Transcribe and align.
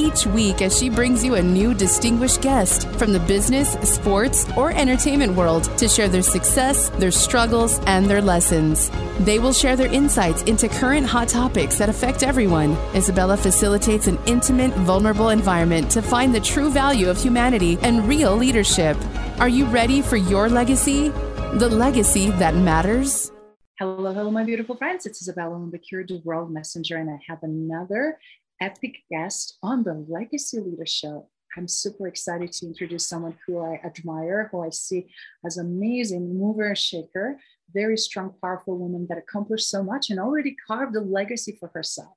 each 0.00 0.26
week 0.26 0.62
as 0.62 0.78
she 0.78 0.88
brings 0.88 1.22
you 1.22 1.34
a 1.34 1.42
new 1.42 1.74
distinguished 1.74 2.40
guest 2.40 2.88
from 2.98 3.12
the 3.12 3.20
business, 3.20 3.72
sports, 3.82 4.46
or 4.56 4.70
entertainment 4.72 5.34
world 5.34 5.64
to 5.76 5.86
share 5.86 6.08
their 6.08 6.22
success, 6.22 6.88
their 7.00 7.10
struggles, 7.10 7.78
and 7.80 8.06
their 8.06 8.22
lessons. 8.22 8.90
They 9.20 9.38
will 9.38 9.52
share 9.52 9.76
their 9.76 9.92
insights 9.92 10.42
into 10.44 10.68
current 10.68 11.06
hot 11.06 11.28
topics 11.28 11.76
that 11.78 11.90
affect 11.90 12.22
everyone. 12.22 12.72
Isabella 12.94 13.36
facilitates 13.36 14.06
an 14.06 14.18
intimate, 14.24 14.72
vulnerable 14.72 15.28
environment 15.28 15.90
to 15.90 16.00
find 16.00 16.34
the 16.34 16.40
true 16.40 16.70
value 16.70 17.10
of 17.10 17.22
humanity 17.22 17.78
and 17.82 18.08
real 18.08 18.34
leadership. 18.34 18.96
Are 19.38 19.50
you 19.50 19.66
ready 19.66 20.00
for 20.00 20.16
your 20.16 20.48
legacy? 20.48 21.10
The 21.54 21.68
legacy 21.68 22.30
that 22.42 22.54
matters? 22.54 23.32
Hello, 23.78 24.12
hello, 24.12 24.30
my 24.30 24.44
beautiful 24.44 24.76
friends. 24.76 25.06
It's 25.06 25.22
Isabella 25.22 25.56
Lundberg, 25.56 26.08
the 26.08 26.20
World 26.22 26.50
Messenger, 26.50 26.98
and 26.98 27.08
I 27.08 27.18
have 27.26 27.42
another 27.42 28.18
epic 28.60 28.98
guest 29.10 29.58
on 29.62 29.82
the 29.82 29.94
Legacy 30.08 30.60
Leader 30.60 30.86
Show. 30.86 31.28
I'm 31.56 31.66
super 31.66 32.06
excited 32.06 32.52
to 32.52 32.66
introduce 32.66 33.08
someone 33.08 33.36
who 33.44 33.58
I 33.58 33.80
admire, 33.84 34.48
who 34.52 34.62
I 34.62 34.70
see 34.70 35.10
as 35.44 35.56
amazing 35.56 36.38
mover 36.38 36.68
and 36.68 36.78
shaker, 36.78 37.40
very 37.72 37.96
strong, 37.96 38.34
powerful 38.40 38.78
woman 38.78 39.06
that 39.08 39.18
accomplished 39.18 39.68
so 39.68 39.82
much 39.82 40.10
and 40.10 40.20
already 40.20 40.54
carved 40.66 40.94
a 40.94 41.00
legacy 41.00 41.56
for 41.58 41.70
herself. 41.74 42.12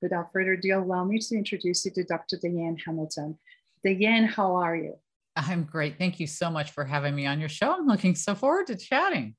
Without 0.00 0.32
further 0.32 0.52
ado, 0.52 0.78
allow 0.78 1.04
me 1.04 1.18
to 1.18 1.36
introduce 1.36 1.84
you 1.84 1.90
to 1.92 2.04
Dr. 2.04 2.36
Diane 2.40 2.76
Hamilton. 2.84 3.38
Diane, 3.82 4.24
how 4.24 4.54
are 4.56 4.76
you? 4.76 4.94
I'm 5.34 5.64
great. 5.64 5.98
Thank 5.98 6.20
you 6.20 6.26
so 6.26 6.50
much 6.50 6.70
for 6.70 6.84
having 6.84 7.14
me 7.14 7.26
on 7.26 7.40
your 7.40 7.48
show. 7.48 7.72
I'm 7.72 7.86
looking 7.86 8.14
so 8.14 8.34
forward 8.34 8.68
to 8.68 8.76
chatting. 8.76 9.34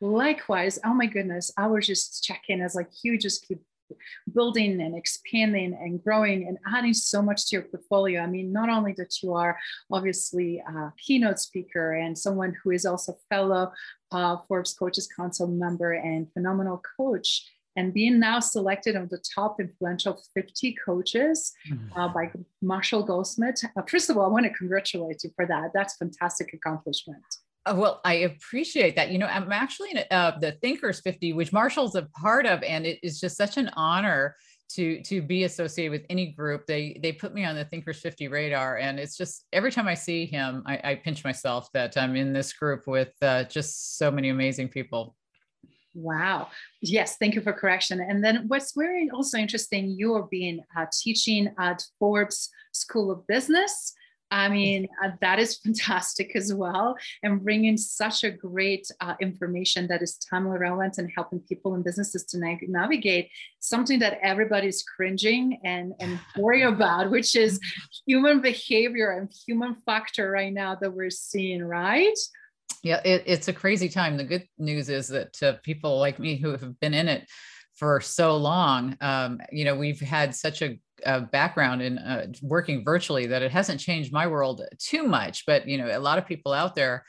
Likewise. 0.00 0.78
Oh 0.84 0.94
my 0.94 1.06
goodness. 1.06 1.50
I 1.56 1.66
was 1.66 1.86
just 1.86 2.22
checking 2.22 2.60
as 2.60 2.74
like 2.74 2.90
you 3.02 3.18
just 3.18 3.46
keep 3.48 3.60
building 4.32 4.80
and 4.80 4.96
expanding 4.96 5.74
and 5.74 6.02
growing 6.02 6.46
and 6.46 6.58
adding 6.74 6.94
so 6.94 7.22
much 7.22 7.46
to 7.46 7.56
your 7.56 7.62
portfolio. 7.62 8.20
I 8.20 8.26
mean, 8.26 8.52
not 8.52 8.68
only 8.68 8.92
that 8.98 9.22
you 9.22 9.34
are 9.34 9.58
obviously 9.90 10.58
a 10.58 10.92
keynote 10.98 11.38
speaker 11.38 11.94
and 11.94 12.16
someone 12.16 12.54
who 12.62 12.70
is 12.70 12.86
also 12.86 13.16
fellow 13.28 13.72
uh, 14.12 14.36
Forbes 14.48 14.74
Coaches 14.74 15.08
Council 15.08 15.46
member 15.46 15.92
and 15.92 16.32
phenomenal 16.32 16.82
coach, 16.96 17.50
and 17.76 17.92
being 17.92 18.20
now 18.20 18.38
selected 18.38 18.94
on 18.96 19.08
the 19.10 19.22
top 19.34 19.60
influential 19.60 20.20
50 20.34 20.76
coaches 20.84 21.52
mm-hmm. 21.68 21.98
uh, 21.98 22.08
by 22.08 22.30
Marshall 22.62 23.02
Goldsmith. 23.02 23.64
Uh, 23.76 23.82
first 23.82 24.10
of 24.10 24.16
all, 24.16 24.26
I 24.26 24.28
want 24.28 24.46
to 24.46 24.52
congratulate 24.52 25.24
you 25.24 25.30
for 25.34 25.46
that. 25.46 25.72
That's 25.74 25.96
fantastic 25.96 26.52
accomplishment. 26.52 27.24
Uh, 27.66 27.74
well, 27.76 28.00
I 28.04 28.14
appreciate 28.14 28.94
that. 28.96 29.10
You 29.10 29.18
know, 29.18 29.26
I'm 29.26 29.50
actually 29.50 29.92
in 29.92 30.04
uh, 30.10 30.38
the 30.38 30.52
Thinkers 30.62 31.00
50, 31.00 31.32
which 31.32 31.52
Marshall's 31.52 31.94
a 31.94 32.02
part 32.20 32.46
of, 32.46 32.62
and 32.62 32.84
it 32.84 32.98
is 33.02 33.20
just 33.20 33.36
such 33.36 33.56
an 33.56 33.70
honor 33.74 34.36
to 34.70 35.02
to 35.02 35.22
be 35.22 35.44
associated 35.44 35.92
with 35.92 36.06
any 36.10 36.32
group. 36.32 36.66
They 36.66 36.98
they 37.02 37.12
put 37.12 37.32
me 37.34 37.44
on 37.44 37.54
the 37.54 37.64
Thinkers 37.64 38.00
50 38.00 38.28
radar, 38.28 38.78
and 38.78 38.98
it's 38.98 39.16
just 39.16 39.46
every 39.52 39.72
time 39.72 39.88
I 39.88 39.94
see 39.94 40.26
him, 40.26 40.62
I, 40.66 40.80
I 40.84 40.94
pinch 40.96 41.24
myself 41.24 41.70
that 41.72 41.96
I'm 41.96 42.16
in 42.16 42.32
this 42.32 42.52
group 42.52 42.86
with 42.86 43.12
uh, 43.22 43.44
just 43.44 43.96
so 43.98 44.10
many 44.10 44.28
amazing 44.28 44.68
people. 44.68 45.16
Wow. 45.94 46.48
Yes, 46.82 47.16
thank 47.18 47.36
you 47.36 47.40
for 47.40 47.52
correction. 47.52 48.00
And 48.00 48.22
then 48.22 48.48
what's 48.48 48.72
very 48.76 49.08
also 49.10 49.38
interesting, 49.38 49.90
you 49.90 50.14
are 50.14 50.26
being 50.28 50.60
uh, 50.76 50.86
teaching 50.92 51.52
at 51.58 51.84
Forbes 52.00 52.50
School 52.72 53.12
of 53.12 53.24
Business 53.28 53.94
I 54.30 54.48
mean, 54.48 54.88
uh, 55.02 55.10
that 55.20 55.38
is 55.38 55.58
fantastic 55.64 56.34
as 56.34 56.52
well. 56.52 56.96
And 57.22 57.42
bringing 57.42 57.76
such 57.76 58.24
a 58.24 58.30
great 58.30 58.90
uh, 59.00 59.14
information 59.20 59.86
that 59.88 60.02
is 60.02 60.16
timely 60.16 60.58
relevant 60.58 60.98
and 60.98 61.10
helping 61.14 61.40
people 61.40 61.74
and 61.74 61.84
businesses 61.84 62.24
to 62.26 62.38
na- 62.38 62.56
navigate 62.62 63.30
something 63.60 63.98
that 64.00 64.18
everybody's 64.22 64.82
cringing 64.82 65.60
and, 65.64 65.94
and 66.00 66.18
worry 66.36 66.62
about, 66.62 67.10
which 67.10 67.36
is 67.36 67.60
human 68.06 68.40
behavior 68.40 69.12
and 69.12 69.32
human 69.46 69.74
factor 69.86 70.30
right 70.30 70.52
now 70.52 70.74
that 70.74 70.92
we're 70.92 71.10
seeing, 71.10 71.62
right? 71.62 72.18
Yeah, 72.82 73.00
it, 73.04 73.24
it's 73.26 73.48
a 73.48 73.52
crazy 73.52 73.88
time. 73.88 74.16
The 74.16 74.24
good 74.24 74.46
news 74.58 74.90
is 74.90 75.08
that 75.08 75.42
uh, 75.42 75.54
people 75.62 75.98
like 75.98 76.18
me 76.18 76.36
who 76.36 76.50
have 76.50 76.78
been 76.80 76.92
in 76.92 77.08
it 77.08 77.26
for 77.74 78.00
so 78.00 78.36
long, 78.36 78.96
um, 79.00 79.40
you 79.50 79.64
know, 79.64 79.74
we've 79.74 80.00
had 80.00 80.34
such 80.34 80.60
a 80.62 80.78
uh, 81.06 81.20
background 81.20 81.82
in 81.82 81.98
uh, 81.98 82.26
working 82.42 82.84
virtually 82.84 83.26
that 83.26 83.42
it 83.42 83.50
hasn't 83.50 83.80
changed 83.80 84.12
my 84.12 84.26
world 84.26 84.62
too 84.78 85.04
much. 85.04 85.44
But 85.46 85.66
you 85.68 85.78
know, 85.78 85.96
a 85.96 85.98
lot 85.98 86.18
of 86.18 86.26
people 86.26 86.52
out 86.52 86.74
there 86.74 87.04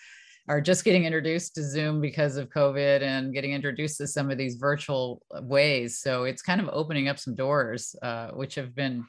are 0.48 0.62
just 0.62 0.84
getting 0.84 1.06
introduced 1.06 1.56
to 1.56 1.64
Zoom 1.64 2.02
because 2.02 2.38
of 2.38 2.50
COVID 2.50 3.02
and 3.02 3.34
getting 3.34 3.54
introduced 3.54 3.98
to 3.98 4.08
some 4.08 4.30
of 4.30 4.38
these 4.38 4.56
virtual 4.56 5.22
ways. 5.42 6.00
So 6.00 6.26
it's 6.26 6.42
kind 6.42 6.62
of 6.62 6.70
opening 6.72 7.08
up 7.08 7.18
some 7.18 7.36
doors, 7.36 7.96
uh, 8.02 8.30
which 8.30 8.56
have 8.56 8.76
been 8.76 9.06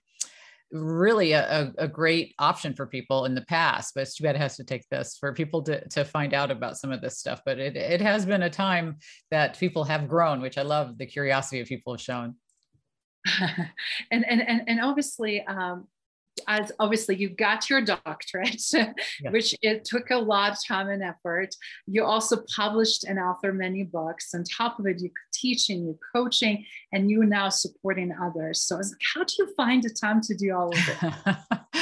really 0.72 1.32
a, 1.32 1.72
a, 1.78 1.86
great 1.86 2.34
option 2.38 2.74
for 2.74 2.86
people 2.86 3.24
in 3.24 3.34
the 3.34 3.42
past. 3.42 3.94
But 3.94 4.02
it's 4.02 4.16
too 4.16 4.24
bad 4.24 4.34
it 4.34 4.40
has 4.40 4.56
to 4.56 4.64
take 4.64 4.88
this 4.88 5.16
for 5.18 5.32
people 5.32 5.62
to, 5.64 5.86
to 5.90 6.04
find 6.04 6.34
out 6.34 6.50
about 6.50 6.76
some 6.76 6.90
of 6.90 7.00
this 7.00 7.18
stuff. 7.18 7.42
But 7.44 7.58
it, 7.58 7.76
it 7.76 8.00
has 8.00 8.26
been 8.26 8.42
a 8.42 8.50
time 8.50 8.96
that 9.30 9.58
people 9.58 9.84
have 9.84 10.08
grown, 10.08 10.40
which 10.40 10.58
I 10.58 10.62
love 10.62 10.98
the 10.98 11.06
curiosity 11.06 11.60
of 11.60 11.68
people 11.68 11.92
have 11.92 12.00
shown. 12.00 12.34
and, 14.10 14.24
and, 14.28 14.42
and, 14.48 14.62
and 14.66 14.80
obviously, 14.80 15.44
um, 15.46 15.86
as 16.48 16.70
obviously 16.78 17.16
you 17.16 17.28
got 17.30 17.68
your 17.70 17.80
doctorate, 17.80 18.62
yeah. 18.72 19.30
which 19.30 19.54
it 19.62 19.84
took 19.84 20.10
a 20.10 20.16
lot 20.16 20.52
of 20.52 20.58
time 20.66 20.88
and 20.88 21.02
effort. 21.02 21.54
You 21.86 22.04
also 22.04 22.42
published 22.54 23.04
and 23.04 23.18
authored 23.18 23.56
many 23.56 23.84
books. 23.84 24.34
On 24.34 24.44
top 24.44 24.78
of 24.78 24.86
it, 24.86 25.00
you're 25.00 25.10
teaching, 25.32 25.84
you're 25.84 25.98
coaching, 26.14 26.64
and 26.92 27.10
you 27.10 27.24
now 27.24 27.48
supporting 27.48 28.14
others. 28.22 28.62
So, 28.62 28.80
how 29.14 29.24
do 29.24 29.34
you 29.38 29.54
find 29.56 29.82
the 29.82 29.90
time 29.90 30.20
to 30.22 30.34
do 30.34 30.54
all 30.54 30.68
of 30.68 30.88
it? 30.88 31.12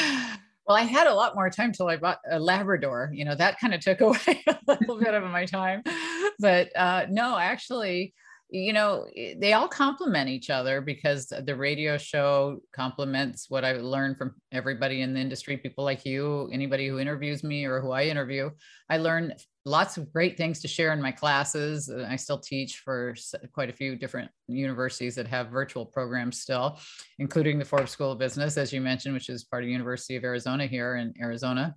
well, 0.67 0.77
I 0.77 0.83
had 0.83 1.07
a 1.07 1.15
lot 1.15 1.35
more 1.35 1.51
time 1.51 1.73
till 1.73 1.89
I 1.89 1.97
bought 1.97 2.21
a 2.31 2.39
Labrador. 2.39 3.11
You 3.13 3.25
know, 3.25 3.35
that 3.35 3.59
kind 3.59 3.75
of 3.75 3.81
took 3.81 4.01
away 4.01 4.43
a 4.47 4.59
little 4.67 4.99
bit 4.99 5.15
of 5.15 5.25
my 5.25 5.47
time. 5.47 5.83
But 6.39 6.71
uh, 6.77 7.07
no, 7.11 7.37
actually, 7.37 8.15
you 8.55 8.73
know 8.73 9.07
eh, 9.17 9.35
they 9.37 9.53
all 9.53 9.67
complement 9.67 10.29
each 10.31 10.49
other 10.49 10.81
because 10.81 11.27
the 11.27 11.57
radio 11.57 11.99
show 11.99 12.61
complements 12.73 13.51
what 13.51 13.65
i 13.65 13.73
learned 13.73 14.17
from 14.17 14.33
everybody 14.53 15.03
in 15.03 15.13
the 15.13 15.21
industry 15.21 15.57
people 15.57 15.83
like 15.83 16.07
you 16.07 16.49
anybody 16.53 16.87
who 16.87 17.01
interviews 17.01 17.43
me 17.43 17.65
or 17.65 17.81
who 17.81 17.91
i 17.91 18.05
interview. 18.05 18.49
I 18.91 18.99
learn 18.99 19.33
lots 19.65 19.97
of 19.97 20.13
great 20.13 20.37
things 20.37 20.61
to 20.61 20.69
share 20.69 20.93
in 20.93 21.03
my 21.03 21.11
classes 21.11 21.91
i 22.09 22.17
still 22.17 22.39
teach 22.39 22.79
for 22.85 23.15
quite 23.53 23.71
a 23.71 23.73
few 23.73 23.97
different 23.97 24.31
universities 24.47 25.17
that 25.17 25.27
have 25.27 25.49
virtual 25.49 25.87
programs 25.87 26.41
still 26.41 26.79
including 27.19 27.59
the 27.59 27.65
forbes 27.65 27.91
school 27.91 28.13
of 28.13 28.19
business 28.19 28.57
as 28.57 28.73
you 28.73 28.81
mentioned 28.81 29.15
which 29.15 29.31
is 29.31 29.43
part 29.45 29.65
of 29.65 29.71
university 29.71 30.17
of 30.17 30.23
arizona 30.25 30.67
here 30.67 30.97
in 30.97 31.13
arizona. 31.21 31.75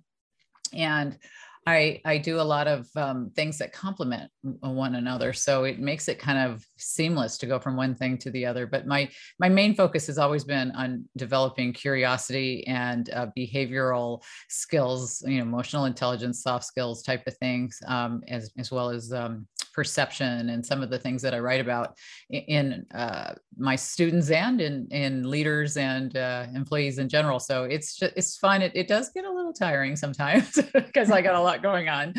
And 0.74 1.16
I, 1.66 2.00
I 2.04 2.18
do 2.18 2.40
a 2.40 2.42
lot 2.42 2.66
of 2.66 2.88
um, 2.96 3.30
things 3.36 3.58
that 3.58 3.72
complement 3.72 4.30
one 4.42 4.94
another. 4.94 5.32
So 5.32 5.64
it 5.64 5.78
makes 5.78 6.08
it 6.08 6.18
kind 6.18 6.38
of 6.38 6.64
seamless 6.76 7.36
to 7.38 7.46
go 7.46 7.58
from 7.58 7.76
one 7.76 7.94
thing 7.94 8.16
to 8.18 8.30
the 8.30 8.46
other. 8.46 8.66
But 8.66 8.86
my, 8.86 9.10
my 9.38 9.48
main 9.48 9.74
focus 9.74 10.06
has 10.06 10.18
always 10.18 10.44
been 10.44 10.70
on 10.72 11.04
developing 11.16 11.72
curiosity 11.72 12.66
and 12.66 13.10
uh, 13.10 13.26
behavioral 13.36 14.22
skills, 14.48 15.22
you 15.26 15.38
know, 15.38 15.42
emotional 15.42 15.84
intelligence, 15.84 16.42
soft 16.42 16.64
skills 16.64 17.02
type 17.02 17.26
of 17.26 17.36
things, 17.36 17.78
um, 17.86 18.22
as, 18.28 18.50
as 18.58 18.70
well 18.70 18.90
as 18.90 19.12
um, 19.12 19.46
perception 19.78 20.50
and 20.50 20.66
some 20.66 20.82
of 20.82 20.90
the 20.90 20.98
things 20.98 21.22
that 21.22 21.34
I 21.34 21.38
write 21.38 21.60
about 21.60 21.96
in 22.30 22.84
uh, 22.92 23.34
my 23.56 23.76
students 23.76 24.28
and 24.28 24.60
in, 24.60 24.88
in 24.90 25.30
leaders 25.30 25.76
and 25.76 26.16
uh, 26.16 26.46
employees 26.52 26.98
in 26.98 27.08
general. 27.08 27.38
So 27.38 27.62
it's 27.62 27.94
just, 27.94 28.12
it's 28.16 28.36
fun. 28.38 28.60
It, 28.60 28.72
it 28.74 28.88
does 28.88 29.10
get 29.10 29.24
a 29.24 29.32
little 29.32 29.52
tiring 29.52 29.94
sometimes 29.94 30.58
because 30.74 31.12
I 31.12 31.22
got 31.22 31.36
a 31.36 31.40
lot 31.40 31.62
going 31.62 31.88
on, 31.88 32.12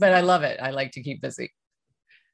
but 0.00 0.14
I 0.14 0.20
love 0.20 0.42
it. 0.42 0.58
I 0.60 0.70
like 0.70 0.90
to 0.92 1.00
keep 1.00 1.20
busy. 1.22 1.52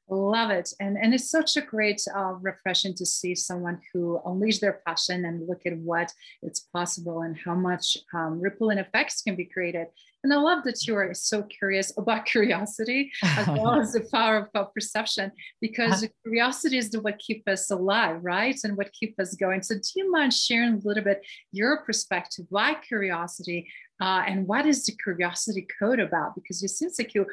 Love 0.09 0.49
it. 0.49 0.73
And, 0.79 0.97
and 0.97 1.13
it's 1.13 1.29
such 1.29 1.55
a 1.55 1.61
great 1.61 2.01
uh, 2.17 2.33
refreshing 2.41 2.95
to 2.95 3.05
see 3.05 3.35
someone 3.35 3.79
who 3.93 4.19
unleash 4.25 4.57
their 4.57 4.81
passion 4.87 5.25
and 5.25 5.47
look 5.47 5.67
at 5.67 5.77
what 5.77 6.11
it's 6.41 6.61
possible 6.61 7.21
and 7.21 7.37
how 7.37 7.53
much 7.53 7.95
um, 8.15 8.41
ripple 8.41 8.71
and 8.71 8.79
effects 8.79 9.21
can 9.21 9.35
be 9.35 9.45
created. 9.45 9.85
And 10.23 10.33
I 10.33 10.37
love 10.37 10.63
that 10.63 10.87
you 10.87 10.95
are 10.95 11.13
so 11.13 11.43
curious 11.43 11.91
about 11.97 12.25
curiosity 12.33 13.11
as 13.23 13.47
well 13.47 13.79
as 13.79 13.93
the 13.93 14.07
power 14.11 14.49
of 14.55 14.73
perception, 14.73 15.31
because 15.61 16.03
uh-huh. 16.03 16.13
curiosity 16.23 16.77
is 16.77 16.89
the 16.89 17.01
what 17.01 17.19
keeps 17.19 17.47
us 17.47 17.69
alive, 17.71 18.19
right? 18.21 18.57
And 18.63 18.77
what 18.77 18.91
keeps 18.93 19.19
us 19.19 19.35
going. 19.35 19.61
So 19.61 19.75
do 19.75 19.81
you 19.95 20.11
mind 20.11 20.33
sharing 20.33 20.75
a 20.75 20.81
little 20.83 21.03
bit 21.03 21.21
your 21.51 21.83
perspective, 21.83 22.45
why 22.49 22.75
curiosity 22.75 23.67
uh, 24.01 24.23
and 24.27 24.47
what 24.47 24.65
is 24.65 24.85
the 24.85 24.91
curiosity 25.03 25.67
code 25.79 25.99
about? 25.99 26.35
Because 26.35 26.63
it 26.63 26.69
seems 26.69 26.95
like 26.97 27.13
you 27.13 27.25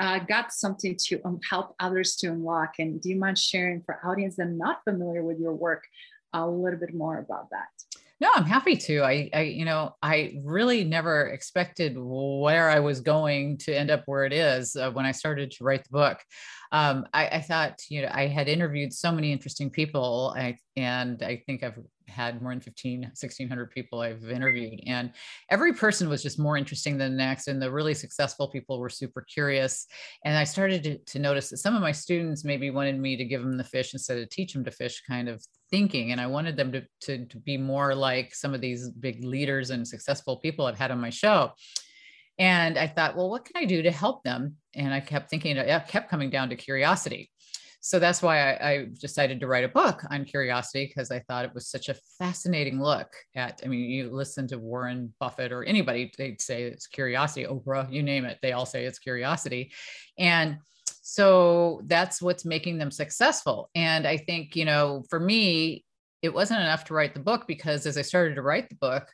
uh, 0.00 0.18
got 0.20 0.52
something 0.52 0.96
to 1.04 1.20
um, 1.24 1.38
help 1.48 1.74
others 1.78 2.16
to 2.16 2.28
unlock. 2.28 2.74
And 2.78 3.00
do 3.00 3.10
you 3.10 3.16
mind 3.16 3.38
sharing 3.38 3.82
for 3.82 4.00
audience 4.04 4.36
that 4.36 4.46
are 4.46 4.50
not 4.50 4.82
familiar 4.84 5.22
with 5.22 5.38
your 5.38 5.54
work 5.54 5.84
a 6.32 6.48
little 6.48 6.78
bit 6.78 6.94
more 6.94 7.18
about 7.18 7.50
that? 7.50 7.68
No, 8.20 8.30
I'm 8.34 8.44
happy 8.44 8.76
to. 8.76 9.02
I, 9.02 9.30
I, 9.32 9.42
you 9.42 9.64
know, 9.64 9.94
I 10.02 10.40
really 10.44 10.82
never 10.82 11.28
expected 11.28 11.94
where 11.96 12.68
I 12.68 12.80
was 12.80 13.00
going 13.00 13.58
to 13.58 13.72
end 13.72 13.92
up 13.92 14.02
where 14.06 14.24
it 14.24 14.32
is 14.32 14.74
uh, 14.74 14.90
when 14.90 15.06
I 15.06 15.12
started 15.12 15.52
to 15.52 15.64
write 15.64 15.84
the 15.84 15.90
book. 15.90 16.18
Um, 16.72 17.06
I, 17.14 17.28
I, 17.28 17.40
thought, 17.40 17.80
you 17.88 18.02
know, 18.02 18.10
I 18.12 18.26
had 18.26 18.48
interviewed 18.48 18.92
so 18.92 19.12
many 19.12 19.30
interesting 19.30 19.70
people, 19.70 20.34
I, 20.36 20.56
and 20.76 21.22
I 21.22 21.42
think 21.46 21.62
I've 21.62 21.78
had 22.08 22.40
more 22.42 22.52
than 22.52 22.60
15 22.60 23.02
1600 23.02 23.70
people 23.70 24.00
i've 24.00 24.28
interviewed 24.30 24.80
and 24.86 25.12
every 25.50 25.72
person 25.72 26.08
was 26.08 26.22
just 26.22 26.38
more 26.38 26.56
interesting 26.56 26.98
than 26.98 27.12
the 27.12 27.16
next 27.16 27.48
and 27.48 27.60
the 27.60 27.70
really 27.70 27.94
successful 27.94 28.48
people 28.48 28.78
were 28.78 28.88
super 28.88 29.22
curious 29.22 29.86
and 30.24 30.36
i 30.36 30.44
started 30.44 30.82
to, 30.82 30.98
to 30.98 31.18
notice 31.18 31.50
that 31.50 31.58
some 31.58 31.74
of 31.74 31.82
my 31.82 31.92
students 31.92 32.44
maybe 32.44 32.70
wanted 32.70 32.98
me 32.98 33.16
to 33.16 33.24
give 33.24 33.42
them 33.42 33.56
the 33.56 33.64
fish 33.64 33.92
instead 33.92 34.18
of 34.18 34.28
teach 34.28 34.52
them 34.52 34.64
to 34.64 34.70
fish 34.70 35.02
kind 35.08 35.28
of 35.28 35.44
thinking 35.70 36.12
and 36.12 36.20
i 36.20 36.26
wanted 36.26 36.56
them 36.56 36.72
to, 36.72 36.82
to, 37.00 37.26
to 37.26 37.38
be 37.38 37.56
more 37.56 37.94
like 37.94 38.34
some 38.34 38.54
of 38.54 38.60
these 38.60 38.90
big 38.90 39.22
leaders 39.24 39.70
and 39.70 39.86
successful 39.86 40.36
people 40.38 40.66
i've 40.66 40.78
had 40.78 40.90
on 40.90 41.00
my 41.00 41.10
show 41.10 41.52
and 42.38 42.78
i 42.78 42.86
thought 42.86 43.16
well 43.16 43.30
what 43.30 43.44
can 43.44 43.60
i 43.60 43.64
do 43.64 43.82
to 43.82 43.90
help 43.90 44.22
them? 44.22 44.56
And 44.74 44.94
i 44.94 45.00
kept 45.00 45.28
thinking 45.30 45.58
i 45.58 45.78
kept 45.80 46.10
coming 46.10 46.30
down 46.30 46.50
to 46.50 46.56
curiosity 46.56 47.30
so 47.80 47.98
that's 47.98 48.22
why 48.22 48.54
I, 48.54 48.70
I, 48.70 48.86
decided 49.00 49.38
to 49.40 49.46
write 49.46 49.64
a 49.64 49.68
book 49.68 50.02
on 50.10 50.24
curiosity 50.24 50.86
because 50.86 51.10
I 51.10 51.20
thought 51.20 51.44
it 51.44 51.54
was 51.54 51.68
such 51.68 51.88
a 51.88 51.96
fascinating 52.18 52.80
look 52.80 53.14
at. 53.36 53.60
I 53.64 53.68
mean, 53.68 53.88
you 53.88 54.10
listen 54.10 54.48
to 54.48 54.58
Warren 54.58 55.14
Buffett 55.20 55.52
or 55.52 55.62
anybody, 55.62 56.12
they'd 56.18 56.40
say 56.40 56.64
it's 56.64 56.86
curiosity. 56.86 57.46
Oprah, 57.46 57.90
you 57.92 58.02
name 58.02 58.24
it, 58.24 58.38
they 58.42 58.52
all 58.52 58.66
say 58.66 58.84
it's 58.84 58.98
curiosity, 58.98 59.72
and 60.18 60.58
so 61.02 61.80
that's 61.86 62.20
what's 62.20 62.44
making 62.44 62.78
them 62.78 62.90
successful. 62.90 63.70
And 63.74 64.06
I 64.06 64.16
think 64.16 64.56
you 64.56 64.64
know, 64.64 65.04
for 65.08 65.20
me, 65.20 65.84
it 66.20 66.34
wasn't 66.34 66.60
enough 66.60 66.84
to 66.86 66.94
write 66.94 67.14
the 67.14 67.20
book 67.20 67.46
because 67.46 67.86
as 67.86 67.96
I 67.96 68.02
started 68.02 68.34
to 68.34 68.42
write 68.42 68.68
the 68.68 68.74
book, 68.74 69.06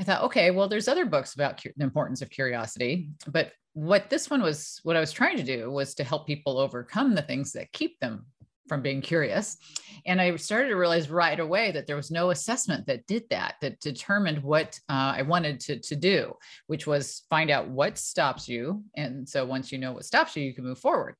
I 0.00 0.04
thought, 0.04 0.22
okay, 0.24 0.50
well, 0.50 0.68
there's 0.68 0.88
other 0.88 1.04
books 1.04 1.34
about 1.34 1.62
cu- 1.62 1.72
the 1.76 1.84
importance 1.84 2.22
of 2.22 2.30
curiosity, 2.30 3.10
but 3.26 3.52
what 3.78 4.10
this 4.10 4.28
one 4.28 4.42
was, 4.42 4.80
what 4.82 4.96
I 4.96 5.00
was 5.00 5.12
trying 5.12 5.36
to 5.36 5.44
do 5.44 5.70
was 5.70 5.94
to 5.94 6.04
help 6.04 6.26
people 6.26 6.58
overcome 6.58 7.14
the 7.14 7.22
things 7.22 7.52
that 7.52 7.70
keep 7.72 8.00
them 8.00 8.26
from 8.66 8.82
being 8.82 9.00
curious. 9.00 9.56
And 10.04 10.20
I 10.20 10.34
started 10.34 10.70
to 10.70 10.74
realize 10.74 11.08
right 11.08 11.38
away 11.38 11.70
that 11.70 11.86
there 11.86 11.94
was 11.94 12.10
no 12.10 12.30
assessment 12.30 12.86
that 12.88 13.06
did 13.06 13.22
that, 13.30 13.54
that 13.60 13.78
determined 13.78 14.42
what 14.42 14.80
uh, 14.88 15.14
I 15.16 15.22
wanted 15.22 15.60
to, 15.60 15.78
to 15.78 15.94
do, 15.94 16.34
which 16.66 16.88
was 16.88 17.22
find 17.30 17.50
out 17.50 17.68
what 17.68 17.98
stops 17.98 18.48
you. 18.48 18.82
And 18.96 19.28
so 19.28 19.46
once 19.46 19.70
you 19.70 19.78
know 19.78 19.92
what 19.92 20.04
stops 20.04 20.36
you, 20.36 20.42
you 20.42 20.54
can 20.54 20.64
move 20.64 20.80
forward. 20.80 21.14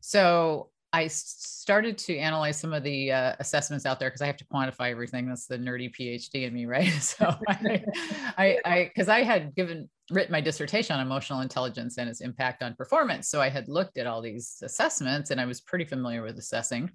So 0.00 0.70
I 0.92 1.06
started 1.06 1.98
to 1.98 2.16
analyze 2.16 2.58
some 2.58 2.72
of 2.72 2.82
the 2.82 3.12
uh, 3.12 3.36
assessments 3.38 3.84
out 3.84 4.00
there 4.00 4.08
because 4.08 4.22
I 4.22 4.26
have 4.26 4.38
to 4.38 4.46
quantify 4.46 4.90
everything. 4.90 5.28
That's 5.28 5.46
the 5.46 5.58
nerdy 5.58 5.94
PhD 5.94 6.46
in 6.46 6.54
me, 6.54 6.64
right? 6.64 6.90
So 7.00 7.34
I, 7.46 8.58
I, 8.64 8.90
because 8.92 9.08
I, 9.08 9.18
I, 9.18 9.22
had 9.22 9.54
given 9.54 9.88
written 10.10 10.32
my 10.32 10.40
dissertation 10.40 10.94
on 10.96 11.04
emotional 11.04 11.40
intelligence 11.40 11.98
and 11.98 12.08
its 12.08 12.20
impact 12.20 12.62
on 12.62 12.74
performance, 12.74 13.28
so 13.28 13.40
I 13.40 13.48
had 13.48 13.68
looked 13.68 13.98
at 13.98 14.06
all 14.06 14.20
these 14.20 14.58
assessments 14.62 15.30
and 15.30 15.40
I 15.40 15.46
was 15.46 15.60
pretty 15.60 15.84
familiar 15.84 16.22
with 16.22 16.38
assessing. 16.38 16.90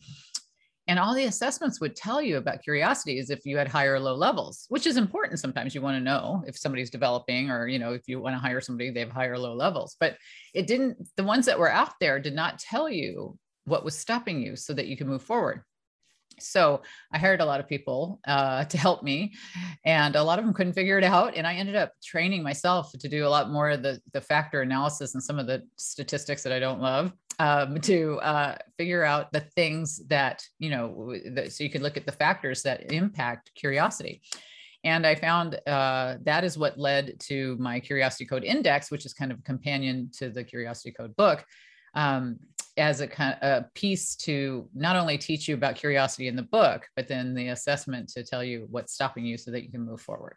And 0.87 0.99
all 0.99 1.15
the 1.15 1.25
assessments 1.25 1.81
would 1.81 1.95
tell 1.95 2.21
you 2.21 2.37
about 2.37 2.61
curiosity 2.61 3.17
is 3.17 3.31
if 3.31 3.43
you 3.43 3.57
had 3.57 3.67
higher 3.67 3.95
or 3.95 3.99
low 3.99 4.13
levels, 4.13 4.65
which 4.69 4.85
is 4.85 4.97
important. 4.97 5.39
Sometimes 5.39 5.73
you 5.73 5.81
want 5.81 5.97
to 5.97 6.03
know 6.03 6.43
if 6.45 6.55
somebody's 6.55 6.91
developing, 6.91 7.49
or 7.49 7.67
you 7.67 7.79
know, 7.79 7.93
if 7.93 8.07
you 8.07 8.19
want 8.19 8.35
to 8.35 8.39
hire 8.39 8.61
somebody, 8.61 8.91
they 8.91 8.99
have 8.99 9.09
higher 9.09 9.33
or 9.33 9.39
low 9.39 9.55
levels. 9.55 9.95
But 9.99 10.17
it 10.53 10.67
didn't. 10.67 10.97
The 11.17 11.23
ones 11.23 11.47
that 11.47 11.57
were 11.57 11.71
out 11.71 11.93
there 11.99 12.19
did 12.19 12.35
not 12.35 12.59
tell 12.59 12.87
you 12.87 13.35
what 13.63 13.83
was 13.83 13.97
stopping 13.97 14.41
you 14.41 14.55
so 14.55 14.73
that 14.73 14.85
you 14.85 14.95
can 14.95 15.07
move 15.07 15.23
forward 15.23 15.63
so 16.39 16.81
i 17.11 17.17
hired 17.17 17.41
a 17.41 17.45
lot 17.45 17.59
of 17.59 17.67
people 17.67 18.19
uh, 18.27 18.63
to 18.65 18.77
help 18.77 19.03
me 19.03 19.33
and 19.85 20.15
a 20.15 20.23
lot 20.23 20.39
of 20.39 20.45
them 20.45 20.53
couldn't 20.53 20.73
figure 20.73 20.97
it 20.97 21.03
out 21.03 21.35
and 21.35 21.45
i 21.45 21.53
ended 21.53 21.75
up 21.75 21.93
training 22.03 22.43
myself 22.43 22.91
to 22.91 23.07
do 23.07 23.25
a 23.25 23.29
lot 23.29 23.49
more 23.49 23.69
of 23.69 23.83
the, 23.83 23.99
the 24.13 24.21
factor 24.21 24.61
analysis 24.61 25.13
and 25.13 25.23
some 25.23 25.39
of 25.39 25.47
the 25.47 25.63
statistics 25.75 26.43
that 26.43 26.53
i 26.53 26.59
don't 26.59 26.81
love 26.81 27.13
um, 27.39 27.79
to 27.81 28.17
uh, 28.19 28.55
figure 28.77 29.03
out 29.03 29.31
the 29.31 29.41
things 29.41 30.01
that 30.07 30.43
you 30.59 30.69
know 30.69 31.15
that, 31.31 31.51
so 31.51 31.63
you 31.63 31.69
could 31.69 31.81
look 31.81 31.97
at 31.97 32.05
the 32.05 32.11
factors 32.11 32.63
that 32.63 32.91
impact 32.91 33.51
curiosity. 33.55 34.21
And 34.83 35.05
i 35.05 35.15
found 35.15 35.59
uh, 35.67 36.17
that 36.23 36.43
is 36.43 36.57
what 36.57 36.77
led 36.77 37.19
to 37.21 37.57
my 37.59 37.79
curiosity 37.79 38.25
code 38.25 38.43
index 38.43 38.91
which 38.91 39.05
is 39.05 39.13
kind 39.13 39.31
of 39.31 39.39
a 39.39 39.41
companion 39.41 40.11
to 40.17 40.29
the 40.29 40.43
curiosity 40.43 40.91
code 40.91 41.15
book 41.15 41.43
um, 41.95 42.37
as 42.77 43.01
a 43.01 43.07
kind 43.07 43.37
a 43.41 43.65
piece 43.73 44.15
to 44.15 44.67
not 44.73 44.95
only 44.95 45.17
teach 45.17 45.47
you 45.47 45.55
about 45.55 45.75
curiosity 45.75 46.27
in 46.27 46.35
the 46.35 46.43
book, 46.43 46.87
but 46.95 47.07
then 47.07 47.33
the 47.33 47.49
assessment 47.49 48.09
to 48.09 48.23
tell 48.23 48.43
you 48.43 48.67
what's 48.69 48.93
stopping 48.93 49.25
you 49.25 49.37
so 49.37 49.51
that 49.51 49.63
you 49.63 49.71
can 49.71 49.81
move 49.81 50.01
forward. 50.01 50.35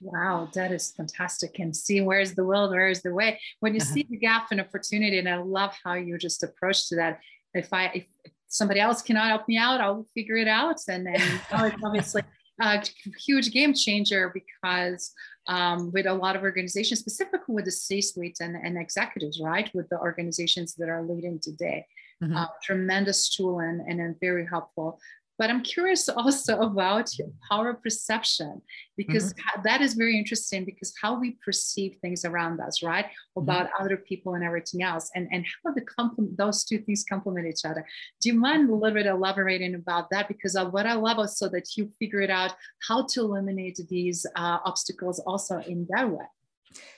Wow, 0.00 0.48
that 0.54 0.72
is 0.72 0.92
fantastic. 0.92 1.58
And 1.58 1.74
see 1.74 2.00
where's 2.02 2.34
the 2.34 2.44
will, 2.44 2.70
where's 2.70 3.02
the 3.02 3.14
way. 3.14 3.40
When 3.60 3.74
you 3.74 3.80
uh-huh. 3.80 3.94
see 3.94 4.06
the 4.08 4.18
gap 4.18 4.48
and 4.50 4.60
opportunity, 4.60 5.18
and 5.18 5.28
I 5.28 5.36
love 5.36 5.74
how 5.82 5.94
you 5.94 6.18
just 6.18 6.42
approach 6.42 6.88
to 6.88 6.96
that. 6.96 7.20
If 7.54 7.72
I 7.72 7.86
if 7.86 8.06
somebody 8.48 8.80
else 8.80 9.02
cannot 9.02 9.28
help 9.28 9.48
me 9.48 9.56
out, 9.56 9.80
I'll 9.80 10.06
figure 10.14 10.36
it 10.36 10.48
out. 10.48 10.76
And 10.88 11.06
then 11.06 11.20
obviously 11.82 12.22
a 12.60 12.82
huge 13.24 13.52
game 13.52 13.74
changer 13.74 14.32
because 14.32 15.12
um, 15.48 15.92
with 15.92 16.06
a 16.06 16.14
lot 16.14 16.36
of 16.36 16.42
organizations, 16.42 17.00
specifically 17.00 17.54
with 17.54 17.66
the 17.66 17.70
C-suite 17.70 18.38
and, 18.40 18.56
and 18.56 18.78
executives, 18.78 19.40
right? 19.40 19.70
With 19.74 19.88
the 19.88 19.98
organizations 19.98 20.74
that 20.74 20.88
are 20.88 21.02
leading 21.02 21.38
today. 21.38 21.86
Mm-hmm. 22.22 22.36
Uh, 22.36 22.46
tremendous 22.62 23.28
tool 23.28 23.60
and, 23.60 23.80
and 23.82 24.18
very 24.20 24.46
helpful. 24.46 24.98
But 25.38 25.50
I'm 25.50 25.62
curious 25.62 26.08
also 26.20 26.60
about 26.60 27.16
your 27.18 27.28
power 27.50 27.74
perception 27.74 28.62
because 28.96 29.32
mm-hmm. 29.32 29.62
that 29.62 29.80
is 29.80 29.94
very 29.94 30.18
interesting 30.18 30.64
because 30.64 30.92
how 31.00 31.18
we 31.18 31.36
perceive 31.44 31.96
things 32.00 32.24
around 32.24 32.60
us, 32.60 32.82
right? 32.82 33.06
Mm-hmm. 33.06 33.42
About 33.42 33.66
mm-hmm. 33.66 33.84
other 33.84 33.96
people 33.96 34.34
and 34.34 34.44
everything 34.44 34.82
else, 34.82 35.10
and, 35.14 35.28
and 35.32 35.44
how 35.64 35.72
the 35.72 35.82
complement 35.82 36.36
those 36.36 36.64
two 36.64 36.78
things 36.78 37.04
complement 37.08 37.46
each 37.46 37.64
other. 37.64 37.86
Do 38.20 38.28
you 38.28 38.34
mind 38.34 38.68
a 38.68 38.74
little 38.74 38.94
bit 38.94 39.06
elaborating 39.06 39.74
about 39.74 40.10
that? 40.10 40.28
Because 40.28 40.56
what 40.70 40.86
I 40.86 40.94
love 40.94 41.18
also 41.18 41.48
that 41.50 41.76
you 41.76 41.90
figured 41.98 42.30
out 42.30 42.54
how 42.86 43.06
to 43.10 43.20
eliminate 43.20 43.78
these 43.88 44.26
uh, 44.36 44.58
obstacles 44.64 45.20
also 45.20 45.58
in 45.60 45.86
that 45.90 46.08
way. 46.08 46.24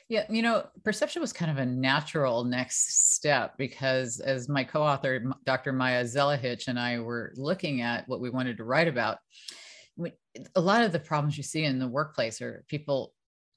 Yeah, 0.08 0.24
you 0.30 0.42
know, 0.42 0.64
perception 0.84 1.20
was 1.20 1.32
kind 1.32 1.50
of 1.50 1.58
a 1.58 1.66
natural 1.66 2.44
next 2.44 3.14
step 3.14 3.54
because 3.58 4.20
as 4.20 4.48
my 4.48 4.64
co-author, 4.64 5.22
Dr. 5.44 5.72
Maja 5.72 6.04
Zelihic 6.04 6.66
and 6.68 6.78
I 6.78 6.98
were 7.00 7.32
looking 7.36 7.82
at 7.82 8.08
what 8.08 8.20
we 8.20 8.30
wanted 8.30 8.56
to 8.56 8.64
write 8.64 8.88
about, 8.88 9.18
a 10.54 10.60
lot 10.60 10.82
of 10.82 10.92
the 10.92 10.98
problems 10.98 11.36
you 11.36 11.42
see 11.42 11.64
in 11.64 11.78
the 11.78 11.88
workplace 11.88 12.40
are 12.40 12.64
people 12.68 13.12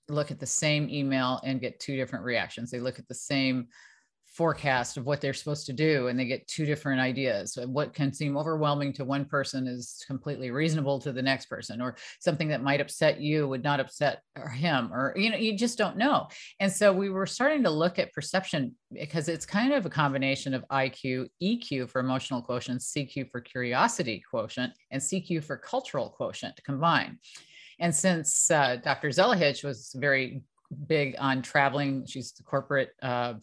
look 0.09 0.31
at 0.31 0.39
the 0.39 0.47
same 0.47 0.89
email 0.89 1.39
and 1.43 1.61
get 1.61 1.79
two 1.79 1.95
different 1.95 2.25
reactions. 2.25 2.71
They 2.71 2.79
look 2.79 2.99
at 2.99 3.07
the 3.07 3.13
same 3.13 3.67
forecast 4.31 4.95
of 4.95 5.05
what 5.05 5.19
they're 5.19 5.33
supposed 5.33 5.65
to 5.65 5.73
do 5.73 6.07
and 6.07 6.17
they 6.17 6.25
get 6.25 6.47
two 6.47 6.65
different 6.65 7.01
ideas. 7.01 7.57
What 7.65 7.93
can 7.93 8.13
seem 8.13 8.37
overwhelming 8.37 8.93
to 8.93 9.03
one 9.03 9.25
person 9.25 9.67
is 9.67 10.03
completely 10.07 10.51
reasonable 10.51 10.99
to 10.99 11.11
the 11.11 11.21
next 11.21 11.47
person 11.47 11.81
or 11.81 11.97
something 12.19 12.47
that 12.47 12.63
might 12.63 12.79
upset 12.79 13.19
you 13.19 13.47
would 13.49 13.63
not 13.63 13.81
upset 13.81 14.21
him 14.53 14.91
or 14.93 15.13
you 15.17 15.29
know 15.29 15.35
you 15.37 15.57
just 15.57 15.77
don't 15.77 15.97
know. 15.97 16.27
And 16.61 16.71
so 16.71 16.93
we 16.93 17.09
were 17.09 17.25
starting 17.25 17.63
to 17.63 17.69
look 17.69 17.99
at 17.99 18.13
perception 18.13 18.73
because 18.91 19.27
it's 19.27 19.45
kind 19.45 19.73
of 19.73 19.85
a 19.85 19.89
combination 19.89 20.53
of 20.53 20.63
iq 20.71 21.27
eq 21.43 21.89
for 21.89 21.99
emotional 21.99 22.41
quotient 22.41 22.79
cq 22.81 23.29
for 23.29 23.41
curiosity 23.41 24.23
quotient 24.29 24.71
and 24.91 25.01
cq 25.01 25.43
for 25.43 25.57
cultural 25.57 26.09
quotient 26.09 26.57
combined. 26.63 27.17
And 27.79 27.93
since 27.93 28.49
uh, 28.49 28.77
dr 28.77 29.09
zelihic 29.09 29.61
was 29.65 29.93
very 29.93 30.41
big 30.87 31.15
on 31.19 31.41
traveling 31.41 32.05
she's 32.05 32.31
the 32.31 32.43
corporate 32.43 32.91
uh, 33.01 33.33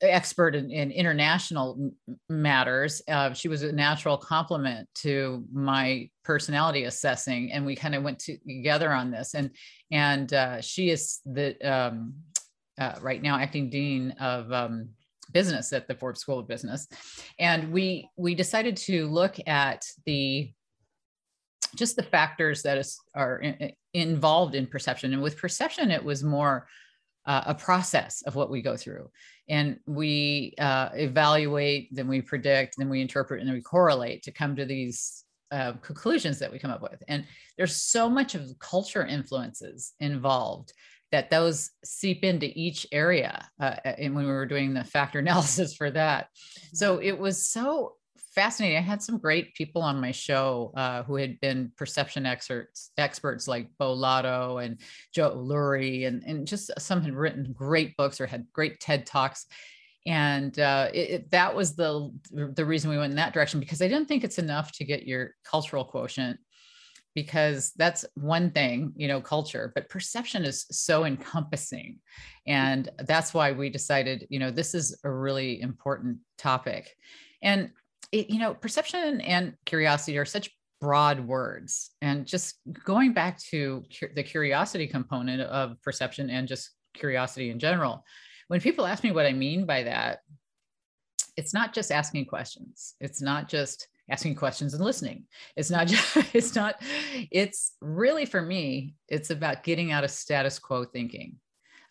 expert 0.00 0.54
in, 0.54 0.70
in 0.70 0.90
international 0.90 1.92
matters. 2.28 3.02
Uh, 3.08 3.32
she 3.32 3.48
was 3.48 3.62
a 3.62 3.72
natural 3.72 4.16
complement 4.16 4.88
to 4.94 5.44
my 5.52 6.08
personality 6.24 6.84
assessing, 6.84 7.52
and 7.52 7.66
we 7.66 7.74
kind 7.74 7.94
of 7.94 8.02
went 8.02 8.18
to, 8.20 8.36
together 8.38 8.92
on 8.92 9.10
this. 9.10 9.34
And 9.34 9.50
and 9.90 10.32
uh, 10.32 10.60
she 10.60 10.90
is 10.90 11.20
the 11.24 11.56
um, 11.68 12.14
uh, 12.78 12.94
right 13.00 13.22
now 13.22 13.38
acting 13.38 13.70
dean 13.70 14.12
of 14.20 14.52
um, 14.52 14.90
business 15.32 15.72
at 15.72 15.88
the 15.88 15.94
Forbes 15.94 16.20
School 16.20 16.38
of 16.38 16.48
Business, 16.48 16.86
and 17.38 17.72
we 17.72 18.08
we 18.16 18.34
decided 18.34 18.76
to 18.76 19.08
look 19.08 19.36
at 19.46 19.84
the 20.06 20.52
just 21.74 21.96
the 21.96 22.02
factors 22.02 22.62
that 22.62 22.78
is, 22.78 22.98
are 23.14 23.40
in, 23.40 23.72
involved 23.92 24.54
in 24.54 24.66
perception. 24.66 25.12
And 25.12 25.22
with 25.22 25.36
perception, 25.36 25.90
it 25.90 26.02
was 26.02 26.24
more 26.24 26.66
uh, 27.26 27.42
a 27.46 27.54
process 27.54 28.22
of 28.22 28.34
what 28.34 28.50
we 28.50 28.62
go 28.62 28.76
through. 28.76 29.10
And 29.48 29.78
we 29.86 30.54
uh, 30.58 30.90
evaluate 30.94 31.88
then 31.92 32.08
we 32.08 32.20
predict 32.20 32.76
then 32.78 32.88
we 32.88 33.00
interpret 33.00 33.40
and 33.40 33.48
then 33.48 33.54
we 33.54 33.62
correlate 33.62 34.22
to 34.24 34.32
come 34.32 34.56
to 34.56 34.64
these 34.64 35.24
uh, 35.50 35.72
conclusions 35.80 36.38
that 36.38 36.52
we 36.52 36.58
come 36.58 36.70
up 36.70 36.82
with. 36.82 37.02
And 37.08 37.24
there's 37.56 37.76
so 37.76 38.08
much 38.08 38.34
of 38.34 38.58
culture 38.58 39.06
influences 39.06 39.94
involved 40.00 40.72
that 41.10 41.30
those 41.30 41.70
seep 41.84 42.22
into 42.22 42.50
each 42.54 42.86
area 42.92 43.48
uh, 43.60 43.76
and 43.84 44.14
when 44.14 44.26
we 44.26 44.30
were 44.30 44.46
doing 44.46 44.74
the 44.74 44.84
factor 44.84 45.18
analysis 45.20 45.74
for 45.74 45.90
that. 45.90 46.28
So 46.72 46.98
it 46.98 47.18
was 47.18 47.46
so 47.46 47.94
fascinating. 48.38 48.78
I 48.78 48.82
had 48.82 49.02
some 49.02 49.18
great 49.18 49.52
people 49.54 49.82
on 49.82 50.00
my 50.00 50.12
show 50.12 50.72
uh, 50.76 51.02
who 51.02 51.16
had 51.16 51.40
been 51.40 51.72
perception 51.76 52.24
experts, 52.24 52.92
experts 52.96 53.48
like 53.48 53.68
Beau 53.80 53.92
Lotto 53.92 54.58
and 54.58 54.78
Joe 55.12 55.34
Lurie, 55.36 56.06
and, 56.06 56.22
and 56.22 56.46
just 56.46 56.70
some 56.78 57.02
had 57.02 57.14
written 57.14 57.52
great 57.52 57.96
books 57.96 58.20
or 58.20 58.28
had 58.28 58.46
great 58.52 58.78
TED 58.78 59.06
Talks. 59.06 59.46
And 60.06 60.56
uh, 60.60 60.88
it, 60.94 61.10
it, 61.10 61.30
that 61.32 61.56
was 61.56 61.74
the 61.74 62.12
the 62.30 62.64
reason 62.64 62.90
we 62.90 62.96
went 62.96 63.10
in 63.10 63.16
that 63.16 63.34
direction 63.34 63.58
because 63.58 63.82
I 63.82 63.88
didn't 63.88 64.06
think 64.06 64.22
it's 64.22 64.38
enough 64.38 64.70
to 64.74 64.84
get 64.84 65.04
your 65.04 65.32
cultural 65.42 65.84
quotient 65.84 66.38
because 67.16 67.72
that's 67.76 68.04
one 68.14 68.52
thing, 68.52 68.92
you 68.94 69.08
know, 69.08 69.20
culture, 69.20 69.72
but 69.74 69.88
perception 69.88 70.44
is 70.44 70.64
so 70.70 71.04
encompassing. 71.04 71.98
And 72.46 72.88
that's 72.98 73.34
why 73.34 73.50
we 73.50 73.68
decided, 73.68 74.28
you 74.30 74.38
know, 74.38 74.52
this 74.52 74.76
is 74.76 74.96
a 75.02 75.10
really 75.10 75.60
important 75.60 76.18
topic. 76.38 76.94
And, 77.42 77.72
it, 78.12 78.30
you 78.30 78.38
know, 78.38 78.54
perception 78.54 79.20
and 79.20 79.54
curiosity 79.64 80.18
are 80.18 80.24
such 80.24 80.50
broad 80.80 81.20
words. 81.20 81.90
And 82.00 82.26
just 82.26 82.56
going 82.84 83.12
back 83.12 83.38
to 83.50 83.84
cu- 83.98 84.14
the 84.14 84.22
curiosity 84.22 84.86
component 84.86 85.42
of 85.42 85.80
perception 85.82 86.30
and 86.30 86.48
just 86.48 86.70
curiosity 86.94 87.50
in 87.50 87.58
general, 87.58 88.04
when 88.48 88.60
people 88.60 88.86
ask 88.86 89.04
me 89.04 89.12
what 89.12 89.26
I 89.26 89.32
mean 89.32 89.66
by 89.66 89.84
that, 89.84 90.20
it's 91.36 91.54
not 91.54 91.72
just 91.72 91.92
asking 91.92 92.26
questions. 92.26 92.94
It's 93.00 93.20
not 93.20 93.48
just 93.48 93.88
asking 94.10 94.34
questions 94.34 94.74
and 94.74 94.82
listening. 94.82 95.24
It's 95.56 95.70
not 95.70 95.86
just, 95.88 96.16
it's 96.34 96.54
not, 96.54 96.76
it's 97.30 97.74
really 97.80 98.24
for 98.24 98.40
me, 98.40 98.94
it's 99.08 99.30
about 99.30 99.64
getting 99.64 99.92
out 99.92 100.04
of 100.04 100.10
status 100.10 100.58
quo 100.58 100.84
thinking, 100.84 101.36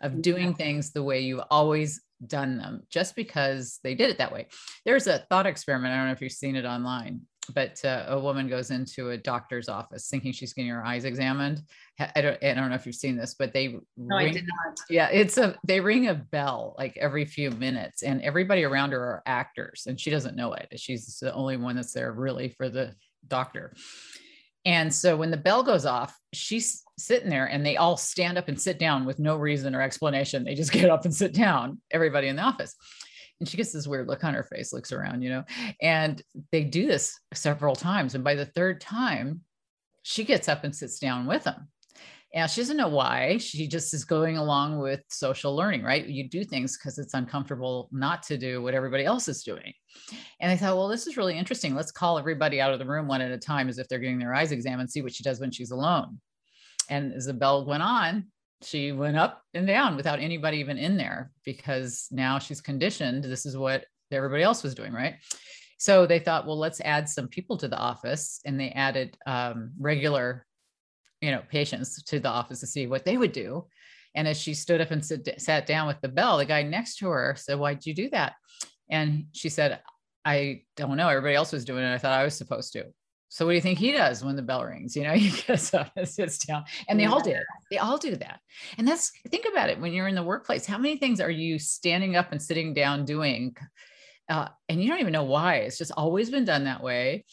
of 0.02 0.22
doing 0.22 0.54
things 0.54 0.92
the 0.92 1.04
way 1.04 1.22
you've 1.22 1.44
always 1.50 2.02
done 2.26 2.58
them, 2.58 2.84
just 2.90 3.16
because 3.16 3.80
they 3.84 3.96
did 3.96 4.10
it 4.10 4.18
that 4.18 4.32
way. 4.32 4.48
There's 4.86 5.08
a 5.08 5.20
thought 5.30 5.46
experiment. 5.46 5.94
I 5.94 5.98
don't 5.98 6.08
know 6.08 6.14
if 6.14 6.22
you've 6.22 6.32
seen 6.32 6.56
it 6.56 6.66
online 6.66 7.22
but 7.54 7.84
uh, 7.86 8.06
a 8.08 8.20
woman 8.20 8.48
goes 8.48 8.72
into 8.72 9.12
a 9.12 9.18
doctor's 9.18 9.70
office 9.70 10.10
thinking 10.10 10.32
she's 10.32 10.54
getting 10.54 10.72
her 10.72 10.86
eyes 10.86 11.06
examined. 11.06 11.62
I 12.00 12.22
don't, 12.22 12.44
I 12.44 12.54
don't 12.54 12.70
know 12.70 12.76
if 12.76 12.86
you've 12.86 12.96
seen 12.96 13.18
this, 13.18 13.36
but 13.38 13.54
they 13.54 13.70
no, 13.98 14.18
ring, 14.18 14.30
I 14.30 14.32
did 14.32 14.46
not. 14.48 14.78
Yeah, 14.90 15.10
it's 15.10 15.38
a 15.38 15.58
they 15.64 15.80
ring 15.80 16.08
a 16.08 16.14
bell 16.14 16.76
like 16.78 16.98
every 16.98 17.26
few 17.26 17.52
minutes, 17.52 18.04
and 18.04 18.22
everybody 18.22 18.64
around 18.64 18.92
her 18.92 19.00
are 19.00 19.24
actors, 19.26 19.84
and 19.88 20.00
she 20.00 20.10
doesn't 20.10 20.36
know 20.36 20.54
it. 20.54 20.68
She's 20.78 21.18
the 21.20 21.34
only 21.34 21.58
one 21.58 21.76
that's 21.76 21.94
there 21.94 22.12
really 22.12 22.50
for 22.50 22.70
the 22.70 22.94
doctor. 23.28 23.74
And 24.66 24.94
so 24.94 25.16
when 25.16 25.32
the 25.32 25.38
bell 25.38 25.64
goes 25.64 25.86
off, 25.86 26.18
she's 26.34 26.84
sitting 26.98 27.30
there, 27.30 27.46
and 27.46 27.66
they 27.66 27.78
all 27.78 27.96
stand 27.96 28.38
up 28.38 28.48
and 28.48 28.60
sit 28.60 28.80
down 28.80 29.06
with 29.06 29.20
no 29.20 29.38
reason 29.38 29.76
or 29.76 29.82
explanation. 29.82 30.44
They 30.44 30.56
just 30.56 30.72
get 30.74 30.90
up 30.90 31.06
and 31.06 31.14
sit 31.14 31.34
down. 31.34 31.82
Everybody 31.92 32.28
in 32.28 32.36
the 32.36 32.42
office 32.42 32.76
and 33.40 33.48
she 33.48 33.58
gets 33.58 33.72
this 33.72 33.88
weird 33.88 34.08
look 34.08 34.24
on 34.24 34.34
her 34.34 34.44
face, 34.44 34.74
looks 34.74 34.92
around, 34.92 35.22
you 35.22 35.30
know, 35.30 35.44
and 35.82 36.22
they 36.52 36.64
do 36.64 36.88
this 36.88 37.20
several 37.34 37.76
times. 37.76 38.16
And 38.16 38.24
by 38.24 38.36
the 38.36 38.46
third 38.46 38.82
time, 38.82 39.42
she 40.04 40.24
gets 40.24 40.48
up 40.48 40.64
and 40.64 40.76
sits 40.76 41.00
down 41.00 41.28
with 41.28 41.44
them. 41.44 41.68
And 42.34 42.50
she 42.50 42.62
doesn't 42.62 42.78
know 42.78 42.90
why. 42.90 43.38
She 43.38 43.68
just 43.68 43.94
is 43.94 44.04
going 44.04 44.38
along 44.38 44.80
with 44.80 45.02
social 45.10 45.56
learning, 45.56 45.84
right? 45.84 46.06
You 46.06 46.28
do 46.28 46.44
things 46.44 46.78
because 46.78 46.98
it's 46.98 47.14
uncomfortable 47.14 47.88
not 47.92 48.22
to 48.24 48.38
do 48.38 48.62
what 48.62 48.74
everybody 48.74 49.06
else 49.06 49.28
is 49.28 49.44
doing. 49.44 49.74
And 50.42 50.52
I 50.52 50.58
thought, 50.58 50.76
well, 50.76 50.90
this 50.90 51.08
is 51.08 51.16
really 51.16 51.38
interesting. 51.38 51.74
Let's 51.74 51.92
call 51.92 52.20
everybody 52.20 52.60
out 52.60 52.74
of 52.74 52.80
the 52.80 52.86
room 52.86 53.08
one 53.08 53.22
at 53.22 53.32
a 53.32 53.38
time 53.38 53.70
as 53.70 53.80
if 53.80 53.88
they're 53.88 54.00
getting 54.00 54.20
their 54.20 54.34
eyes 54.34 54.52
examined, 54.52 54.92
see 54.92 55.02
what 55.02 55.14
she 55.14 55.24
does 55.24 55.40
when 55.40 55.52
she's 55.52 55.72
alone. 55.72 56.20
And 56.90 57.14
as 57.14 57.26
the 57.26 57.34
bell 57.34 57.66
went 57.66 57.84
on, 57.84 58.26
she 58.62 58.92
went 58.92 59.18
up 59.18 59.42
and 59.54 59.68
down 59.68 59.96
without 59.96 60.20
anybody 60.20 60.58
even 60.58 60.78
in 60.78 60.98
there 60.98 61.32
because 61.46 62.08
now 62.12 62.40
she's 62.40 62.62
conditioned. 62.62 63.24
This 63.24 63.46
is 63.46 63.56
what 63.56 63.86
everybody 64.12 64.44
else 64.44 64.64
was 64.64 64.76
doing, 64.76 64.94
right? 64.94 65.16
So 65.78 66.08
they 66.08 66.20
thought, 66.20 66.48
well, 66.48 66.58
let's 66.58 66.82
add 66.82 67.08
some 67.08 67.28
people 67.28 67.56
to 67.58 67.68
the 67.68 67.78
office, 67.78 68.42
and 68.46 68.60
they 68.60 68.70
added 68.70 69.16
um, 69.28 69.72
regular, 69.80 70.47
you 71.22 71.32
know, 71.32 71.42
patients 71.50 72.02
to 72.04 72.20
the 72.20 72.30
office 72.30 72.60
to 72.62 72.68
see 72.68 72.88
what 72.88 73.06
they 73.06 73.18
would 73.18 73.32
do. 73.32 73.66
And 74.16 74.28
as 74.28 74.40
she 74.40 74.54
stood 74.54 74.82
up 74.82 74.92
and 74.92 75.06
sit, 75.06 75.42
sat 75.42 75.66
down 75.66 75.88
with 75.88 76.02
the 76.02 76.08
bell, 76.08 76.38
the 76.38 76.46
guy 76.46 76.64
next 76.64 76.98
to 76.98 77.08
her 77.08 77.36
said, 77.38 77.60
"Why'd 77.60 77.86
you 77.86 77.94
do 77.94 78.10
that?" 78.10 78.34
And 78.90 79.26
she 79.34 79.50
said, 79.50 79.80
"I 80.26 80.64
don't 80.76 80.98
know. 80.98 81.10
Everybody 81.10 81.36
else 81.36 81.52
was 81.52 81.66
doing 81.66 81.84
it. 81.84 81.94
I 81.94 81.98
thought 81.98 82.20
I 82.20 82.24
was 82.24 82.36
supposed 82.36 82.74
to." 82.74 82.86
So 83.30 83.46
what 83.46 83.52
do 83.52 83.56
you 83.56 83.62
think 83.62 83.78
he 83.78 83.92
does 83.92 84.24
when 84.24 84.36
the 84.36 84.42
bell 84.42 84.64
rings? 84.64 84.96
You 84.96 85.04
know, 85.04 85.14
he 85.14 85.30
gets 85.42 85.74
up 85.74 85.92
and 85.96 86.08
sits 86.08 86.38
down. 86.46 86.64
And 86.88 87.00
they 87.00 87.04
yeah. 87.04 87.12
all 87.12 87.22
do. 87.22 87.36
They 87.70 87.78
all 87.78 87.98
do 87.98 88.16
that. 88.16 88.40
And 88.78 88.88
that's 88.88 89.12
think 89.30 89.46
about 89.52 89.70
it 89.70 89.80
when 89.80 89.94
you're 89.94 90.08
in 90.08 90.16
the 90.16 90.24
workplace. 90.24 90.66
How 90.66 90.78
many 90.78 90.98
things 90.98 91.20
are 91.20 91.32
you 91.32 91.60
standing 91.60 92.16
up 92.16 92.32
and 92.32 92.42
sitting 92.42 92.74
down 92.74 93.06
doing? 93.06 93.56
Uh, 94.30 94.50
and 94.70 94.82
you 94.82 94.90
don't 94.90 95.00
even 95.00 95.14
know 95.14 95.24
why. 95.24 95.58
It's 95.58 95.78
just 95.78 95.92
always 95.96 96.30
been 96.30 96.46
done 96.46 96.66
that 96.66 96.84
way. 96.84 97.26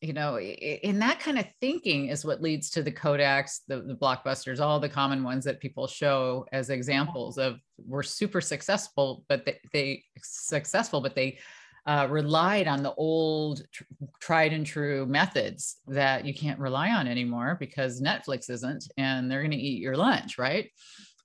You 0.00 0.12
know, 0.12 0.38
in 0.38 0.98
that 1.00 1.20
kind 1.20 1.38
of 1.38 1.46
thinking 1.60 2.08
is 2.08 2.24
what 2.24 2.42
leads 2.42 2.70
to 2.70 2.82
the 2.82 2.92
Kodaks, 2.92 3.60
the, 3.68 3.80
the 3.80 3.94
blockbusters, 3.94 4.60
all 4.60 4.78
the 4.80 4.88
common 4.88 5.22
ones 5.22 5.44
that 5.44 5.60
people 5.60 5.86
show 5.86 6.46
as 6.52 6.70
examples 6.70 7.38
of 7.38 7.58
were 7.86 8.02
super 8.02 8.40
successful, 8.40 9.24
but 9.28 9.44
they, 9.44 9.58
they 9.72 10.04
successful, 10.22 11.00
but 11.00 11.14
they 11.14 11.38
uh, 11.86 12.06
relied 12.10 12.66
on 12.66 12.82
the 12.82 12.92
old 12.94 13.62
tr- 13.72 13.84
tried 14.20 14.52
and 14.52 14.66
true 14.66 15.06
methods 15.06 15.76
that 15.86 16.24
you 16.24 16.34
can't 16.34 16.58
rely 16.58 16.90
on 16.90 17.06
anymore 17.06 17.56
because 17.60 18.02
Netflix 18.02 18.50
isn't 18.50 18.88
and 18.96 19.30
they're 19.30 19.42
going 19.42 19.52
to 19.52 19.56
eat 19.56 19.80
your 19.80 19.96
lunch, 19.96 20.36
right? 20.36 20.70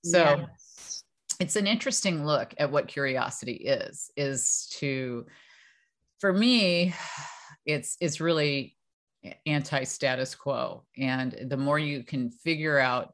So 0.04 0.36
yes. 0.38 1.04
it's 1.40 1.56
an 1.56 1.66
interesting 1.66 2.24
look 2.24 2.54
at 2.58 2.70
what 2.70 2.88
curiosity 2.88 3.54
is 3.54 4.10
is 4.16 4.68
to 4.78 5.26
for 6.20 6.32
me 6.32 6.94
it's 7.66 7.96
it's 8.00 8.20
really 8.20 8.76
anti-status 9.46 10.34
quo. 10.34 10.84
And 10.98 11.46
the 11.48 11.56
more 11.56 11.78
you 11.78 12.02
can 12.02 12.30
figure 12.30 12.78
out 12.78 13.12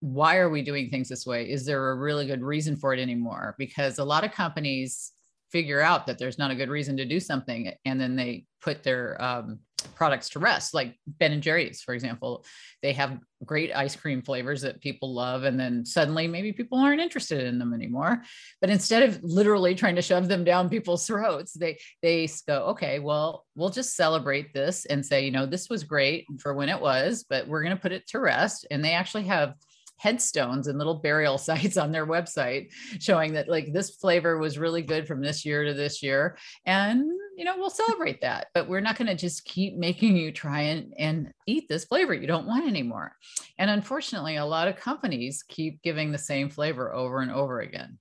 why 0.00 0.36
are 0.36 0.50
we 0.50 0.60
doing 0.60 0.90
things 0.90 1.08
this 1.08 1.26
way 1.26 1.48
is 1.50 1.64
there 1.64 1.90
a 1.90 1.96
really 1.96 2.26
good 2.26 2.42
reason 2.42 2.76
for 2.76 2.92
it 2.92 3.00
anymore? 3.00 3.54
Because 3.58 3.98
a 3.98 4.04
lot 4.04 4.24
of 4.24 4.32
companies 4.32 5.12
figure 5.50 5.80
out 5.80 6.06
that 6.06 6.18
there's 6.18 6.38
not 6.38 6.50
a 6.50 6.54
good 6.54 6.68
reason 6.68 6.96
to 6.96 7.04
do 7.04 7.20
something 7.20 7.72
and 7.84 8.00
then 8.00 8.16
they 8.16 8.44
put 8.60 8.82
their 8.82 9.20
um, 9.22 9.58
products 9.94 10.30
to 10.30 10.38
rest 10.38 10.74
like 10.74 10.94
ben 11.06 11.32
and 11.32 11.42
jerry's 11.42 11.82
for 11.82 11.94
example. 11.94 12.44
They 12.82 12.92
have 12.94 13.18
great 13.44 13.74
ice 13.74 13.96
cream 13.96 14.22
flavors 14.22 14.62
that 14.62 14.80
people 14.80 15.14
love 15.14 15.44
and 15.44 15.58
then 15.58 15.84
suddenly 15.84 16.26
maybe 16.26 16.52
people 16.52 16.78
aren't 16.78 17.00
interested 17.00 17.44
in 17.44 17.58
them 17.58 17.74
anymore. 17.74 18.22
But 18.60 18.70
instead 18.70 19.02
of 19.02 19.22
literally 19.22 19.74
trying 19.74 19.96
to 19.96 20.02
shove 20.02 20.28
them 20.28 20.44
down 20.44 20.68
people's 20.68 21.06
throats 21.14 21.52
they 21.52 21.78
they 22.02 22.28
go 22.46 22.64
okay 22.66 22.98
well 22.98 23.44
we'll 23.54 23.70
just 23.70 23.96
celebrate 23.96 24.52
this 24.52 24.86
and 24.86 25.04
say 25.04 25.24
you 25.24 25.30
know 25.30 25.46
this 25.46 25.68
was 25.68 25.84
great 25.84 26.26
for 26.40 26.54
when 26.54 26.68
it 26.68 26.80
was 26.80 27.24
but 27.28 27.46
we're 27.46 27.62
going 27.62 27.76
to 27.76 27.80
put 27.80 27.92
it 27.92 28.06
to 28.08 28.20
rest. 28.20 28.66
And 28.70 28.84
they 28.84 28.92
actually 28.92 29.24
have 29.24 29.54
headstones 29.96 30.66
and 30.66 30.78
little 30.78 30.94
burial 31.00 31.38
sites 31.48 31.76
on 31.76 31.92
their 31.92 32.06
website 32.06 32.72
showing 33.00 33.32
that 33.34 33.48
like 33.48 33.72
this 33.72 33.90
flavor 33.96 34.38
was 34.38 34.58
really 34.58 34.82
good 34.82 35.06
from 35.06 35.20
this 35.20 35.44
year 35.44 35.64
to 35.64 35.74
this 35.74 36.02
year. 36.02 36.36
And 36.66 37.04
you 37.36 37.44
know 37.44 37.56
we'll 37.56 37.68
celebrate 37.68 38.20
that 38.20 38.46
but 38.54 38.68
we're 38.68 38.80
not 38.80 38.96
going 38.96 39.08
to 39.08 39.16
just 39.16 39.44
keep 39.44 39.76
making 39.76 40.16
you 40.16 40.30
try 40.30 40.60
and, 40.60 40.94
and 40.96 41.32
eat 41.48 41.68
this 41.68 41.84
flavor 41.84 42.14
you 42.14 42.26
don't 42.26 42.46
want 42.46 42.66
anymore. 42.66 43.16
And 43.58 43.70
unfortunately 43.70 44.36
a 44.36 44.44
lot 44.44 44.68
of 44.68 44.76
companies 44.76 45.42
keep 45.46 45.82
giving 45.82 46.12
the 46.12 46.18
same 46.18 46.48
flavor 46.48 46.94
over 46.94 47.20
and 47.20 47.32
over 47.32 47.60
again 47.60 47.98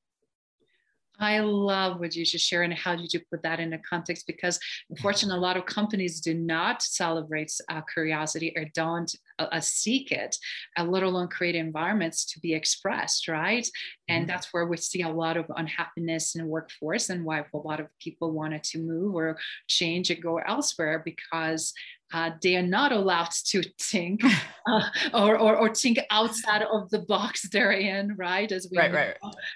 I 1.20 1.40
love 1.40 2.00
what 2.00 2.16
you 2.16 2.26
just 2.26 2.46
share 2.46 2.64
and 2.64 2.74
how 2.74 2.96
did 2.96 3.14
you 3.14 3.22
put 3.32 3.44
that 3.44 3.60
into 3.60 3.78
context 3.78 4.26
because 4.26 4.60
unfortunately 4.90 5.38
a 5.38 5.42
lot 5.42 5.58
of 5.58 5.66
companies 5.66 6.20
do 6.20 6.34
not 6.34 6.82
celebrate 6.82 7.52
uh, 7.70 7.82
curiosity 7.82 8.52
or 8.56 8.66
don't 8.74 9.14
uh, 9.40 9.48
uh, 9.52 9.60
seek 9.60 10.12
it, 10.12 10.36
uh, 10.78 10.84
let 10.84 11.04
alone 11.04 11.28
create 11.28 11.56
environments 11.56 12.26
to 12.26 12.40
be 12.40 12.54
expressed, 12.54 13.28
right? 13.28 13.68
And 14.08 14.24
mm-hmm. 14.24 14.28
that's 14.28 14.54
where 14.54 14.66
we 14.66 14.78
see 14.78 15.04
a 15.04 15.10
lot 15.10 15.38
of 15.38 15.46
unhappiness 15.56 16.36
in 16.36 16.42
the 16.42 16.48
workforce 16.48 17.10
and 17.10 17.24
why 17.24 17.40
a 17.40 17.58
lot 17.58 17.80
of 17.80 17.88
people 18.00 18.32
wanted 18.32 18.64
to 18.64 18.80
move 18.80 19.16
or 19.16 19.38
change 19.68 20.10
and 20.10 20.22
go 20.22 20.40
elsewhere 20.40 21.02
because 21.06 21.74
uh, 22.14 22.32
they 22.42 22.56
are 22.56 22.62
not 22.62 22.92
allowed 22.92 23.32
to 23.46 23.64
think 23.80 24.22
uh, 24.68 24.90
or, 25.14 25.38
or, 25.38 25.58
or, 25.58 25.74
think 25.74 26.00
outside 26.12 26.62
of 26.62 26.90
the 26.92 27.00
box 27.00 27.50
they're 27.52 27.72
in, 27.72 28.16
right? 28.16 28.52
As 28.52 28.68
we 28.72 28.78
right, 28.78 28.92
know, 28.92 28.98
right. 28.98 29.16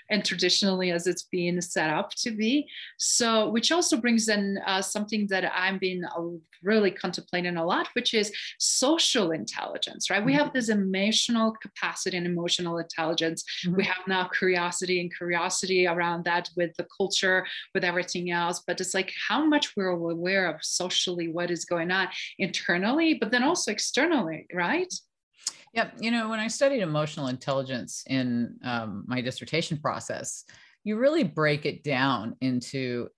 and 0.10 0.26
traditionally 0.26 0.92
as 0.92 1.08
it's 1.08 1.24
being 1.24 1.62
set 1.62 1.90
up 1.90 2.12
to 2.16 2.32
be. 2.32 2.68
So, 2.98 3.50
which 3.50 3.72
also 3.72 3.98
brings 3.98 4.28
in 4.28 4.60
uh, 4.66 4.82
something 4.82 5.28
that 5.28 5.46
I've 5.54 5.80
been 5.80 6.04
uh, 6.04 6.22
really 6.64 6.92
contemplating 6.92 7.58
a 7.58 7.66
lot, 7.66 7.88
which 7.94 8.14
is 8.14 8.32
social 8.58 9.32
intelligence, 9.32 10.10
right? 10.10 10.18
Mm-hmm. 10.18 10.26
We 10.26 10.34
have 10.34 10.54
this 10.54 10.70
emotional 10.70 11.54
capacity 11.62 12.18
and 12.18 12.26
emotional 12.26 12.80
intelligence. 12.80 13.44
Mm-hmm. 13.66 13.78
We 13.78 13.84
have 13.86 14.08
now 14.08 14.28
curiosity 14.28 15.00
and 15.00 15.16
curiosity 15.16 15.88
around 15.88 16.26
that 16.26 16.50
with 16.56 16.76
the 16.76 16.88
culture, 16.98 17.46
with 17.74 17.84
everything 17.84 18.32
else. 18.32 18.64
But 18.66 18.82
it's 18.82 18.94
like 18.94 19.14
how 19.28 19.46
much 19.46 19.76
we're 19.76 19.90
aware 19.90 20.48
of 20.48 20.64
socially 20.64 21.28
what 21.28 21.52
is 21.52 21.66
going 21.66 21.92
on 21.92 22.08
internally, 22.48 23.16
but 23.16 23.32
then 23.32 23.44
also 23.44 23.72
externally, 23.72 24.48
right? 24.54 24.94
Yeah, 25.74 25.92
you 26.00 26.12
know, 26.12 26.30
when 26.30 26.40
I 26.40 26.48
studied 26.48 26.82
emotional 26.82 27.28
intelligence 27.28 28.04
in 28.08 28.56
um, 28.64 29.04
my 29.08 29.22
dissertation 29.22 29.78
process, 29.78 30.46
you 30.84 30.98
really 30.98 31.24
break 31.24 31.66
it 31.66 31.84
down 31.84 32.36
into 32.42 33.10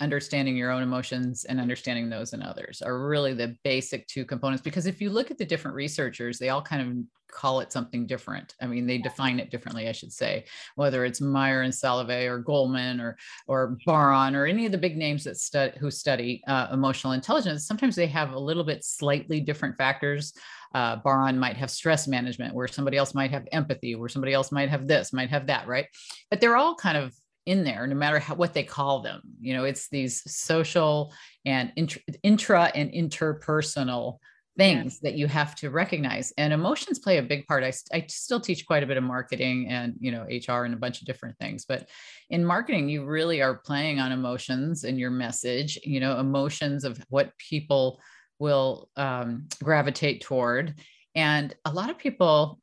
understanding 0.00 0.56
your 0.56 0.70
own 0.70 0.82
emotions 0.82 1.44
and 1.44 1.60
understanding 1.60 2.08
those 2.08 2.32
in 2.32 2.42
others 2.42 2.82
are 2.82 3.06
really 3.06 3.34
the 3.34 3.56
basic 3.64 4.06
two 4.06 4.24
components. 4.24 4.62
Because 4.62 4.86
if 4.86 5.00
you 5.00 5.10
look 5.10 5.30
at 5.30 5.38
the 5.38 5.44
different 5.44 5.74
researchers 5.74 6.38
they 6.38 6.48
all 6.48 6.62
kind 6.62 6.82
of 6.82 7.04
call 7.30 7.60
it 7.60 7.72
something 7.72 8.06
different. 8.06 8.54
I 8.60 8.66
mean 8.66 8.86
they 8.86 8.98
define 8.98 9.40
it 9.40 9.50
differently 9.50 9.88
i 9.88 9.92
should 9.92 10.12
say 10.12 10.44
whether 10.76 11.04
it's 11.04 11.20
mayer 11.20 11.62
and 11.62 11.72
salovey 11.72 12.26
or 12.26 12.42
goleman 12.42 13.00
or 13.00 13.16
or 13.46 13.76
bar-on 13.84 14.34
or 14.34 14.46
any 14.46 14.66
of 14.66 14.72
the 14.72 14.78
big 14.78 14.96
names 14.96 15.24
that 15.24 15.36
stu- 15.36 15.72
who 15.78 15.90
study 15.90 16.42
uh, 16.46 16.68
emotional 16.72 17.12
intelligence 17.12 17.66
sometimes 17.66 17.96
they 17.96 18.06
have 18.06 18.32
a 18.32 18.38
little 18.38 18.64
bit 18.64 18.84
slightly 18.84 19.40
different 19.40 19.76
factors. 19.76 20.32
Uh, 20.74 20.96
bar-on 20.96 21.38
might 21.38 21.56
have 21.56 21.70
stress 21.70 22.06
management 22.06 22.54
where 22.54 22.68
somebody 22.68 22.96
else 22.96 23.14
might 23.14 23.30
have 23.30 23.48
empathy 23.52 23.94
where 23.94 24.08
somebody 24.08 24.34
else 24.34 24.52
might 24.52 24.68
have 24.68 24.86
this 24.86 25.12
might 25.12 25.30
have 25.30 25.46
that 25.46 25.66
right? 25.66 25.86
But 26.30 26.40
they're 26.40 26.56
all 26.56 26.74
kind 26.74 26.96
of 26.96 27.14
in 27.46 27.64
there 27.64 27.86
no 27.86 27.94
matter 27.94 28.18
how, 28.18 28.34
what 28.34 28.52
they 28.52 28.62
call 28.62 29.00
them 29.00 29.22
you 29.40 29.54
know 29.54 29.64
it's 29.64 29.88
these 29.88 30.22
social 30.30 31.12
and 31.44 31.72
intra, 31.76 32.02
intra 32.22 32.64
and 32.74 32.90
interpersonal 32.92 34.18
things 34.56 35.00
yeah. 35.02 35.10
that 35.10 35.18
you 35.18 35.26
have 35.26 35.54
to 35.56 35.70
recognize. 35.70 36.32
And 36.38 36.52
emotions 36.52 36.98
play 36.98 37.18
a 37.18 37.22
big 37.22 37.46
part. 37.46 37.62
I, 37.62 37.72
I 37.92 38.06
still 38.08 38.40
teach 38.40 38.66
quite 38.66 38.82
a 38.82 38.86
bit 38.86 38.96
of 38.96 39.04
marketing 39.04 39.68
and 39.68 39.94
you 40.00 40.10
know 40.10 40.24
hr 40.24 40.64
and 40.64 40.74
a 40.74 40.78
bunch 40.78 41.00
of 41.00 41.06
different 41.06 41.38
things. 41.38 41.64
But 41.64 41.88
in 42.30 42.44
marketing 42.44 42.88
you 42.88 43.04
really 43.04 43.42
are 43.42 43.58
playing 43.58 44.00
on 44.00 44.12
emotions 44.12 44.84
in 44.84 44.98
your 44.98 45.10
message 45.10 45.78
you 45.84 46.00
know 46.00 46.18
emotions 46.18 46.84
of 46.84 47.02
what 47.08 47.36
people 47.38 48.00
will 48.38 48.90
um, 48.96 49.48
gravitate 49.62 50.22
toward. 50.22 50.74
And 51.14 51.54
a 51.64 51.72
lot 51.72 51.90
of 51.90 51.98
people 51.98 52.60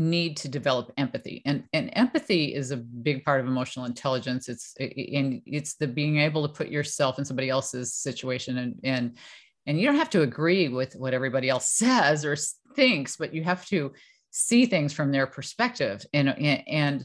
need 0.00 0.34
to 0.38 0.48
develop 0.48 0.90
empathy 0.96 1.42
and, 1.44 1.62
and 1.74 1.90
empathy 1.92 2.54
is 2.54 2.70
a 2.70 2.76
big 2.78 3.22
part 3.22 3.38
of 3.38 3.46
emotional 3.46 3.84
intelligence. 3.84 4.48
It's 4.48 4.74
and 4.80 5.42
it's 5.44 5.74
the 5.74 5.86
being 5.86 6.18
able 6.18 6.46
to 6.48 6.54
put 6.54 6.68
yourself 6.68 7.18
in 7.18 7.24
somebody 7.24 7.50
else's 7.50 7.94
situation 7.94 8.58
and 8.58 8.80
and 8.82 9.18
and 9.66 9.78
you 9.78 9.86
don't 9.86 9.96
have 9.96 10.10
to 10.10 10.22
agree 10.22 10.68
with 10.68 10.94
what 10.94 11.12
everybody 11.12 11.50
else 11.50 11.70
says 11.72 12.24
or 12.24 12.34
thinks 12.74 13.16
but 13.16 13.34
you 13.34 13.44
have 13.44 13.66
to 13.66 13.92
see 14.30 14.64
things 14.64 14.92
from 14.92 15.12
their 15.12 15.26
perspective 15.26 16.04
and 16.14 16.30
and 16.68 17.04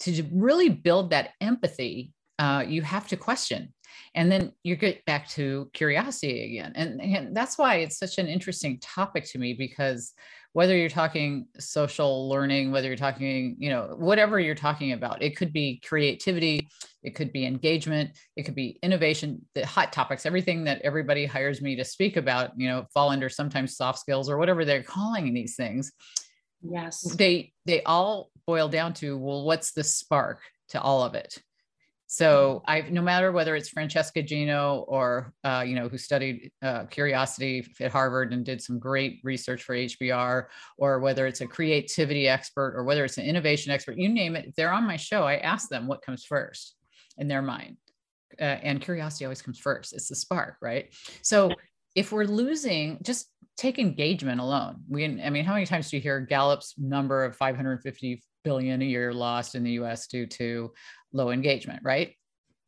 to 0.00 0.22
really 0.32 0.68
build 0.68 1.10
that 1.10 1.30
empathy 1.40 2.12
uh, 2.38 2.62
you 2.66 2.82
have 2.82 3.08
to 3.08 3.16
question 3.16 3.72
and 4.14 4.30
then 4.30 4.52
you 4.62 4.76
get 4.76 5.04
back 5.06 5.28
to 5.28 5.70
curiosity 5.72 6.44
again 6.44 6.72
and, 6.74 7.00
and 7.00 7.36
that's 7.36 7.56
why 7.56 7.76
it's 7.76 7.98
such 7.98 8.18
an 8.18 8.26
interesting 8.26 8.78
topic 8.80 9.24
to 9.24 9.38
me 9.38 9.54
because 9.54 10.12
whether 10.52 10.76
you're 10.76 10.88
talking 10.88 11.46
social 11.58 12.28
learning, 12.28 12.72
whether 12.72 12.88
you're 12.88 12.96
talking, 12.96 13.56
you 13.58 13.70
know, 13.70 13.94
whatever 13.98 14.40
you're 14.40 14.54
talking 14.54 14.92
about, 14.92 15.22
it 15.22 15.36
could 15.36 15.52
be 15.52 15.80
creativity, 15.84 16.68
it 17.02 17.14
could 17.14 17.32
be 17.32 17.46
engagement, 17.46 18.10
it 18.36 18.44
could 18.44 18.54
be 18.54 18.78
innovation, 18.82 19.44
the 19.54 19.64
hot 19.64 19.92
topics, 19.92 20.26
everything 20.26 20.64
that 20.64 20.80
everybody 20.82 21.26
hires 21.26 21.60
me 21.60 21.76
to 21.76 21.84
speak 21.84 22.16
about, 22.16 22.50
you 22.56 22.68
know, 22.68 22.86
fall 22.92 23.10
under 23.10 23.28
sometimes 23.28 23.76
soft 23.76 23.98
skills 23.98 24.28
or 24.28 24.38
whatever 24.38 24.64
they're 24.64 24.82
calling 24.82 25.32
these 25.34 25.54
things. 25.54 25.92
Yes. 26.62 27.02
They 27.02 27.52
they 27.66 27.82
all 27.82 28.30
boil 28.46 28.68
down 28.68 28.94
to, 28.94 29.16
well, 29.16 29.44
what's 29.44 29.72
the 29.72 29.84
spark 29.84 30.40
to 30.70 30.80
all 30.80 31.02
of 31.02 31.14
it? 31.14 31.40
So 32.10 32.62
I, 32.66 32.80
no 32.80 33.02
matter 33.02 33.32
whether 33.32 33.54
it's 33.54 33.68
Francesca 33.68 34.22
Gino 34.22 34.86
or 34.88 35.34
uh, 35.44 35.62
you 35.66 35.74
know 35.74 35.88
who 35.88 35.98
studied 35.98 36.50
uh, 36.62 36.86
curiosity 36.86 37.70
at 37.80 37.92
Harvard 37.92 38.32
and 38.32 38.46
did 38.46 38.62
some 38.62 38.78
great 38.78 39.20
research 39.22 39.62
for 39.62 39.74
HBR, 39.76 40.46
or 40.78 41.00
whether 41.00 41.26
it's 41.26 41.42
a 41.42 41.46
creativity 41.46 42.26
expert 42.26 42.72
or 42.74 42.84
whether 42.84 43.04
it's 43.04 43.18
an 43.18 43.26
innovation 43.26 43.72
expert, 43.72 43.98
you 43.98 44.08
name 44.08 44.36
it. 44.36 44.54
They're 44.56 44.72
on 44.72 44.86
my 44.86 44.96
show, 44.96 45.24
I 45.24 45.36
ask 45.36 45.68
them 45.68 45.86
what 45.86 46.00
comes 46.00 46.24
first 46.24 46.76
in 47.18 47.28
their 47.28 47.42
mind, 47.42 47.76
uh, 48.40 48.42
and 48.42 48.80
curiosity 48.80 49.26
always 49.26 49.42
comes 49.42 49.58
first. 49.58 49.92
It's 49.92 50.08
the 50.08 50.16
spark, 50.16 50.56
right? 50.62 50.94
So 51.20 51.52
if 51.98 52.12
we're 52.12 52.24
losing, 52.24 52.98
just 53.02 53.26
take 53.56 53.80
engagement 53.80 54.40
alone. 54.40 54.76
We, 54.88 55.04
I 55.04 55.30
mean, 55.30 55.44
how 55.44 55.54
many 55.54 55.66
times 55.66 55.90
do 55.90 55.96
you 55.96 56.02
hear 56.02 56.20
Gallup's 56.20 56.74
number 56.78 57.24
of 57.24 57.34
550 57.34 58.22
billion 58.44 58.80
a 58.80 58.84
year 58.84 59.12
lost 59.12 59.56
in 59.56 59.64
the 59.64 59.72
US 59.72 60.06
due 60.06 60.26
to 60.26 60.72
low 61.12 61.30
engagement, 61.30 61.80
right? 61.82 62.14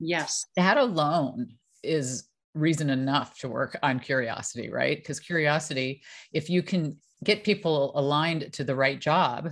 Yes. 0.01 0.47
That 0.57 0.79
alone 0.79 1.55
is 1.85 2.25
reason 2.55 2.91
enough 2.91 3.39
to 3.39 3.49
work 3.49 3.79
on 3.85 4.01
curiosity, 4.01 4.69
right? 4.69 4.97
Because 4.97 5.21
curiosity, 5.21 6.03
if 6.33 6.51
you 6.51 6.61
can 6.61 6.99
get 7.23 7.45
people 7.45 7.93
aligned 7.95 8.53
to 8.55 8.65
the 8.65 8.75
right 8.75 8.99
job, 8.99 9.51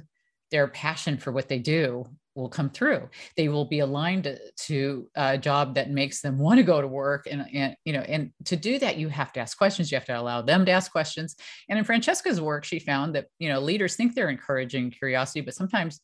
their 0.51 0.67
passion 0.67 1.19
for 1.19 1.31
what 1.31 1.49
they 1.49 1.61
do 1.61 2.05
will 2.39 2.49
come 2.49 2.71
through. 2.71 3.09
They 3.37 3.49
will 3.49 3.65
be 3.65 3.81
aligned 3.81 4.39
to 4.57 5.09
a 5.15 5.37
job 5.37 5.75
that 5.75 5.91
makes 5.91 6.21
them 6.21 6.39
want 6.39 6.59
to 6.59 6.63
go 6.63 6.81
to 6.81 6.89
work. 6.89 7.27
And, 7.31 7.45
and, 7.53 7.77
you 7.85 7.93
know, 7.93 8.01
and 8.01 8.31
to 8.47 8.57
do 8.57 8.79
that, 8.79 8.97
you 8.97 9.09
have 9.09 9.33
to 9.35 9.41
ask 9.41 9.59
questions. 9.59 9.91
You 9.91 9.97
have 9.97 10.07
to 10.07 10.19
allow 10.19 10.41
them 10.43 10.65
to 10.65 10.73
ask 10.73 10.91
questions. 10.91 11.37
And 11.69 11.79
in 11.79 11.85
Francesca's 11.85 12.41
work, 12.41 12.65
she 12.65 12.79
found 12.79 13.15
that, 13.15 13.27
you 13.39 13.49
know, 13.49 13.61
leaders 13.61 13.97
think 13.97 14.15
they're 14.15 14.31
encouraging 14.31 14.91
curiosity, 14.93 15.41
but 15.41 15.55
sometimes 15.55 16.01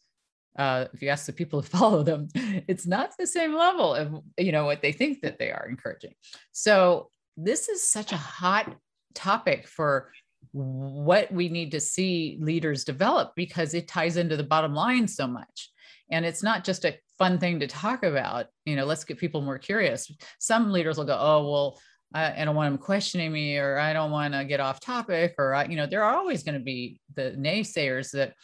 uh, 0.59 0.87
if 0.93 1.03
you 1.03 1.09
ask 1.09 1.27
the 1.27 1.33
people 1.33 1.61
who 1.61 1.67
follow 1.79 2.03
them, 2.03 2.29
it's 2.35 2.87
not 2.87 3.13
the 3.19 3.27
same 3.27 3.55
level 3.55 3.95
of 3.95 4.23
you 4.39 4.53
know 4.53 4.65
what 4.65 4.83
they 4.83 4.93
think 4.93 5.21
that 5.23 5.39
they 5.39 5.51
are 5.51 5.67
encouraging. 5.69 6.15
So 6.53 7.11
this 7.37 7.69
is 7.69 7.89
such 7.91 8.13
a 8.13 8.17
hot 8.17 8.73
topic 9.15 9.67
for 9.67 10.13
what 10.53 11.33
we 11.33 11.49
need 11.49 11.73
to 11.73 11.81
see 11.81 12.39
leaders 12.41 12.85
develop 12.85 13.33
because 13.35 13.75
it 13.75 13.89
ties 13.89 14.17
into 14.17 14.37
the 14.37 14.45
bottom 14.45 14.75
line 14.75 15.09
so 15.09 15.27
much. 15.27 15.71
And 16.11 16.25
it's 16.25 16.43
not 16.43 16.65
just 16.65 16.85
a 16.85 16.99
fun 17.19 17.39
thing 17.39 17.61
to 17.61 17.67
talk 17.67 18.03
about. 18.03 18.47
You 18.65 18.77
know, 18.77 18.85
let's 18.85 19.05
get 19.05 19.19
people 19.19 19.41
more 19.41 19.59
curious. 19.59 20.11
Some 20.39 20.73
leaders 20.73 20.99
will 20.99 21.05
go, 21.05 21.19
oh 21.19 21.51
well. 21.51 21.81
I, 22.17 22.45
don't 22.45 22.55
want 22.55 22.71
them 22.73 22.79
questioning 22.79 23.33
me, 23.33 23.59
or 23.59 23.77
I 23.77 23.93
don't 23.93 24.13
want 24.13 24.35
to 24.35 24.45
get 24.45 24.61
off 24.61 24.79
topic, 24.79 25.35
or 25.37 25.53
I, 25.53 25.65
you 25.65 25.75
know, 25.75 25.87
there 25.87 26.05
are 26.05 26.15
always 26.15 26.45
going 26.45 26.57
to 26.57 26.63
be 26.63 27.01
the 27.17 27.35
naysayers 27.37 28.13
that 28.13 28.35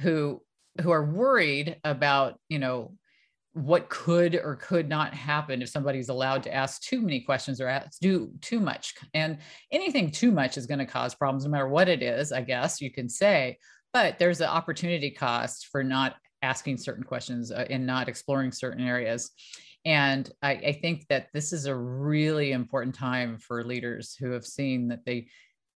who 0.00 0.42
who 0.80 0.90
are 0.90 1.04
worried 1.04 1.76
about 1.84 2.38
you 2.48 2.58
know 2.58 2.92
what 3.52 3.88
could 3.88 4.34
or 4.34 4.56
could 4.56 4.88
not 4.88 5.14
happen 5.14 5.62
if 5.62 5.70
somebody's 5.70 6.10
allowed 6.10 6.42
to 6.42 6.52
ask 6.52 6.82
too 6.82 7.00
many 7.00 7.20
questions 7.20 7.58
or 7.58 7.68
ask, 7.68 7.98
do 8.00 8.30
too 8.42 8.60
much 8.60 8.94
and 9.14 9.38
anything 9.72 10.10
too 10.10 10.30
much 10.30 10.58
is 10.58 10.66
going 10.66 10.78
to 10.78 10.84
cause 10.84 11.14
problems 11.14 11.44
no 11.44 11.50
matter 11.50 11.68
what 11.68 11.88
it 11.88 12.02
is 12.02 12.32
i 12.32 12.42
guess 12.42 12.80
you 12.80 12.90
can 12.90 13.08
say 13.08 13.56
but 13.94 14.18
there's 14.18 14.42
an 14.42 14.48
opportunity 14.48 15.10
cost 15.10 15.68
for 15.68 15.82
not 15.82 16.16
asking 16.42 16.76
certain 16.76 17.04
questions 17.04 17.50
uh, 17.50 17.66
and 17.70 17.86
not 17.86 18.08
exploring 18.08 18.52
certain 18.52 18.86
areas 18.86 19.30
and 19.86 20.28
I, 20.42 20.50
I 20.50 20.72
think 20.72 21.06
that 21.08 21.28
this 21.32 21.52
is 21.52 21.66
a 21.66 21.74
really 21.74 22.50
important 22.50 22.92
time 22.92 23.38
for 23.38 23.62
leaders 23.62 24.16
who 24.16 24.32
have 24.32 24.44
seen 24.44 24.88
that 24.88 25.04
they 25.06 25.28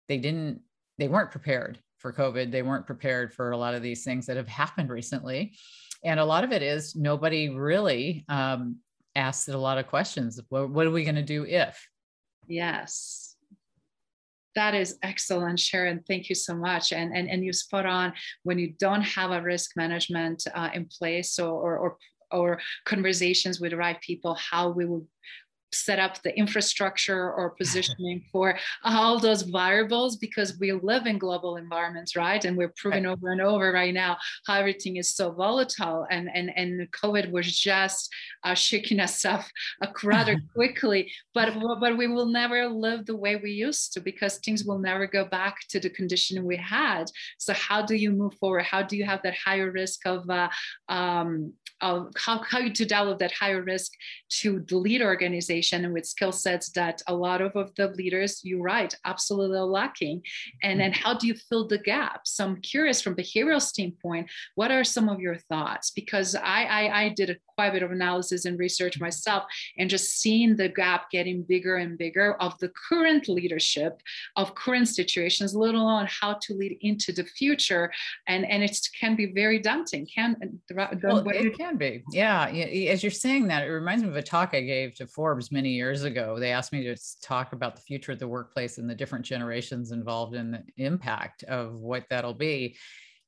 they 0.08 0.18
didn't 0.18 0.62
they 0.98 1.10
weren't 1.10 1.30
prepared 1.30 1.78
for 1.98 2.14
COVID. 2.14 2.50
They 2.50 2.62
weren't 2.62 2.86
prepared 2.86 3.34
for 3.34 3.52
a 3.52 3.58
lot 3.58 3.76
of 3.76 3.82
these 3.82 4.06
things 4.06 4.26
that 4.28 4.38
have 4.38 4.48
happened 4.48 4.90
recently. 4.90 5.58
And 6.06 6.22
a 6.22 6.26
lot 6.26 6.46
of 6.46 6.54
it 6.54 6.62
is 6.62 6.96
nobody 6.96 7.50
really 7.50 8.24
um, 8.30 8.78
asked 9.16 9.50
a 9.50 9.58
lot 9.58 9.78
of 9.78 9.88
questions. 9.88 10.40
What, 10.48 10.70
what 10.70 10.88
are 10.88 10.92
we 10.92 11.04
going 11.04 11.16
to 11.16 11.22
do 11.22 11.46
if? 11.46 11.86
Yes. 12.48 13.27
That 14.58 14.74
is 14.74 14.98
excellent, 15.04 15.60
Sharon. 15.60 16.04
Thank 16.08 16.30
you 16.30 16.36
so 16.36 16.56
much. 16.56 16.92
And, 16.92 17.16
and, 17.16 17.30
and 17.30 17.46
you 17.46 17.54
spot 17.54 17.86
on 17.86 18.12
when 18.42 18.58
you 18.58 18.74
don't 18.80 19.04
have 19.04 19.30
a 19.30 19.40
risk 19.40 19.78
management 19.78 20.44
uh, 20.56 20.72
in 20.74 20.88
place 20.88 21.38
or, 21.38 21.52
or, 21.52 21.78
or 21.78 21.98
or 22.30 22.60
conversations 22.84 23.62
with 23.62 23.72
the 23.72 23.78
right 23.78 24.02
people 24.02 24.36
how 24.36 24.68
we 24.68 24.86
will 24.86 25.08
set 25.72 26.00
up 26.00 26.22
the 26.24 26.38
infrastructure 26.38 27.32
or 27.34 27.50
positioning 27.58 28.24
for 28.32 28.58
all 28.84 29.20
those 29.20 29.42
variables 29.42 30.18
because 30.18 30.58
we 30.60 30.72
live 30.72 31.06
in 31.06 31.18
global 31.18 31.58
environments 31.58 32.16
right? 32.16 32.44
And 32.46 32.58
we're 32.58 32.74
proving 32.78 33.06
right. 33.06 33.12
over 33.12 33.32
and 33.32 33.42
over 33.42 33.72
right 33.72 33.94
now 33.94 34.18
how 34.46 34.56
everything 34.56 34.98
is 34.98 35.16
so 35.16 35.32
volatile 35.32 36.06
and 36.10 36.30
and 36.34 36.52
and 36.56 36.90
covid 36.92 37.32
was 37.32 37.48
just 37.58 38.10
uh, 38.44 38.54
shaking 38.54 39.00
us 39.00 39.26
up 39.26 39.44
uh, 39.82 39.88
rather 40.04 40.40
quickly. 40.56 41.12
But 41.34 41.54
but 41.80 41.98
we 41.98 42.08
will 42.08 42.28
never 42.28 42.68
live 42.68 43.06
the 43.06 43.16
way 43.16 43.36
we 43.36 43.52
used 43.52 43.94
to 43.94 44.00
because 44.00 44.38
things 44.38 44.64
will 44.64 44.80
never 44.80 45.08
go 45.08 45.26
back 45.26 45.58
to 45.70 45.80
the 45.80 45.90
condition 45.90 46.46
we 46.46 46.58
had. 46.58 47.06
So 47.38 47.54
how 47.54 47.82
do 47.82 47.96
you 47.96 48.12
move 48.12 48.34
forward? 48.36 48.64
How 48.64 48.82
do 48.82 48.96
you 48.98 49.06
have 49.06 49.22
that 49.24 49.36
higher 49.36 49.72
risk 49.72 50.06
of 50.06 50.30
uh, 50.30 50.50
um, 50.90 51.54
of 51.82 52.12
how, 52.18 52.42
how 52.44 52.60
to 52.60 52.70
develop 52.70 53.20
that 53.20 53.32
higher 53.32 53.62
risk 53.62 53.92
to 54.30 54.66
the 54.68 54.78
lead 54.78 55.02
organization 55.02 55.57
and 55.86 55.94
with 55.94 56.06
skill 56.06 56.32
sets 56.32 56.70
that 56.72 57.02
a 57.08 57.14
lot 57.14 57.42
of, 57.42 57.56
of 57.56 57.74
the 57.76 57.90
leaders, 57.90 58.42
you're 58.44 58.62
right, 58.62 58.94
absolutely 59.06 59.60
lacking. 59.60 60.22
And 60.64 60.80
then 60.80 60.92
mm-hmm. 60.92 61.02
how 61.02 61.14
do 61.14 61.28
you 61.28 61.36
fill 61.36 61.68
the 61.68 61.78
gaps? 61.78 62.36
So 62.36 62.46
I'm 62.46 62.62
curious 62.62 63.02
from 63.02 63.16
behavioral 63.16 63.62
standpoint, 63.62 64.30
what 64.56 64.72
are 64.72 64.84
some 64.84 65.10
of 65.10 65.20
your 65.20 65.38
thoughts? 65.38 65.92
Because 65.92 66.36
I, 66.36 66.64
I, 66.64 67.02
I 67.04 67.10
did 67.10 67.30
a 67.30 67.36
quite 67.56 67.70
a 67.70 67.72
bit 67.72 67.84
of 67.84 67.92
analysis 67.92 68.46
and 68.46 68.60
research 68.60 68.96
mm-hmm. 68.96 69.06
myself 69.06 69.44
and 69.80 69.90
just 69.90 70.20
seeing 70.20 70.56
the 70.56 70.70
gap 70.70 71.10
getting 71.10 71.42
bigger 71.42 71.78
and 71.78 71.98
bigger 71.98 72.36
of 72.36 72.58
the 72.60 72.72
current 72.90 73.28
leadership 73.28 74.00
of 74.36 74.54
current 74.54 74.88
situations, 74.88 75.56
let 75.56 75.74
alone 75.74 76.08
how 76.08 76.34
to 76.42 76.54
lead 76.54 76.78
into 76.82 77.12
the 77.12 77.24
future. 77.24 77.92
And, 78.28 78.50
and 78.50 78.64
it 78.64 78.78
can 79.00 79.16
be 79.16 79.32
very 79.34 79.60
daunting. 79.60 80.08
Can, 80.14 80.38
well, 80.74 81.24
it 81.28 81.58
can 81.58 81.78
be. 81.78 82.04
Yeah. 82.12 82.46
As 82.48 83.02
you're 83.02 83.12
saying 83.12 83.48
that, 83.48 83.64
it 83.64 83.72
reminds 83.72 84.04
me 84.04 84.10
of 84.10 84.16
a 84.16 84.22
talk 84.22 84.54
I 84.54 84.62
gave 84.62 84.94
to 84.96 85.08
Forbes 85.08 85.47
many 85.52 85.70
years 85.70 86.04
ago. 86.04 86.40
They 86.40 86.52
asked 86.52 86.74
me 86.74 86.84
to 86.84 86.96
talk 87.22 87.54
about 87.54 87.76
the 87.76 87.82
future 87.82 88.12
of 88.12 88.20
the 88.20 88.28
workplace 88.28 88.78
and 88.78 88.90
the 88.90 88.96
different 88.96 89.26
generations 89.26 89.92
involved 89.92 90.36
in 90.36 90.52
the 90.52 90.64
impact 90.78 91.44
of 91.44 91.80
what 91.82 92.06
that'll 92.10 92.34
be. 92.34 92.78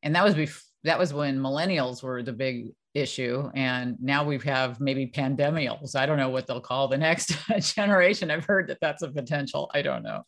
And 0.03 0.15
that 0.15 0.23
was 0.23 0.35
before 0.35 0.61
that 0.83 0.99
was 0.99 1.13
when 1.13 1.39
millennials 1.39 2.01
were 2.03 2.23
the 2.23 2.33
big 2.33 2.69
issue 2.95 3.49
and 3.53 3.95
now 4.01 4.23
we 4.23 4.39
have 4.39 4.81
maybe 4.81 5.05
pandemials 5.05 5.95
i 5.95 6.07
don't 6.07 6.17
know 6.17 6.29
what 6.29 6.47
they'll 6.47 6.59
call 6.59 6.87
the 6.87 6.97
next 6.97 7.35
generation 7.75 8.31
i've 8.31 8.45
heard 8.45 8.67
that 8.67 8.79
that's 8.81 9.03
a 9.03 9.11
potential 9.11 9.69
i 9.75 9.81
don't 9.81 10.01
know 10.01 10.23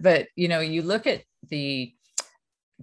but 0.00 0.28
you 0.36 0.46
know 0.46 0.60
you 0.60 0.82
look 0.82 1.06
at 1.06 1.22
the 1.48 1.92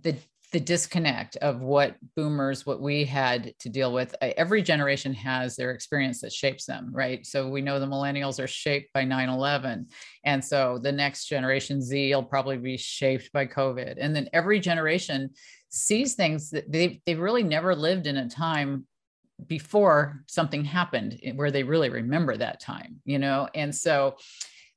the 0.01 0.15
the 0.53 0.59
disconnect 0.59 1.35
of 1.37 1.61
what 1.61 1.95
boomers 2.15 2.63
what 2.63 2.79
we 2.79 3.05
had 3.05 3.53
to 3.57 3.69
deal 3.69 3.91
with. 3.91 4.15
Every 4.21 4.61
generation 4.61 5.11
has 5.15 5.55
their 5.55 5.71
experience 5.71 6.21
that 6.21 6.31
shapes 6.31 6.65
them 6.65 6.91
right? 6.93 7.25
So 7.25 7.49
we 7.49 7.61
know 7.61 7.79
the 7.79 7.87
millennials 7.87 8.41
are 8.41 8.47
shaped 8.47 8.93
by 8.93 9.03
9-11 9.03 9.91
and 10.23 10.45
so 10.45 10.79
the 10.81 10.91
next 10.91 11.25
generation 11.25 11.81
z 11.81 12.13
will 12.13 12.23
probably 12.23 12.57
be 12.57 12.77
shaped 12.77 13.31
by 13.33 13.47
covid. 13.47 13.95
And 13.97 14.15
then 14.15 14.29
every 14.31 14.59
generation 14.59 15.31
sees 15.69 16.13
things 16.13 16.51
that 16.51 16.71
they, 16.71 17.01
they've 17.07 17.19
really 17.19 17.43
never 17.43 17.75
lived 17.75 18.05
in 18.05 18.17
a 18.17 18.29
time 18.29 18.85
before 19.47 20.23
something 20.27 20.63
happened 20.63 21.19
eh, 21.23 21.31
where 21.31 21.49
they 21.49 21.63
really 21.63 21.89
remember 21.89 22.37
that 22.37 22.59
time 22.59 23.01
you 23.05 23.17
know? 23.17 23.49
And 23.55 23.75
so 23.75 24.17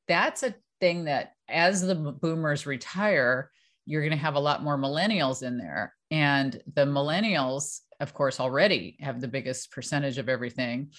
that's 0.08 0.42
a 0.42 0.54
thing 0.80 1.04
that 1.04 1.34
as 1.48 1.82
the 1.82 1.94
boomers 1.94 2.64
retire 2.64 3.50
you're 3.86 4.02
going 4.02 4.10
to 4.10 4.16
have 4.16 4.34
a 4.34 4.40
lot 4.40 4.62
more 4.62 4.76
millennials 4.76 5.42
in 5.42 5.56
there. 5.56 5.94
And 6.10 6.60
the 6.74 6.84
millennials, 6.84 7.80
of 8.00 8.12
course, 8.12 8.40
already 8.40 8.96
have 9.00 9.20
the 9.20 9.28
biggest 9.28 9.70
percentage 9.70 10.18
of 10.18 10.28
everything 10.28 10.90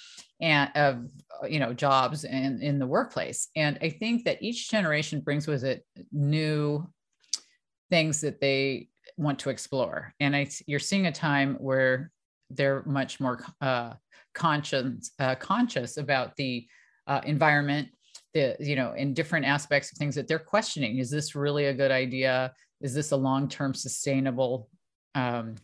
and 0.41 0.71
of 0.75 1.09
you 1.49 1.59
know 1.59 1.73
jobs 1.73 2.23
and 2.23 2.63
in 2.63 2.79
the 2.79 2.87
workplace. 2.87 3.49
And 3.55 3.77
I 3.81 3.89
think 3.89 4.25
that 4.25 4.41
each 4.41 4.69
generation 4.69 5.19
brings 5.19 5.47
with 5.47 5.63
it 5.63 5.85
new 6.11 6.87
things 7.89 8.21
that 8.21 8.41
they 8.41 8.89
want 9.17 9.39
to 9.39 9.49
explore. 9.49 10.13
And 10.19 10.35
I, 10.35 10.49
you're 10.65 10.79
seeing 10.79 11.07
a 11.07 11.11
time 11.11 11.55
where 11.55 12.11
they're 12.49 12.83
much 12.85 13.19
more 13.19 13.43
uh, 13.61 13.93
conscious 14.33 15.11
uh, 15.19 15.35
conscious 15.35 15.97
about 15.97 16.35
the 16.37 16.67
uh, 17.07 17.21
environment 17.25 17.89
the 18.33 18.55
you 18.59 18.75
know 18.75 18.93
in 18.93 19.13
different 19.13 19.45
aspects 19.45 19.91
of 19.91 19.97
things 19.97 20.15
that 20.15 20.27
they're 20.27 20.39
questioning 20.39 20.99
is 20.99 21.09
this 21.09 21.35
really 21.35 21.65
a 21.65 21.73
good 21.73 21.91
idea 21.91 22.53
is 22.81 22.93
this 22.93 23.11
a 23.11 23.17
long-term 23.17 23.73
sustainable 23.73 24.69
um, 25.15 25.55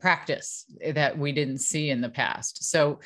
practice 0.00 0.64
that 0.92 1.16
we 1.18 1.32
didn't 1.32 1.58
see 1.58 1.90
in 1.90 2.00
the 2.00 2.08
past? 2.08 2.70
So 2.70 3.00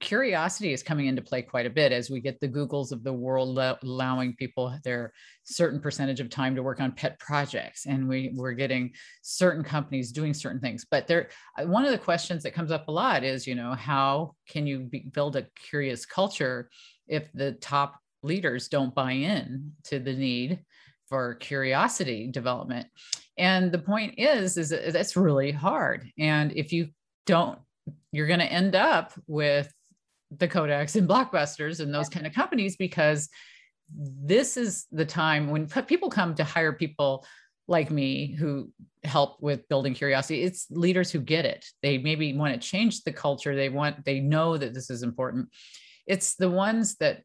curiosity 0.00 0.72
is 0.72 0.82
coming 0.82 1.06
into 1.06 1.22
play 1.22 1.42
quite 1.42 1.66
a 1.66 1.70
bit 1.70 1.92
as 1.92 2.10
we 2.10 2.20
get 2.20 2.40
the 2.40 2.48
googles 2.48 2.92
of 2.92 3.04
the 3.04 3.12
world 3.12 3.58
allowing 3.58 4.34
people 4.36 4.76
their 4.84 5.12
certain 5.44 5.80
percentage 5.80 6.20
of 6.20 6.30
time 6.30 6.54
to 6.54 6.62
work 6.62 6.80
on 6.80 6.92
pet 6.92 7.18
projects. 7.18 7.86
And 7.86 8.08
we, 8.08 8.32
we're 8.34 8.52
getting 8.52 8.92
certain 9.22 9.62
companies 9.62 10.12
doing 10.12 10.32
certain 10.32 10.60
things. 10.60 10.86
But 10.90 11.06
there 11.06 11.28
one 11.64 11.84
of 11.84 11.90
the 11.90 11.98
questions 11.98 12.42
that 12.44 12.54
comes 12.54 12.70
up 12.70 12.88
a 12.88 12.92
lot 12.92 13.24
is 13.24 13.46
you 13.46 13.54
know 13.54 13.74
how 13.74 14.34
can 14.48 14.66
you 14.66 14.80
be, 14.80 15.00
build 15.12 15.36
a 15.36 15.46
curious 15.68 16.06
culture 16.06 16.70
if 17.06 17.30
the 17.32 17.52
top 17.52 18.00
leaders 18.22 18.68
don't 18.68 18.94
buy 18.94 19.12
in 19.12 19.72
to 19.84 19.98
the 19.98 20.12
need 20.12 20.64
for 21.08 21.34
curiosity 21.36 22.28
development. 22.30 22.86
And 23.38 23.70
the 23.70 23.78
point 23.78 24.14
is 24.18 24.56
is 24.56 24.70
that's 24.70 25.16
really 25.16 25.52
hard. 25.52 26.10
And 26.18 26.52
if 26.56 26.72
you 26.72 26.88
don't 27.26 27.58
you're 28.12 28.26
going 28.26 28.40
to 28.40 28.52
end 28.52 28.74
up 28.74 29.12
with 29.26 29.72
the 30.30 30.48
kodaks 30.48 30.96
and 30.96 31.08
blockbusters 31.08 31.80
and 31.80 31.94
those 31.94 32.08
kind 32.08 32.26
of 32.26 32.32
companies 32.32 32.76
because 32.76 33.28
this 33.94 34.56
is 34.56 34.86
the 34.90 35.04
time 35.04 35.50
when 35.50 35.68
people 35.86 36.10
come 36.10 36.34
to 36.34 36.44
hire 36.44 36.72
people 36.72 37.24
like 37.68 37.90
me 37.90 38.34
who 38.34 38.70
help 39.04 39.40
with 39.40 39.68
building 39.68 39.94
curiosity. 39.94 40.42
It's 40.42 40.66
leaders 40.70 41.10
who 41.10 41.20
get 41.20 41.44
it. 41.44 41.64
They 41.82 41.98
maybe 41.98 42.32
want 42.32 42.54
to 42.54 42.68
change 42.68 43.02
the 43.02 43.12
culture. 43.12 43.54
They 43.54 43.68
want 43.68 44.04
they 44.04 44.20
know 44.20 44.56
that 44.56 44.74
this 44.74 44.90
is 44.90 45.02
important. 45.02 45.48
It's 46.06 46.36
the 46.36 46.50
ones 46.50 46.96
that 46.96 47.22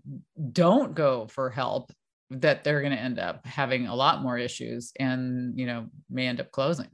don't 0.52 0.96
go 0.96 1.28
for 1.28 1.50
help 1.50 1.92
that 2.32 2.64
they're 2.64 2.82
going 2.82 2.94
to 2.94 3.00
end 3.00 3.20
up 3.20 3.46
having 3.46 3.88
a 3.88 3.96
lot 3.96 4.22
more 4.22 4.38
issues 4.38 4.94
and 5.00 5.58
you 5.60 5.66
know 5.66 5.88
may 6.10 6.28
end 6.28 6.40
up 6.40 6.52
closing 6.52 6.88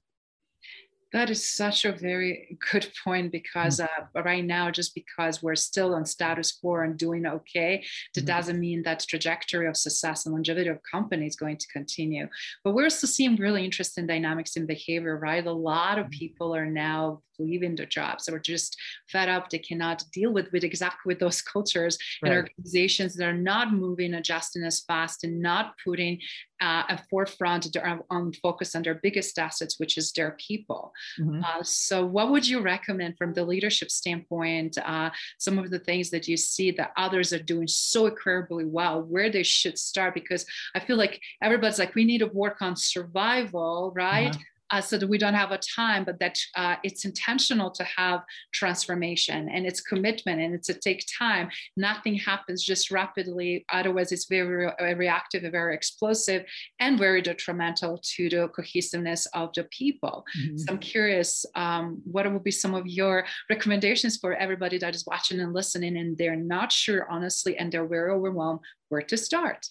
that 1.13 1.29
is 1.29 1.49
such 1.49 1.85
a 1.85 1.91
very 1.91 2.57
good 2.71 2.87
point 3.03 3.31
because 3.31 3.79
mm-hmm. 3.79 4.17
uh, 4.17 4.23
right 4.23 4.43
now, 4.43 4.71
just 4.71 4.93
because 4.93 5.41
we're 5.41 5.55
still 5.55 5.95
on 5.95 6.05
status 6.05 6.51
quo 6.51 6.75
and 6.75 6.97
doing 6.97 7.25
okay, 7.25 7.83
that 8.13 8.21
mm-hmm. 8.21 8.27
doesn't 8.27 8.59
mean 8.59 8.83
that 8.83 9.05
trajectory 9.07 9.67
of 9.67 9.77
success 9.77 10.25
and 10.25 10.33
longevity 10.33 10.69
of 10.69 10.79
company 10.89 11.25
is 11.25 11.35
going 11.35 11.57
to 11.57 11.67
continue. 11.67 12.27
But 12.63 12.73
we're 12.73 12.85
also 12.85 13.07
seeing 13.07 13.35
really 13.35 13.63
interesting 13.63 14.07
dynamics 14.07 14.55
in 14.57 14.65
behavior, 14.65 15.17
right? 15.17 15.45
A 15.45 15.51
lot 15.51 15.99
of 15.99 16.05
mm-hmm. 16.05 16.19
people 16.19 16.55
are 16.55 16.65
now 16.65 17.21
leaving 17.39 17.75
their 17.75 17.85
jobs 17.85 18.27
or 18.29 18.39
just 18.39 18.77
fed 19.11 19.29
up 19.29 19.49
they 19.49 19.59
cannot 19.59 20.03
deal 20.11 20.31
with 20.31 20.51
with 20.51 20.63
exactly 20.63 21.11
with 21.11 21.19
those 21.19 21.41
cultures 21.53 21.97
right. 22.21 22.31
and 22.31 22.37
organizations 22.37 23.15
that 23.15 23.27
are 23.27 23.33
not 23.33 23.73
moving 23.73 24.13
adjusting 24.15 24.63
as 24.63 24.81
fast 24.81 25.23
and 25.23 25.41
not 25.41 25.73
putting 25.83 26.19
uh, 26.61 26.83
a 26.89 26.99
forefront 27.09 27.67
on 28.09 28.33
focus 28.41 28.75
on 28.75 28.81
their 28.81 28.95
biggest 28.95 29.37
assets 29.37 29.79
which 29.79 29.97
is 29.97 30.11
their 30.11 30.35
people 30.39 30.91
mm-hmm. 31.19 31.41
uh, 31.43 31.63
so 31.63 32.05
what 32.05 32.31
would 32.31 32.47
you 32.47 32.61
recommend 32.61 33.17
from 33.17 33.33
the 33.33 33.43
leadership 33.43 33.91
standpoint 33.91 34.77
uh, 34.79 35.09
some 35.37 35.57
of 35.57 35.69
the 35.69 35.79
things 35.79 36.09
that 36.09 36.27
you 36.27 36.37
see 36.37 36.71
that 36.71 36.91
others 36.97 37.33
are 37.33 37.43
doing 37.43 37.67
so 37.67 38.05
incredibly 38.07 38.65
well 38.65 39.01
where 39.03 39.29
they 39.29 39.43
should 39.43 39.77
start? 39.77 40.13
Because 40.13 40.45
i 40.75 40.79
feel 40.79 40.97
like 40.97 41.21
everybody's 41.41 41.79
like 41.79 41.95
we 41.95 42.05
need 42.05 42.19
to 42.19 42.27
work 42.27 42.61
on 42.61 42.75
survival 42.75 43.93
right? 43.95 44.29
Uh-huh 44.29 44.43
uh, 44.71 44.81
so 44.81 44.97
that 44.97 45.07
we 45.07 45.17
don't 45.17 45.33
have 45.33 45.51
a 45.51 45.59
time, 45.59 46.03
but 46.03 46.19
that 46.19 46.37
uh, 46.55 46.75
it's 46.83 47.05
intentional 47.05 47.71
to 47.71 47.83
have 47.83 48.21
transformation 48.53 49.49
and 49.49 49.65
it's 49.65 49.81
commitment 49.81 50.41
and 50.41 50.53
it's 50.53 50.67
to 50.67 50.73
take 50.73 51.03
time. 51.17 51.49
Nothing 51.75 52.15
happens 52.15 52.63
just 52.63 52.91
rapidly. 52.91 53.65
Otherwise, 53.69 54.11
it's 54.11 54.25
very 54.25 54.65
re- 54.65 54.93
reactive, 54.93 55.49
very 55.51 55.73
explosive, 55.75 56.43
and 56.79 56.97
very 56.97 57.21
detrimental 57.21 58.01
to 58.15 58.29
the 58.29 58.47
cohesiveness 58.49 59.25
of 59.27 59.51
the 59.55 59.63
people. 59.65 60.25
Mm-hmm. 60.37 60.57
So 60.57 60.65
I'm 60.69 60.79
curious, 60.79 61.45
um, 61.55 62.01
what 62.03 62.31
would 62.31 62.43
be 62.43 62.51
some 62.51 62.73
of 62.73 62.87
your 62.87 63.25
recommendations 63.49 64.17
for 64.17 64.33
everybody 64.33 64.77
that 64.79 64.95
is 64.95 65.05
watching 65.05 65.39
and 65.39 65.53
listening, 65.53 65.97
and 65.97 66.17
they're 66.17 66.35
not 66.35 66.71
sure, 66.71 67.09
honestly, 67.09 67.57
and 67.57 67.71
they're 67.71 67.87
very 67.87 68.11
overwhelmed 68.11 68.59
where 68.89 69.01
to 69.01 69.17
start? 69.17 69.67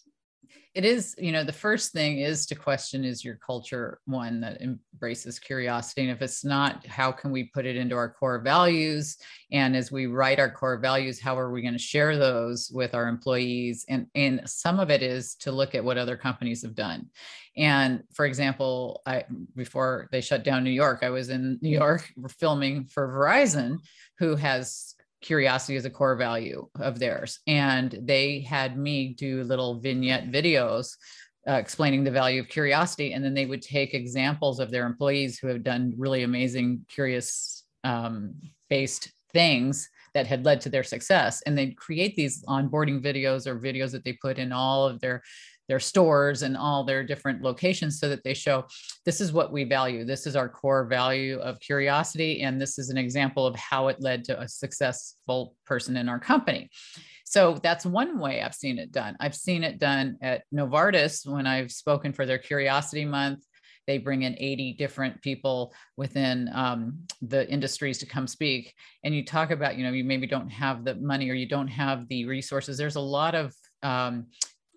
It 0.76 0.84
is 0.84 1.14
you 1.16 1.32
know 1.32 1.42
the 1.42 1.52
first 1.54 1.92
thing 1.92 2.18
is 2.18 2.44
to 2.44 2.54
question 2.54 3.02
is 3.02 3.24
your 3.24 3.36
culture 3.36 3.98
one 4.04 4.42
that 4.42 4.60
embraces 4.60 5.38
curiosity? 5.38 6.02
And 6.02 6.10
if 6.10 6.20
it's 6.20 6.44
not 6.44 6.86
how 6.86 7.10
can 7.10 7.30
we 7.30 7.44
put 7.44 7.64
it 7.64 7.76
into 7.76 7.96
our 7.96 8.10
core 8.10 8.40
values? 8.40 9.16
And 9.50 9.74
as 9.74 9.90
we 9.90 10.04
write 10.04 10.38
our 10.38 10.50
core 10.50 10.76
values 10.76 11.18
how 11.18 11.38
are 11.38 11.50
we 11.50 11.62
going 11.62 11.72
to 11.72 11.78
share 11.78 12.18
those 12.18 12.70
with 12.70 12.94
our 12.94 13.08
employees? 13.08 13.86
And 13.88 14.06
and 14.14 14.42
some 14.44 14.78
of 14.78 14.90
it 14.90 15.02
is 15.02 15.34
to 15.36 15.50
look 15.50 15.74
at 15.74 15.82
what 15.82 15.96
other 15.96 16.18
companies 16.18 16.60
have 16.60 16.74
done. 16.74 17.06
And 17.56 18.02
for 18.12 18.26
example 18.26 19.00
i 19.06 19.24
before 19.54 20.10
they 20.12 20.20
shut 20.20 20.44
down 20.44 20.62
new 20.62 20.70
york 20.70 20.98
i 21.02 21.08
was 21.08 21.30
in 21.30 21.58
new 21.62 21.70
york 21.70 22.12
filming 22.38 22.84
for 22.84 23.08
verizon 23.08 23.78
who 24.18 24.36
has 24.36 24.95
curiosity 25.26 25.74
is 25.74 25.84
a 25.84 25.90
core 25.90 26.14
value 26.14 26.68
of 26.78 26.98
theirs. 26.98 27.40
And 27.46 27.98
they 28.00 28.40
had 28.40 28.78
me 28.78 29.14
do 29.14 29.42
little 29.42 29.80
vignette 29.80 30.30
videos 30.30 30.94
uh, 31.48 31.54
explaining 31.54 32.04
the 32.04 32.10
value 32.10 32.40
of 32.40 32.48
curiosity. 32.48 33.12
And 33.12 33.24
then 33.24 33.34
they 33.34 33.46
would 33.46 33.62
take 33.62 33.92
examples 33.92 34.60
of 34.60 34.70
their 34.70 34.86
employees 34.86 35.38
who 35.38 35.48
have 35.48 35.64
done 35.64 35.94
really 35.96 36.22
amazing, 36.22 36.86
curious 36.88 37.64
um, 37.82 38.34
based 38.70 39.12
things 39.32 39.88
that 40.14 40.26
had 40.26 40.44
led 40.44 40.60
to 40.62 40.70
their 40.70 40.84
success. 40.84 41.42
And 41.42 41.58
they'd 41.58 41.76
create 41.76 42.14
these 42.16 42.44
onboarding 42.44 43.02
videos 43.02 43.46
or 43.46 43.58
videos 43.58 43.90
that 43.92 44.04
they 44.04 44.14
put 44.14 44.38
in 44.38 44.52
all 44.52 44.86
of 44.86 45.00
their 45.00 45.22
their 45.68 45.81
stores 45.81 46.42
and 46.42 46.57
all 46.57 46.85
their 46.85 47.05
different 47.05 47.42
locations 47.42 47.98
so 47.98 48.09
that 48.09 48.22
they 48.24 48.35
show 48.35 48.64
this 49.05 49.20
is 49.20 49.33
what 49.33 49.52
we 49.52 49.64
value. 49.64 50.05
This 50.05 50.26
is 50.26 50.37
our 50.37 50.48
core 50.48 50.87
value 50.87 51.38
of 51.38 51.61
curiosity. 51.61 52.42
And 52.42 52.61
this 52.61 52.79
is 52.79 52.90
an 52.90 52.98
example 52.98 53.46
of 53.46 53.57
how 53.57 53.88
it 53.88 54.00
led 54.00 54.24
to 54.24 54.40
a 54.40 54.48
successful 54.48 55.55
person 55.64 55.96
in 55.96 56.09
our 56.09 56.20
company. 56.20 56.70
So 57.24 57.59
that's 57.61 57.85
one 57.85 58.18
way 58.20 58.40
I've 58.40 58.55
seen 58.55 58.79
it 58.79 58.92
done. 58.92 59.16
I've 59.18 59.35
seen 59.35 59.64
it 59.64 59.79
done 59.79 60.16
at 60.22 60.44
Novartis 60.55 61.26
when 61.26 61.46
I've 61.46 61.72
spoken 61.72 62.12
for 62.12 62.24
their 62.24 62.38
Curiosity 62.38 63.05
Month. 63.05 63.44
They 63.87 63.98
bring 63.98 64.22
in 64.22 64.37
80 64.38 64.74
different 64.74 65.22
people 65.22 65.72
within 65.96 66.50
um, 66.52 67.00
the 67.22 67.48
industries 67.48 67.98
to 67.98 68.07
come 68.07 68.26
speak. 68.26 68.74
And 69.05 69.14
you 69.14 69.24
talk 69.24 69.50
about, 69.50 69.76
you 69.76 69.85
know, 69.85 69.92
you 69.92 70.05
maybe 70.05 70.26
don't 70.26 70.50
have 70.50 70.85
the 70.85 70.96
money 70.96 71.31
or 71.31 71.35
you 71.35 71.48
don't 71.48 71.68
have 71.68 72.09
the 72.09 72.26
resources. 72.26 72.79
There's 72.79 72.96
a 72.96 73.00
lot 73.00 73.35
of 73.35 73.55
um, 73.83 74.26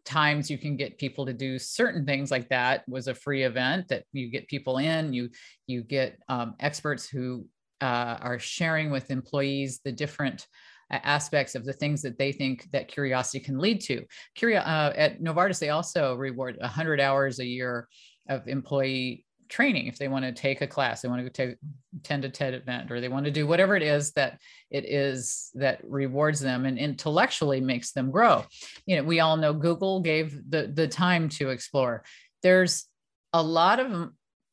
times 0.10 0.50
you 0.50 0.58
can 0.58 0.76
get 0.76 0.98
people 0.98 1.26
to 1.26 1.34
do 1.34 1.60
certain 1.60 2.06
things 2.06 2.32
like 2.32 2.50
that 2.50 2.84
was 2.88 3.08
a 3.08 3.14
free 3.14 3.44
event 3.44 3.88
that 3.88 4.04
you 4.12 4.30
get 4.30 4.48
people 4.48 4.80
in 4.80 5.14
you 5.14 5.30
you 5.68 5.84
get 5.84 6.18
um, 6.28 6.56
experts 6.60 7.08
who 7.08 7.46
uh, 7.82 8.18
are 8.20 8.40
sharing 8.40 8.90
with 8.90 9.12
employees 9.12 9.80
the 9.86 9.92
different 9.92 10.48
aspects 10.92 11.56
of 11.56 11.66
the 11.66 11.74
things 11.74 12.02
that 12.02 12.18
they 12.18 12.32
think 12.32 12.70
that 12.72 12.88
curiosity 12.88 13.40
can 13.40 13.60
lead 13.60 13.80
to. 13.80 14.04
Curio- 14.36 14.62
uh, 14.62 14.94
at 14.96 15.22
Novartis, 15.22 15.60
they 15.60 15.70
also 15.70 16.16
reward 16.16 16.58
100 16.60 17.00
hours 17.00 17.40
a 17.40 17.46
year 17.46 17.88
of 18.28 18.48
employee 18.48 19.26
training 19.50 19.88
if 19.88 19.98
they 19.98 20.08
want 20.08 20.24
to 20.24 20.32
take 20.32 20.62
a 20.62 20.68
class 20.68 21.02
they 21.02 21.10
want 21.10 21.24
to 21.24 21.30
take 21.30 21.58
attend 21.98 22.24
a 22.24 22.30
ted 22.30 22.54
event 22.54 22.92
or 22.92 23.02
they 23.02 23.08
want 23.08 23.26
to 23.26 23.32
do 23.32 23.48
whatever 23.48 23.76
it 23.76 23.84
is 23.84 24.12
that 24.12 24.40
it 24.70 24.86
is 24.86 25.50
that 25.56 25.82
rewards 25.84 26.40
them 26.40 26.66
and 26.66 26.78
intellectually 26.78 27.60
makes 27.60 27.92
them 27.92 28.12
grow. 28.12 28.46
You 28.86 28.98
know 28.98 29.04
we 29.04 29.20
all 29.20 29.38
know 29.38 29.54
google 29.54 30.02
gave 30.02 30.40
the 30.50 30.72
the 30.74 30.88
time 30.88 31.30
to 31.30 31.50
explore. 31.50 32.04
There's 32.44 32.86
a 33.34 33.42
lot 33.42 33.80
of 33.80 34.10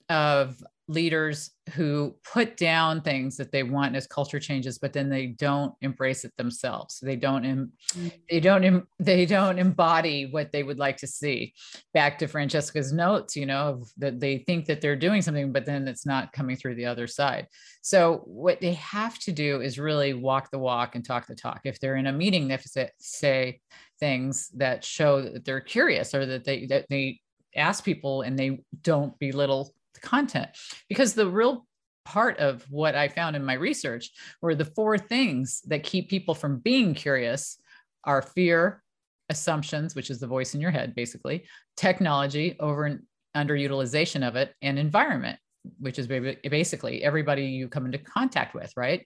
of 0.08 0.62
leaders 0.88 1.50
who 1.74 2.14
put 2.24 2.56
down 2.56 3.00
things 3.00 3.36
that 3.36 3.50
they 3.50 3.64
want 3.64 3.96
as 3.96 4.06
culture 4.06 4.38
changes 4.38 4.78
but 4.78 4.92
then 4.92 5.08
they 5.08 5.26
don't 5.26 5.74
embrace 5.80 6.24
it 6.24 6.32
themselves. 6.36 7.00
They 7.02 7.16
don't 7.16 7.44
Im- 7.44 7.72
mm. 7.92 8.12
they 8.30 8.38
don't 8.38 8.62
Im- 8.62 8.86
they 9.00 9.26
don't 9.26 9.58
embody 9.58 10.26
what 10.26 10.52
they 10.52 10.62
would 10.62 10.78
like 10.78 10.96
to 10.98 11.06
see. 11.08 11.54
Back 11.92 12.18
to 12.18 12.28
francesca's 12.28 12.92
notes 12.92 13.34
you 13.34 13.46
know 13.46 13.84
that 13.98 14.20
they 14.20 14.38
think 14.38 14.66
that 14.66 14.80
they're 14.80 14.96
doing 14.96 15.22
something 15.22 15.52
but 15.52 15.66
then 15.66 15.88
it's 15.88 16.06
not 16.06 16.32
coming 16.32 16.56
through 16.56 16.76
the 16.76 16.86
other 16.86 17.08
side. 17.08 17.48
So 17.82 18.22
what 18.24 18.60
they 18.60 18.74
have 18.74 19.18
to 19.20 19.32
do 19.32 19.60
is 19.60 19.78
really 19.78 20.14
walk 20.14 20.50
the 20.50 20.58
walk 20.58 20.94
and 20.94 21.04
talk 21.04 21.26
the 21.26 21.34
talk. 21.34 21.62
If 21.64 21.80
they're 21.80 21.96
in 21.96 22.06
a 22.06 22.12
meeting 22.12 22.46
they 22.46 22.54
have 22.54 22.62
to 22.62 22.90
say 22.98 23.60
things 23.98 24.50
that 24.54 24.84
show 24.84 25.22
that 25.22 25.44
they're 25.44 25.60
curious 25.60 26.14
or 26.14 26.26
that 26.26 26.44
they 26.44 26.66
that 26.66 26.86
they 26.88 27.20
ask 27.56 27.84
people 27.84 28.22
and 28.22 28.38
they 28.38 28.60
don't 28.82 29.18
belittle 29.18 29.74
content 29.98 30.48
because 30.88 31.14
the 31.14 31.28
real 31.28 31.66
part 32.04 32.38
of 32.38 32.64
what 32.70 32.94
I 32.94 33.08
found 33.08 33.36
in 33.36 33.44
my 33.44 33.54
research 33.54 34.10
were 34.40 34.54
the 34.54 34.64
four 34.64 34.96
things 34.96 35.60
that 35.66 35.82
keep 35.82 36.08
people 36.08 36.34
from 36.34 36.58
being 36.58 36.94
curious 36.94 37.60
are 38.04 38.22
fear, 38.22 38.82
assumptions, 39.28 39.94
which 39.94 40.08
is 40.08 40.20
the 40.20 40.26
voice 40.26 40.54
in 40.54 40.60
your 40.60 40.70
head, 40.70 40.94
basically, 40.94 41.44
technology, 41.76 42.56
over 42.60 42.84
and 42.84 43.02
underutilization 43.36 44.26
of 44.26 44.36
it, 44.36 44.54
and 44.62 44.78
environment, 44.78 45.38
which 45.78 45.98
is 45.98 46.06
basically 46.06 47.02
everybody 47.02 47.46
you 47.46 47.68
come 47.68 47.84
into 47.84 47.98
contact 47.98 48.54
with, 48.54 48.72
right? 48.76 49.04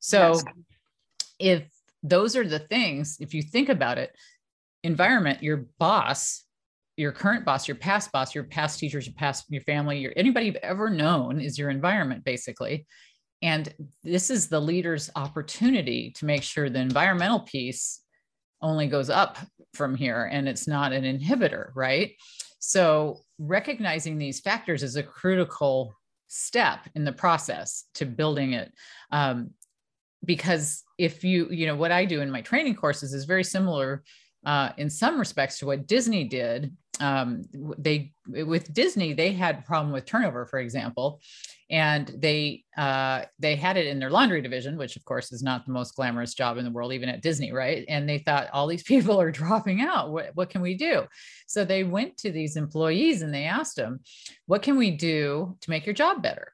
So 0.00 0.32
yes. 0.32 0.44
if 1.38 1.70
those 2.02 2.34
are 2.36 2.46
the 2.46 2.58
things, 2.58 3.18
if 3.20 3.32
you 3.32 3.42
think 3.42 3.68
about 3.68 3.98
it, 3.98 4.10
environment, 4.82 5.42
your 5.42 5.66
boss 5.78 6.44
your 7.00 7.12
current 7.12 7.46
boss, 7.46 7.66
your 7.66 7.76
past 7.76 8.12
boss, 8.12 8.34
your 8.34 8.44
past 8.44 8.78
teachers, 8.78 9.06
your 9.06 9.14
past 9.14 9.46
your 9.48 9.62
family, 9.62 9.98
your 9.98 10.12
anybody 10.16 10.46
you've 10.46 10.56
ever 10.56 10.90
known 10.90 11.40
is 11.40 11.58
your 11.58 11.70
environment 11.70 12.22
basically. 12.24 12.86
And 13.40 13.72
this 14.04 14.28
is 14.28 14.48
the 14.48 14.60
leader's 14.60 15.08
opportunity 15.16 16.12
to 16.16 16.26
make 16.26 16.42
sure 16.42 16.68
the 16.68 16.78
environmental 16.78 17.40
piece 17.40 18.02
only 18.60 18.86
goes 18.86 19.08
up 19.08 19.38
from 19.72 19.94
here 19.94 20.28
and 20.30 20.46
it's 20.46 20.68
not 20.68 20.92
an 20.92 21.04
inhibitor, 21.04 21.70
right? 21.74 22.12
So 22.58 23.20
recognizing 23.38 24.18
these 24.18 24.40
factors 24.40 24.82
is 24.82 24.96
a 24.96 25.02
critical 25.02 25.94
step 26.28 26.80
in 26.94 27.04
the 27.04 27.12
process 27.12 27.84
to 27.94 28.04
building 28.04 28.52
it. 28.52 28.70
Um, 29.10 29.52
because 30.22 30.82
if 30.98 31.24
you, 31.24 31.48
you 31.50 31.66
know, 31.66 31.76
what 31.76 31.92
I 31.92 32.04
do 32.04 32.20
in 32.20 32.30
my 32.30 32.42
training 32.42 32.74
courses 32.74 33.14
is 33.14 33.24
very 33.24 33.42
similar 33.42 34.02
uh, 34.44 34.70
in 34.76 34.90
some 34.90 35.18
respects 35.18 35.58
to 35.58 35.66
what 35.66 35.86
Disney 35.86 36.24
did 36.24 36.76
um, 37.00 37.42
they 37.78 38.12
with 38.26 38.72
Disney 38.72 39.14
they 39.14 39.32
had 39.32 39.58
a 39.58 39.62
problem 39.62 39.92
with 39.92 40.04
turnover, 40.04 40.44
for 40.44 40.58
example, 40.58 41.20
and 41.70 42.12
they 42.18 42.64
uh, 42.76 43.22
they 43.38 43.56
had 43.56 43.76
it 43.76 43.86
in 43.86 43.98
their 43.98 44.10
laundry 44.10 44.42
division, 44.42 44.76
which 44.76 44.96
of 44.96 45.04
course 45.04 45.32
is 45.32 45.42
not 45.42 45.64
the 45.64 45.72
most 45.72 45.96
glamorous 45.96 46.34
job 46.34 46.58
in 46.58 46.64
the 46.64 46.70
world, 46.70 46.92
even 46.92 47.08
at 47.08 47.22
Disney, 47.22 47.52
right? 47.52 47.84
And 47.88 48.08
they 48.08 48.18
thought 48.18 48.50
all 48.52 48.66
these 48.66 48.82
people 48.92 49.20
are 49.20 49.32
dropping 49.32 49.80
out. 49.80 50.12
What 50.12 50.32
what 50.34 50.50
can 50.50 50.60
we 50.60 50.74
do? 50.74 51.06
So 51.46 51.64
they 51.64 51.84
went 51.84 52.18
to 52.18 52.30
these 52.30 52.56
employees 52.56 53.22
and 53.22 53.32
they 53.32 53.44
asked 53.44 53.76
them, 53.76 54.00
"What 54.46 54.62
can 54.62 54.76
we 54.76 54.90
do 54.90 55.56
to 55.62 55.70
make 55.70 55.86
your 55.86 55.94
job 55.94 56.22
better?" 56.22 56.52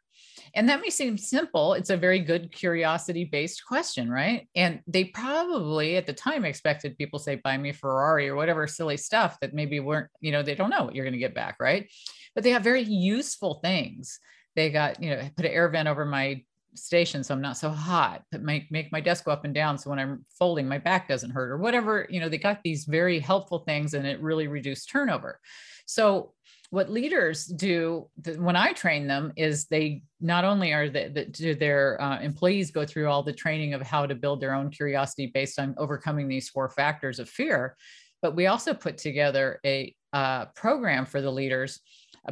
And 0.55 0.69
that 0.69 0.81
may 0.81 0.91
seem 0.91 1.19
simple. 1.19 1.75
It's 1.75 1.91
a 1.91 1.97
very 1.97 2.19
good 2.19 2.53
curiosity 2.53 3.25
based 3.25 3.65
question, 3.67 4.11
right? 4.11 4.49
And 4.55 4.81
they 4.87 5.05
probably 5.05 5.97
at 5.97 6.07
the 6.07 6.13
time 6.13 6.45
expected 6.45 6.99
people 6.99 7.19
say, 7.19 7.37
buy 7.37 7.57
me 7.57 7.73
Ferrari 7.73 8.29
or 8.29 8.37
whatever 8.37 8.67
silly 8.67 8.97
stuff 8.97 9.39
that 9.41 9.55
maybe 9.55 9.81
weren't, 9.81 10.09
you 10.21 10.33
know, 10.33 10.43
they 10.43 10.55
don't 10.55 10.71
know 10.71 10.85
what 10.85 10.95
you're 10.95 11.05
going 11.05 11.13
to 11.13 11.19
get 11.19 11.35
back, 11.35 11.57
right? 11.61 11.89
But 12.35 12.45
they 12.45 12.51
have 12.51 12.63
very 12.63 12.83
useful 12.83 13.61
things. 13.63 14.21
They 14.55 14.71
got, 14.71 15.03
you 15.03 15.11
know, 15.11 15.29
put 15.37 15.47
an 15.47 15.53
air 15.53 15.69
vent 15.69 15.89
over 15.89 16.05
my 16.05 16.43
station 16.75 17.25
so 17.25 17.35
I'm 17.35 17.41
not 17.41 17.57
so 17.57 17.71
hot, 17.71 18.23
but 18.31 18.43
make, 18.43 18.71
make 18.71 18.93
my 18.93 19.01
desk 19.01 19.25
go 19.25 19.33
up 19.33 19.45
and 19.45 19.55
down 19.55 19.79
so 19.79 19.91
when 19.91 19.99
I'm 19.99 20.25
folding, 20.39 20.69
my 20.69 20.79
back 20.79 21.09
doesn't 21.09 21.31
hurt 21.31 21.51
or 21.51 21.59
whatever. 21.59 22.07
You 22.11 22.21
know, 22.21 22.29
they 22.29 22.39
got 22.39 22.63
these 22.63 22.85
very 22.85 23.19
helpful 23.19 23.61
things 23.61 23.95
and 23.95 24.07
it 24.07 24.21
really 24.21 24.47
reduced 24.47 24.91
turnover. 24.91 25.41
So 25.87 26.33
what 26.77 26.91
leaders 26.91 27.47
do 27.47 28.07
when 28.37 28.55
I 28.55 28.75
train 28.75 29.07
them 29.07 29.33
is 29.35 29.65
they 29.65 30.03
not 30.21 30.45
only 30.45 30.75
are 30.75 30.91
they, 30.91 31.09
the, 31.09 31.25
do 31.25 31.55
their 31.55 31.99
uh, 32.03 32.21
employees 32.21 32.71
go 32.71 32.85
through 32.85 33.09
all 33.09 33.23
the 33.23 33.33
training 33.33 33.73
of 33.73 33.81
how 33.81 34.05
to 34.05 34.15
build 34.15 34.43
their 34.43 34.53
own 34.53 34.69
curiosity 34.69 35.29
based 35.33 35.59
on 35.59 35.75
overcoming 35.79 36.29
these 36.29 36.51
four 36.51 36.69
factors 36.69 37.19
of 37.19 37.31
fear, 37.31 37.79
but 38.21 38.37
we 38.37 38.49
also 38.49 38.75
put 38.75 38.99
together 38.99 39.59
a 39.65 39.95
uh, 40.13 40.45
program 40.55 41.07
for 41.07 41.23
the 41.23 41.33
leaders 41.33 41.81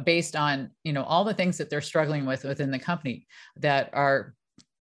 based 0.03 0.35
on 0.35 0.69
you 0.83 0.93
know 0.93 1.03
all 1.05 1.23
the 1.23 1.33
things 1.33 1.57
that 1.57 1.71
they're 1.71 1.81
struggling 1.81 2.27
with 2.27 2.43
within 2.43 2.69
the 2.69 2.77
company 2.77 3.25
that 3.55 3.89
are 3.93 4.35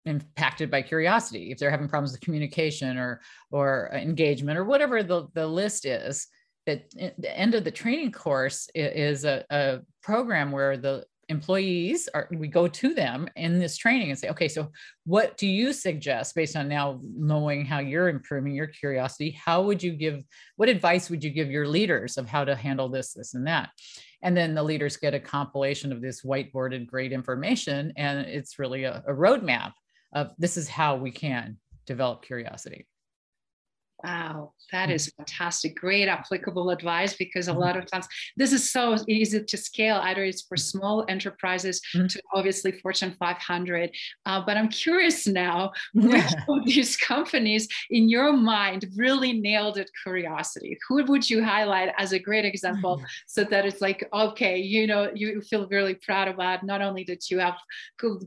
impacted 0.05 0.71
by 0.71 0.81
curiosity. 0.81 1.51
If 1.51 1.57
they're 1.57 1.69
having 1.69 1.89
problems 1.89 2.13
with 2.13 2.21
communication 2.21 2.97
or 2.97 3.19
or 3.51 3.89
engagement 3.91 4.57
or 4.57 4.63
whatever 4.63 5.03
the, 5.03 5.27
the 5.33 5.45
list 5.45 5.85
is 5.85 6.29
that 6.69 7.15
the 7.17 7.37
end 7.37 7.55
of 7.55 7.63
the 7.63 7.71
training 7.71 8.11
course 8.11 8.69
is 8.75 9.25
a, 9.25 9.43
a 9.49 9.79
program 10.01 10.51
where 10.51 10.77
the 10.77 11.05
employees 11.29 12.09
are 12.15 12.27
we 12.31 12.47
go 12.47 12.67
to 12.67 12.93
them 12.93 13.27
in 13.35 13.59
this 13.59 13.77
training 13.77 14.09
and 14.09 14.17
say 14.17 14.29
okay 14.29 14.47
so 14.47 14.67
what 15.05 15.37
do 15.37 15.47
you 15.47 15.71
suggest 15.71 16.33
based 16.33 16.55
on 16.55 16.67
now 16.67 16.99
knowing 17.15 17.63
how 17.63 17.79
you're 17.79 18.09
improving 18.09 18.53
your 18.53 18.67
curiosity? 18.67 19.31
How 19.31 19.61
would 19.61 19.81
you 19.81 19.93
give 19.93 20.23
what 20.55 20.69
advice 20.69 21.09
would 21.09 21.23
you 21.23 21.29
give 21.29 21.49
your 21.49 21.67
leaders 21.67 22.17
of 22.17 22.27
how 22.27 22.43
to 22.45 22.55
handle 22.55 22.89
this 22.89 23.13
this 23.13 23.33
and 23.35 23.45
that? 23.47 23.69
And 24.21 24.35
then 24.35 24.53
the 24.53 24.63
leaders 24.63 24.97
get 24.97 25.13
a 25.13 25.19
compilation 25.19 25.91
of 25.91 26.01
this 26.01 26.23
whiteboarded 26.23 26.87
great 26.87 27.11
information 27.11 27.93
and 27.95 28.19
it's 28.27 28.59
really 28.59 28.83
a, 28.83 29.03
a 29.07 29.13
roadmap 29.13 29.73
of 30.13 30.31
this 30.37 30.57
is 30.57 30.67
how 30.67 30.95
we 30.95 31.11
can 31.11 31.57
develop 31.85 32.23
curiosity 32.23 32.87
Wow, 34.03 34.53
that 34.71 34.89
is 34.89 35.11
fantastic. 35.17 35.75
Great 35.75 36.07
applicable 36.07 36.69
advice 36.69 37.15
because 37.17 37.47
a 37.47 37.51
mm-hmm. 37.51 37.59
lot 37.59 37.77
of 37.77 37.85
times 37.85 38.07
this 38.37 38.53
is 38.53 38.71
so 38.71 38.95
easy 39.07 39.43
to 39.43 39.57
scale. 39.57 39.97
Either 39.97 40.23
it's 40.23 40.43
for 40.43 40.55
small 40.55 41.05
enterprises 41.09 41.81
mm-hmm. 41.93 42.07
to 42.07 42.21
obviously 42.33 42.71
Fortune 42.71 43.15
500. 43.19 43.91
Uh, 44.25 44.41
but 44.45 44.55
I'm 44.55 44.69
curious 44.69 45.27
now, 45.27 45.71
which 45.93 46.31
of 46.47 46.65
these 46.65 46.95
companies 46.95 47.67
in 47.89 48.07
your 48.07 48.31
mind 48.31 48.85
really 48.95 49.33
nailed 49.33 49.77
it 49.77 49.89
curiosity? 50.03 50.77
Who 50.87 51.03
would 51.03 51.29
you 51.29 51.43
highlight 51.43 51.93
as 51.97 52.13
a 52.13 52.19
great 52.19 52.45
example 52.45 52.97
mm-hmm. 52.97 53.05
so 53.27 53.43
that 53.43 53.65
it's 53.65 53.81
like, 53.81 54.07
okay, 54.13 54.57
you 54.57 54.87
know, 54.87 55.11
you 55.13 55.41
feel 55.41 55.67
really 55.67 55.95
proud 55.95 56.29
about 56.29 56.63
not 56.63 56.81
only 56.81 57.03
that 57.05 57.29
you 57.29 57.39
have 57.39 57.55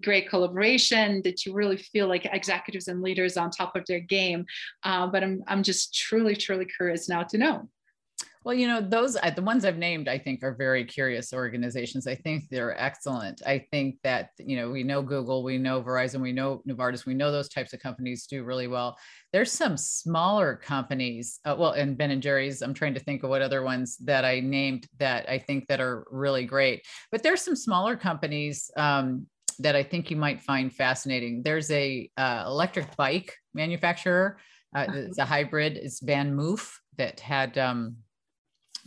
great 0.02 0.28
collaboration, 0.28 1.22
that 1.24 1.46
you 1.46 1.54
really 1.54 1.78
feel 1.78 2.08
like 2.08 2.26
executives 2.26 2.88
and 2.88 3.00
leaders 3.00 3.38
on 3.38 3.50
top 3.50 3.74
of 3.74 3.86
their 3.86 4.00
game, 4.00 4.44
uh, 4.82 5.06
but 5.06 5.22
I'm, 5.22 5.42
I'm 5.46 5.61
just 5.62 5.94
truly, 5.94 6.36
truly 6.36 6.66
curious 6.66 7.08
now 7.08 7.22
to 7.24 7.38
know. 7.38 7.68
Well, 8.44 8.54
you 8.54 8.66
know, 8.66 8.80
those 8.80 9.16
uh, 9.16 9.30
the 9.30 9.42
ones 9.42 9.64
I've 9.64 9.78
named, 9.78 10.08
I 10.08 10.18
think, 10.18 10.42
are 10.42 10.52
very 10.52 10.84
curious 10.84 11.32
organizations. 11.32 12.08
I 12.08 12.16
think 12.16 12.48
they're 12.50 12.78
excellent. 12.80 13.40
I 13.46 13.66
think 13.70 13.98
that 14.02 14.30
you 14.38 14.56
know 14.56 14.70
we 14.70 14.82
know 14.82 15.00
Google, 15.00 15.44
we 15.44 15.58
know 15.58 15.80
Verizon, 15.80 16.20
we 16.20 16.32
know 16.32 16.60
Novartis, 16.68 17.06
we 17.06 17.14
know 17.14 17.30
those 17.30 17.48
types 17.48 17.72
of 17.72 17.80
companies 17.80 18.26
do 18.26 18.42
really 18.42 18.66
well. 18.66 18.98
There's 19.32 19.52
some 19.52 19.76
smaller 19.76 20.56
companies, 20.56 21.38
uh, 21.44 21.54
well, 21.56 21.72
and 21.72 21.96
Ben 21.96 22.10
and 22.10 22.22
Jerry's. 22.22 22.62
I'm 22.62 22.74
trying 22.74 22.94
to 22.94 23.00
think 23.00 23.22
of 23.22 23.30
what 23.30 23.42
other 23.42 23.62
ones 23.62 23.96
that 23.98 24.24
I 24.24 24.40
named 24.40 24.88
that 24.98 25.28
I 25.28 25.38
think 25.38 25.68
that 25.68 25.80
are 25.80 26.04
really 26.10 26.44
great. 26.44 26.82
But 27.12 27.22
there's 27.22 27.42
some 27.42 27.56
smaller 27.56 27.96
companies 27.96 28.72
um, 28.76 29.26
that 29.60 29.76
I 29.76 29.84
think 29.84 30.10
you 30.10 30.16
might 30.16 30.42
find 30.42 30.72
fascinating. 30.72 31.42
There's 31.44 31.70
a 31.70 32.10
uh, 32.16 32.44
electric 32.46 32.96
bike 32.96 33.36
manufacturer 33.54 34.38
uh, 34.74 34.86
it's 34.88 35.18
a 35.18 35.24
hybrid. 35.24 35.76
It's 35.76 36.00
VanMoof 36.00 36.72
that 36.98 37.20
had 37.20 37.58
um, 37.58 37.96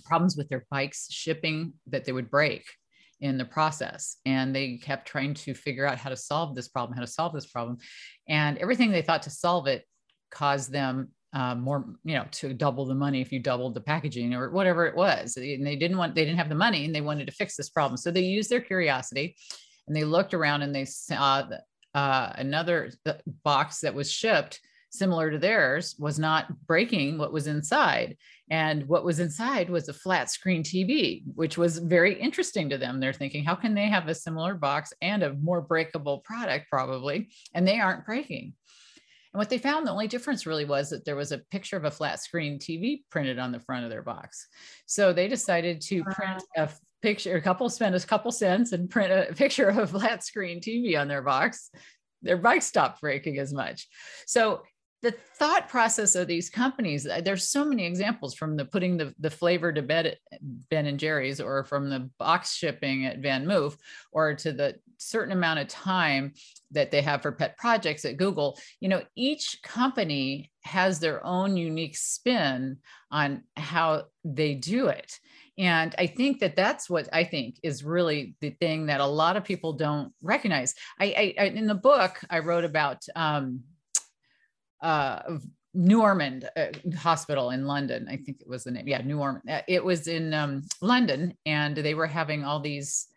problems 0.05 0.35
with 0.37 0.49
their 0.49 0.65
bikes 0.71 1.11
shipping 1.11 1.73
that 1.87 2.05
they 2.05 2.11
would 2.11 2.31
break 2.31 2.65
in 3.21 3.37
the 3.37 3.45
process. 3.45 4.17
And 4.25 4.55
they 4.55 4.77
kept 4.77 5.07
trying 5.07 5.33
to 5.35 5.53
figure 5.53 5.85
out 5.85 5.97
how 5.97 6.09
to 6.09 6.17
solve 6.17 6.55
this 6.55 6.67
problem, 6.67 6.95
how 6.95 7.01
to 7.01 7.11
solve 7.11 7.33
this 7.33 7.45
problem. 7.45 7.77
And 8.27 8.57
everything 8.57 8.91
they 8.91 9.01
thought 9.01 9.23
to 9.23 9.29
solve 9.29 9.67
it 9.67 9.83
caused 10.31 10.71
them 10.71 11.09
uh, 11.33 11.55
more, 11.55 11.85
you 12.03 12.15
know, 12.15 12.25
to 12.31 12.53
double 12.53 12.85
the 12.85 12.95
money 12.95 13.21
if 13.21 13.31
you 13.31 13.39
doubled 13.39 13.73
the 13.73 13.81
packaging 13.81 14.33
or 14.33 14.51
whatever 14.51 14.85
it 14.85 14.95
was. 14.95 15.37
And 15.37 15.65
they 15.65 15.75
didn't 15.75 15.97
want, 15.97 16.15
they 16.15 16.23
didn't 16.23 16.37
have 16.37 16.49
the 16.49 16.55
money 16.55 16.85
and 16.85 16.95
they 16.95 17.01
wanted 17.01 17.27
to 17.27 17.33
fix 17.33 17.55
this 17.55 17.69
problem. 17.69 17.97
So 17.97 18.09
they 18.09 18.21
used 18.21 18.49
their 18.49 18.61
curiosity 18.61 19.35
and 19.87 19.95
they 19.95 20.03
looked 20.03 20.33
around 20.33 20.61
and 20.61 20.73
they 20.73 20.85
saw 20.85 21.43
uh, 21.93 22.33
another 22.35 22.91
box 23.43 23.81
that 23.81 23.93
was 23.93 24.11
shipped 24.11 24.59
similar 24.97 25.31
to 25.31 25.37
theirs 25.37 25.95
was 25.99 26.19
not 26.19 26.47
breaking 26.67 27.17
what 27.17 27.33
was 27.33 27.47
inside. 27.47 28.17
And 28.49 28.87
what 28.87 29.03
was 29.03 29.19
inside 29.19 29.69
was 29.69 29.89
a 29.89 29.93
flat 29.93 30.29
screen 30.29 30.63
TV, 30.63 31.23
which 31.33 31.57
was 31.57 31.79
very 31.79 32.19
interesting 32.19 32.69
to 32.69 32.77
them. 32.77 32.99
They're 32.99 33.13
thinking, 33.13 33.43
how 33.43 33.55
can 33.55 33.73
they 33.73 33.87
have 33.87 34.07
a 34.07 34.15
similar 34.15 34.53
box 34.53 34.93
and 35.01 35.23
a 35.23 35.33
more 35.33 35.61
breakable 35.61 36.19
product, 36.19 36.69
probably, 36.69 37.29
and 37.53 37.67
they 37.67 37.79
aren't 37.79 38.05
breaking? 38.05 38.53
And 39.33 39.39
what 39.39 39.49
they 39.49 39.57
found, 39.57 39.85
the 39.85 39.91
only 39.91 40.07
difference 40.07 40.45
really 40.45 40.63
was 40.63 40.91
that 40.91 41.03
there 41.03 41.17
was 41.17 41.33
a 41.33 41.39
picture 41.39 41.75
of 41.75 41.83
a 41.83 41.91
flat 41.91 42.21
screen 42.21 42.57
TV 42.57 43.03
printed 43.09 43.37
on 43.37 43.51
the 43.51 43.59
front 43.59 43.83
of 43.83 43.89
their 43.89 44.01
box. 44.01 44.47
So 44.85 45.11
they 45.11 45.27
decided 45.27 45.81
to 45.81 46.03
print 46.05 46.41
a 46.55 46.69
picture, 47.01 47.35
a 47.35 47.41
couple 47.41 47.69
spend 47.69 47.95
a 47.95 47.99
couple 47.99 48.31
cents 48.31 48.71
and 48.71 48.89
print 48.89 49.11
a 49.11 49.33
picture 49.35 49.67
of 49.67 49.77
a 49.77 49.87
flat 49.87 50.23
screen 50.23 50.61
TV 50.61 50.97
on 50.97 51.09
their 51.09 51.21
box. 51.21 51.69
Their 52.21 52.37
bike 52.37 52.61
stopped 52.61 53.01
breaking 53.01 53.37
as 53.37 53.53
much. 53.53 53.87
So 54.25 54.63
the 55.05 55.11
thought 55.11 55.69
process 55.69 56.15
of 56.15 56.27
these 56.27 56.49
companies 56.49 57.05
uh, 57.05 57.21
there's 57.23 57.47
so 57.47 57.63
many 57.63 57.85
examples 57.85 58.33
from 58.33 58.57
the 58.57 58.65
putting 58.65 58.97
the, 58.97 59.13
the 59.19 59.29
flavor 59.29 59.71
to 59.71 59.83
bed 59.83 60.07
at 60.07 60.17
ben 60.71 60.87
and 60.87 60.99
jerry's 60.99 61.39
or 61.39 61.63
from 61.63 61.91
the 61.91 62.09
box 62.17 62.55
shipping 62.55 63.05
at 63.05 63.21
VanMoof 63.21 63.77
or 64.11 64.33
to 64.33 64.51
the 64.51 64.75
certain 64.97 65.31
amount 65.31 65.59
of 65.59 65.67
time 65.67 66.33
that 66.71 66.89
they 66.89 67.03
have 67.03 67.21
for 67.21 67.31
pet 67.31 67.55
projects 67.55 68.03
at 68.03 68.17
google. 68.17 68.57
You 68.79 68.89
know 68.89 69.03
each 69.15 69.59
company 69.63 70.51
has 70.63 70.99
their 70.99 71.23
own 71.23 71.55
unique 71.55 71.95
spin 71.95 72.77
on 73.11 73.43
how 73.55 74.05
they 74.23 74.55
do 74.55 74.87
it. 74.87 75.19
And 75.59 75.93
i 75.99 76.07
think 76.07 76.39
that 76.39 76.55
that's 76.55 76.89
what 76.89 77.07
i 77.13 77.23
think 77.23 77.57
is 77.61 77.83
really 77.83 78.35
the 78.41 78.49
thing 78.49 78.87
that 78.87 79.01
a 79.01 79.05
lot 79.05 79.37
of 79.37 79.43
people 79.43 79.73
don't 79.73 80.11
recognize. 80.23 80.73
I, 80.99 81.35
I 81.39 81.43
in 81.43 81.67
the 81.67 81.75
book 81.75 82.19
i 82.31 82.39
wrote 82.39 82.65
about 82.65 83.03
um, 83.15 83.61
uh, 84.85 85.39
New 85.73 86.01
Ormond 86.01 86.47
uh, 86.55 86.67
Hospital 86.97 87.49
in 87.49 87.65
London. 87.65 88.07
I 88.09 88.17
think 88.17 88.39
it 88.39 88.47
was 88.47 88.63
the 88.63 88.71
name. 88.71 88.87
Yeah, 88.87 89.01
New 89.01 89.19
Ormond. 89.19 89.49
Uh, 89.49 89.61
it 89.67 89.83
was 89.83 90.07
in 90.07 90.33
um, 90.33 90.63
London, 90.81 91.33
and 91.45 91.75
they 91.75 91.95
were 91.95 92.07
having 92.07 92.45
all 92.45 92.59
these 92.59 93.07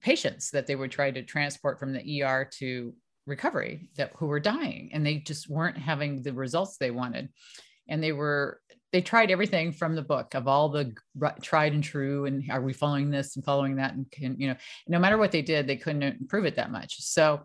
patients 0.00 0.50
that 0.50 0.66
they 0.66 0.74
would 0.74 0.90
try 0.90 1.10
to 1.10 1.22
transport 1.22 1.78
from 1.78 1.92
the 1.92 2.22
ER 2.22 2.48
to 2.58 2.94
recovery 3.26 3.90
that 3.96 4.12
who 4.16 4.26
were 4.26 4.40
dying, 4.40 4.90
and 4.92 5.04
they 5.04 5.18
just 5.18 5.48
weren't 5.48 5.76
having 5.76 6.22
the 6.22 6.32
results 6.32 6.78
they 6.78 6.90
wanted. 6.90 7.28
And 7.88 8.02
they 8.02 8.12
were 8.12 8.60
they 8.90 9.02
tried 9.02 9.30
everything 9.30 9.70
from 9.72 9.94
the 9.94 10.02
book 10.02 10.34
of 10.34 10.48
all 10.48 10.70
the 10.70 10.94
tried 11.42 11.74
and 11.74 11.84
true, 11.84 12.24
and 12.24 12.50
are 12.50 12.62
we 12.62 12.72
following 12.72 13.10
this 13.10 13.36
and 13.36 13.44
following 13.44 13.76
that, 13.76 13.92
and 13.92 14.10
can 14.10 14.40
you 14.40 14.48
know, 14.48 14.56
no 14.88 14.98
matter 14.98 15.18
what 15.18 15.32
they 15.32 15.42
did, 15.42 15.66
they 15.66 15.76
couldn't 15.76 16.02
improve 16.02 16.46
it 16.46 16.56
that 16.56 16.72
much. 16.72 17.02
So 17.02 17.42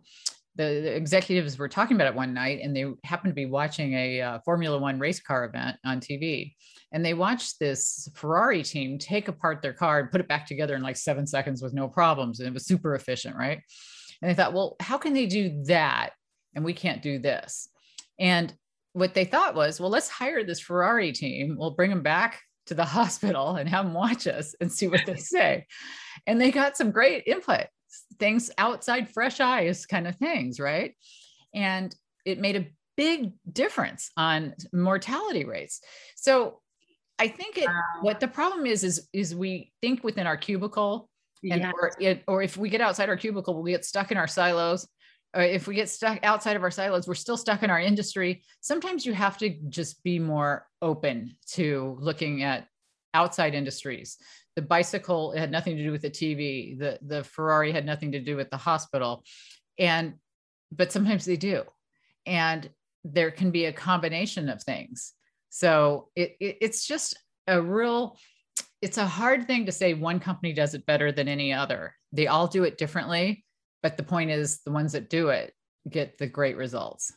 the, 0.56 0.96
executives 0.96 1.58
were 1.58 1.68
talking 1.68 1.96
about 1.96 2.08
it 2.08 2.16
one 2.16 2.34
night 2.34 2.60
and 2.62 2.76
they 2.76 2.86
happened 3.04 3.32
to 3.32 3.36
be 3.36 3.46
watching 3.46 3.94
a 3.94 4.22
uh, 4.22 4.40
Formula 4.46 4.78
One 4.78 5.00
race 5.00 5.20
car 5.20 5.46
event 5.46 5.78
on 5.86 6.00
TV. 6.00 6.54
And 6.92 7.04
they 7.04 7.14
watched 7.14 7.60
this 7.60 8.08
Ferrari 8.14 8.64
team 8.64 8.98
take 9.00 9.28
apart 9.28 9.62
their 9.62 9.74
car 9.74 10.00
and 10.00 10.12
put 10.12 10.22
it 10.22 10.28
back 10.28 10.46
together 10.46 10.76
in 10.76 10.84
like 10.84 10.98
seven 10.98 11.26
seconds 11.26 11.62
with 11.62 11.74
no 11.74 11.88
problems. 11.88 12.40
And 12.40 12.48
it 12.48 12.54
was 12.54 12.66
super 12.66 12.94
efficient, 12.96 13.36
right? 13.36 13.62
And 14.22 14.30
they 14.30 14.36
thought, 14.36 14.54
well, 14.54 14.76
how 14.80 14.98
can 14.98 15.14
they 15.14 15.26
do 15.26 15.64
that? 15.66 16.12
And 16.56 16.64
we 16.64 16.74
can't 16.74 17.02
do 17.02 17.18
this. 17.18 17.70
And 18.20 18.54
what 18.94 19.16
they 19.16 19.26
thought 19.26 19.56
was, 19.56 19.80
well, 19.80 19.90
let's 19.90 20.08
hire 20.08 20.44
this 20.44 20.60
Ferrari 20.60 21.12
team. 21.12 21.58
We'll 21.58 21.72
bring 21.72 21.90
them 21.90 22.04
back 22.04 22.42
to 22.68 22.76
the 22.76 22.86
hospital 22.86 23.56
and 23.56 23.68
have 23.68 23.86
them 23.86 23.94
watch 23.94 24.28
us 24.28 24.56
and 24.62 24.72
see 24.72 24.88
what 24.88 25.06
they 25.06 25.16
say. 25.16 25.66
And 26.28 26.40
they 26.40 26.52
got 26.52 26.78
some 26.78 26.92
great 26.92 27.24
input 27.26 27.68
things 28.20 28.52
outside 28.58 29.10
fresh 29.10 29.40
eyes 29.40 29.86
kind 29.86 30.08
of 30.08 30.16
things, 30.16 30.60
right? 30.60 30.96
And 31.54 31.96
it 32.26 32.40
made 32.40 32.56
a 32.56 32.68
big 32.96 33.34
difference 33.52 34.12
on 34.18 34.54
mortality 34.72 35.46
rates. 35.46 35.82
So 36.16 36.62
I 37.20 37.28
think 37.28 37.58
it 37.58 37.68
wow. 37.68 37.82
what 38.02 38.20
the 38.20 38.28
problem 38.28 38.66
is 38.66 38.84
is 38.84 39.08
is 39.14 39.36
we 39.36 39.72
think 39.82 40.04
within 40.04 40.28
our 40.28 40.38
cubicle 40.38 41.10
and 41.44 41.62
yes. 41.62 41.74
or 41.80 41.92
it, 42.00 42.24
or 42.28 42.42
if 42.42 42.58
we 42.58 42.70
get 42.70 42.82
outside 42.82 43.10
our 43.10 43.18
cubicle, 43.18 43.62
we 43.62 43.72
get 43.72 43.86
stuck 43.86 44.12
in 44.12 44.18
our 44.18 44.28
silos. 44.28 44.88
Or 45.36 45.42
if 45.42 45.68
we 45.68 45.74
get 45.74 45.90
stuck 45.90 46.20
outside 46.24 46.56
of 46.56 46.64
our 46.64 46.72
silos, 46.72 47.08
we're 47.08 47.16
still 47.16 47.38
stuck 47.38 47.64
in 47.64 47.72
our 47.72 47.80
industry. 47.80 48.44
Sometimes 48.62 49.04
you 49.04 49.14
have 49.14 49.38
to 49.40 49.50
just 49.68 50.04
be 50.04 50.20
more 50.20 50.68
open 50.82 51.36
to 51.54 51.98
looking 52.00 52.44
at 52.44 52.68
outside 53.14 53.54
industries 53.54 54.18
the 54.56 54.62
bicycle 54.62 55.32
had 55.32 55.52
nothing 55.52 55.78
to 55.78 55.84
do 55.84 55.92
with 55.92 56.02
the 56.02 56.10
TV. 56.10 56.78
The 56.78 57.00
the 57.02 57.24
Ferrari 57.24 57.72
had 57.72 57.86
nothing 57.86 58.12
to 58.12 58.20
do 58.20 58.36
with 58.36 58.50
the 58.50 58.58
hospital, 58.58 59.24
and 59.80 60.16
but 60.72 60.92
sometimes 60.92 61.26
they 61.26 61.38
do, 61.38 61.64
and 62.26 62.70
there 63.04 63.32
can 63.32 63.52
be 63.52 63.66
a 63.66 63.74
combination 63.74 64.50
of 64.50 64.62
things. 64.64 65.14
So 65.50 66.10
it, 66.16 66.36
it 66.40 66.58
it's 66.62 66.86
just 66.86 67.18
a 67.48 67.62
real. 67.62 68.18
It's 68.82 68.98
a 68.98 69.08
hard 69.08 69.48
thing 69.48 69.66
to 69.66 69.72
say 69.72 69.94
one 69.94 70.20
company 70.20 70.52
does 70.52 70.74
it 70.74 70.86
better 70.86 71.12
than 71.12 71.30
any 71.30 71.54
other. 71.54 71.96
They 72.12 72.28
all 72.28 72.48
do 72.48 72.66
it 72.66 72.78
differently, 72.78 73.46
but 73.82 73.96
the 73.96 74.04
point 74.04 74.30
is 74.30 74.62
the 74.62 74.72
ones 74.72 74.92
that 74.92 75.10
do 75.10 75.30
it 75.30 75.54
get 75.90 76.18
the 76.18 76.28
great 76.28 76.58
results. 76.58 77.14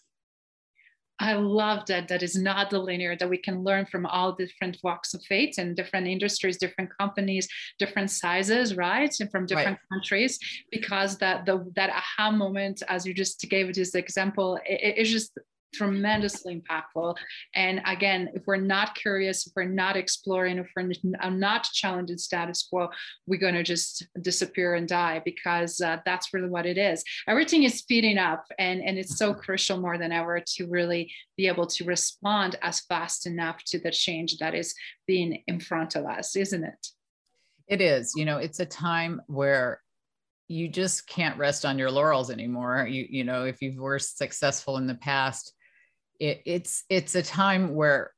I 1.19 1.35
love 1.35 1.87
that 1.87 2.09
that 2.09 2.23
is 2.23 2.37
not 2.37 2.71
the 2.71 2.79
linear 2.79 3.17
that 3.17 3.29
we 3.29 3.39
can 3.39 3.65
learn 3.65 3.87
from 3.87 4.05
all 4.07 4.33
different 4.33 4.79
walks 4.83 5.15
of 5.15 5.23
faith 5.23 5.55
and 5.59 5.75
different 5.75 6.07
industries, 6.07 6.59
different 6.59 6.91
companies, 6.99 7.49
different 7.79 8.11
sizes, 8.11 8.77
right? 8.77 9.15
And 9.21 9.31
from 9.31 9.47
different 9.47 9.79
right. 9.79 9.89
countries, 9.93 10.39
because 10.71 11.17
that 11.19 11.47
the 11.47 11.65
that 11.75 11.91
aha 11.91 12.31
moment, 12.31 12.83
as 12.89 13.07
you 13.07 13.15
just 13.15 13.41
gave 13.49 13.75
this 13.75 13.95
example, 13.95 14.57
it, 14.67 14.95
it's 14.99 15.11
just 15.11 15.39
tremendously 15.75 16.61
impactful. 16.61 17.17
And 17.55 17.81
again, 17.87 18.31
if 18.35 18.43
we're 18.47 18.57
not 18.57 18.95
curious, 18.95 19.47
if 19.47 19.53
we're 19.57 19.65
not 19.65 19.97
exploring, 19.97 20.59
if 20.59 20.69
we're 20.77 20.93
not 21.31 21.65
challenging 21.65 22.19
status 22.19 22.67
quo, 22.71 22.89
we're 23.27 23.41
going 23.41 23.55
to 23.55 23.63
just 23.63 24.07
disappear 24.21 24.75
and 24.75 24.89
die 24.89 25.23
because 25.25 25.81
uh, 25.81 25.99
that's 26.05 26.33
really 26.33 26.49
what 26.49 26.67
it 26.67 26.79
is. 26.79 27.05
Everything 27.29 27.65
is 27.65 27.79
speeding 27.79 28.19
up, 28.19 28.45
and, 28.59 28.83
and 28.83 28.99
it's 28.99 29.19
so 29.19 29.35
crucial 29.35 29.79
more 29.79 29.99
than 29.99 30.13
ever 30.13 30.41
to 30.55 30.67
really 30.67 31.13
be 31.37 31.47
able 31.47 31.67
to 31.67 31.85
respond 31.85 32.57
as 32.63 32.81
fast 32.81 33.27
enough 33.27 33.63
to 33.65 33.79
the 33.79 33.91
change 33.91 34.39
that 34.39 34.55
is 34.55 34.75
being 35.07 35.43
in 35.47 35.61
front 35.61 35.97
of 35.97 36.05
us, 36.07 36.37
isn't 36.37 36.65
it? 36.65 36.87
It 37.69 37.81
is. 37.81 38.13
You 38.17 38.25
know, 38.25 38.39
it's 38.39 38.61
a 38.61 38.67
time 38.67 39.21
where 39.27 39.81
you 40.49 40.69
just 40.69 41.09
can't 41.09 41.39
rest 41.39 41.65
on 41.65 41.79
your 41.79 41.91
laurels 41.91 42.31
anymore. 42.31 42.87
You 42.89 43.07
you 43.09 43.25
know, 43.25 43.45
if 43.45 43.61
you 43.61 43.81
were 43.81 43.99
successful 43.99 44.77
in 44.77 44.87
the 44.87 44.95
past, 44.95 45.53
it, 46.21 46.43
it's 46.47 46.85
it's 46.89 47.15
a 47.15 47.23
time 47.23 47.75
where 47.75 48.13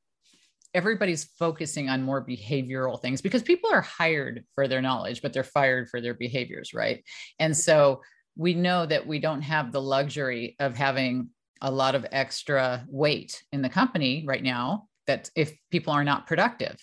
everybody's 0.73 1.25
focusing 1.39 1.89
on 1.89 2.03
more 2.03 2.25
behavioral 2.25 3.01
things 3.01 3.21
because 3.21 3.41
people 3.41 3.71
are 3.71 3.81
hired 3.81 4.43
for 4.53 4.67
their 4.67 4.81
knowledge 4.81 5.21
but 5.21 5.33
they're 5.33 5.43
fired 5.43 5.89
for 5.89 5.99
their 5.99 6.13
behaviors 6.13 6.73
right? 6.73 7.03
And 7.39 7.55
so 7.55 8.01
we 8.35 8.53
know 8.53 8.85
that 8.85 9.05
we 9.05 9.19
don't 9.19 9.41
have 9.41 9.71
the 9.71 9.81
luxury 9.81 10.55
of 10.59 10.75
having 10.75 11.29
a 11.61 11.71
lot 11.71 11.95
of 11.95 12.05
extra 12.11 12.85
weight 12.87 13.43
in 13.51 13.61
the 13.61 13.69
company 13.69 14.23
right 14.25 14.43
now 14.43 14.87
that 15.07 15.29
if 15.35 15.57
people 15.71 15.91
are 15.91 16.03
not 16.03 16.27
productive. 16.27 16.77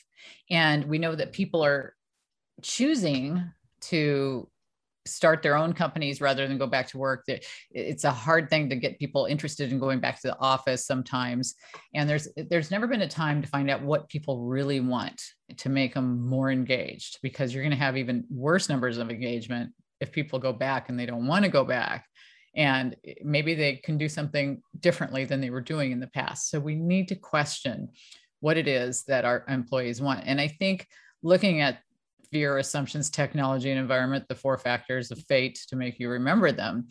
And 0.50 0.84
we 0.84 0.98
know 0.98 1.14
that 1.14 1.32
people 1.32 1.64
are 1.64 1.94
choosing 2.60 3.50
to 3.82 4.48
start 5.06 5.42
their 5.42 5.56
own 5.56 5.72
companies 5.72 6.20
rather 6.20 6.46
than 6.46 6.58
go 6.58 6.66
back 6.66 6.88
to 6.88 6.98
work 6.98 7.24
it's 7.70 8.04
a 8.04 8.10
hard 8.10 8.48
thing 8.50 8.68
to 8.70 8.76
get 8.76 8.98
people 8.98 9.26
interested 9.26 9.72
in 9.72 9.78
going 9.78 10.00
back 10.00 10.20
to 10.20 10.28
the 10.28 10.38
office 10.38 10.86
sometimes. 10.86 11.54
And 11.94 12.08
there's 12.08 12.28
there's 12.36 12.70
never 12.70 12.86
been 12.86 13.02
a 13.02 13.08
time 13.08 13.42
to 13.42 13.48
find 13.48 13.70
out 13.70 13.82
what 13.82 14.08
people 14.08 14.46
really 14.46 14.80
want 14.80 15.22
to 15.56 15.68
make 15.68 15.94
them 15.94 16.26
more 16.26 16.50
engaged 16.50 17.18
because 17.22 17.52
you're 17.52 17.62
going 17.62 17.70
to 17.70 17.76
have 17.76 17.96
even 17.96 18.24
worse 18.30 18.68
numbers 18.68 18.98
of 18.98 19.10
engagement 19.10 19.72
if 20.00 20.12
people 20.12 20.38
go 20.38 20.52
back 20.52 20.88
and 20.88 20.98
they 20.98 21.06
don't 21.06 21.26
want 21.26 21.44
to 21.44 21.50
go 21.50 21.64
back. 21.64 22.06
And 22.54 22.96
maybe 23.22 23.54
they 23.54 23.76
can 23.76 23.98
do 23.98 24.08
something 24.08 24.62
differently 24.80 25.24
than 25.24 25.40
they 25.40 25.50
were 25.50 25.60
doing 25.60 25.92
in 25.92 26.00
the 26.00 26.06
past. 26.06 26.50
So 26.50 26.58
we 26.58 26.74
need 26.74 27.08
to 27.08 27.14
question 27.14 27.90
what 28.40 28.56
it 28.56 28.68
is 28.68 29.04
that 29.04 29.24
our 29.24 29.44
employees 29.48 30.00
want. 30.00 30.22
And 30.26 30.40
i 30.40 30.48
think 30.48 30.86
looking 31.22 31.60
at 31.60 31.78
fear, 32.30 32.58
assumptions, 32.58 33.10
technology, 33.10 33.70
and 33.70 33.80
environment, 33.80 34.24
the 34.28 34.34
four 34.34 34.58
factors 34.58 35.10
of 35.10 35.18
fate 35.28 35.60
to 35.68 35.76
make 35.76 35.98
you 35.98 36.08
remember 36.08 36.52
them, 36.52 36.88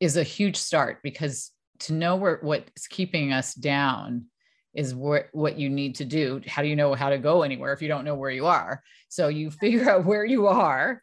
is 0.00 0.16
a 0.16 0.22
huge 0.22 0.56
start 0.56 0.98
because 1.02 1.52
to 1.80 1.92
know 1.92 2.16
where 2.16 2.38
what's 2.42 2.86
keeping 2.86 3.32
us 3.32 3.54
down 3.54 4.26
is 4.74 4.94
what 4.94 5.28
what 5.32 5.58
you 5.58 5.70
need 5.70 5.94
to 5.96 6.04
do. 6.04 6.40
How 6.46 6.62
do 6.62 6.68
you 6.68 6.76
know 6.76 6.94
how 6.94 7.10
to 7.10 7.18
go 7.18 7.42
anywhere 7.42 7.72
if 7.72 7.80
you 7.80 7.88
don't 7.88 8.04
know 8.04 8.14
where 8.14 8.30
you 8.30 8.46
are? 8.46 8.82
So 9.08 9.28
you 9.28 9.50
figure 9.62 9.90
out 9.90 10.04
where 10.04 10.24
you 10.24 10.46
are, 10.46 11.02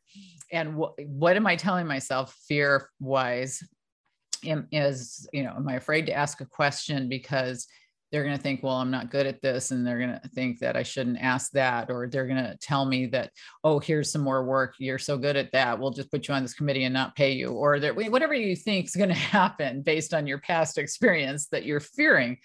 and 0.51 0.75
what 0.75 0.93
what 1.05 1.35
am 1.35 1.47
I 1.47 1.55
telling 1.55 1.87
myself 1.87 2.35
fear 2.47 2.89
wise? 2.99 3.63
Am, 4.45 4.67
is 4.71 5.27
you 5.33 5.43
know 5.43 5.53
am 5.55 5.67
I 5.67 5.75
afraid 5.75 6.05
to 6.07 6.13
ask 6.13 6.41
a 6.41 6.45
question 6.45 7.09
because 7.09 7.65
they're 8.13 8.23
going 8.23 8.37
to 8.37 8.41
think, 8.41 8.61
well, 8.61 8.75
I'm 8.75 8.91
not 8.91 9.09
good 9.09 9.25
at 9.25 9.41
this. 9.41 9.71
And 9.71 9.85
they're 9.85 9.97
going 9.97 10.11
to 10.11 10.29
think 10.35 10.59
that 10.59 10.77
I 10.77 10.83
shouldn't 10.83 11.17
ask 11.17 11.51
that. 11.53 11.89
Or 11.89 12.07
they're 12.07 12.27
going 12.27 12.43
to 12.43 12.55
tell 12.61 12.85
me 12.85 13.07
that, 13.07 13.31
oh, 13.63 13.79
here's 13.79 14.11
some 14.11 14.21
more 14.21 14.45
work. 14.45 14.75
You're 14.77 14.99
so 14.99 15.17
good 15.17 15.35
at 15.35 15.51
that. 15.53 15.79
We'll 15.79 15.89
just 15.89 16.11
put 16.11 16.27
you 16.27 16.35
on 16.35 16.43
this 16.43 16.53
committee 16.53 16.83
and 16.83 16.93
not 16.93 17.15
pay 17.15 17.31
you. 17.31 17.49
Or 17.49 17.79
whatever 17.79 18.35
you 18.35 18.55
think 18.55 18.85
is 18.85 18.95
going 18.95 19.09
to 19.09 19.15
happen 19.15 19.81
based 19.81 20.13
on 20.13 20.27
your 20.27 20.37
past 20.37 20.77
experience 20.77 21.47
that 21.47 21.65
you're 21.65 21.79
fearing. 21.79 22.37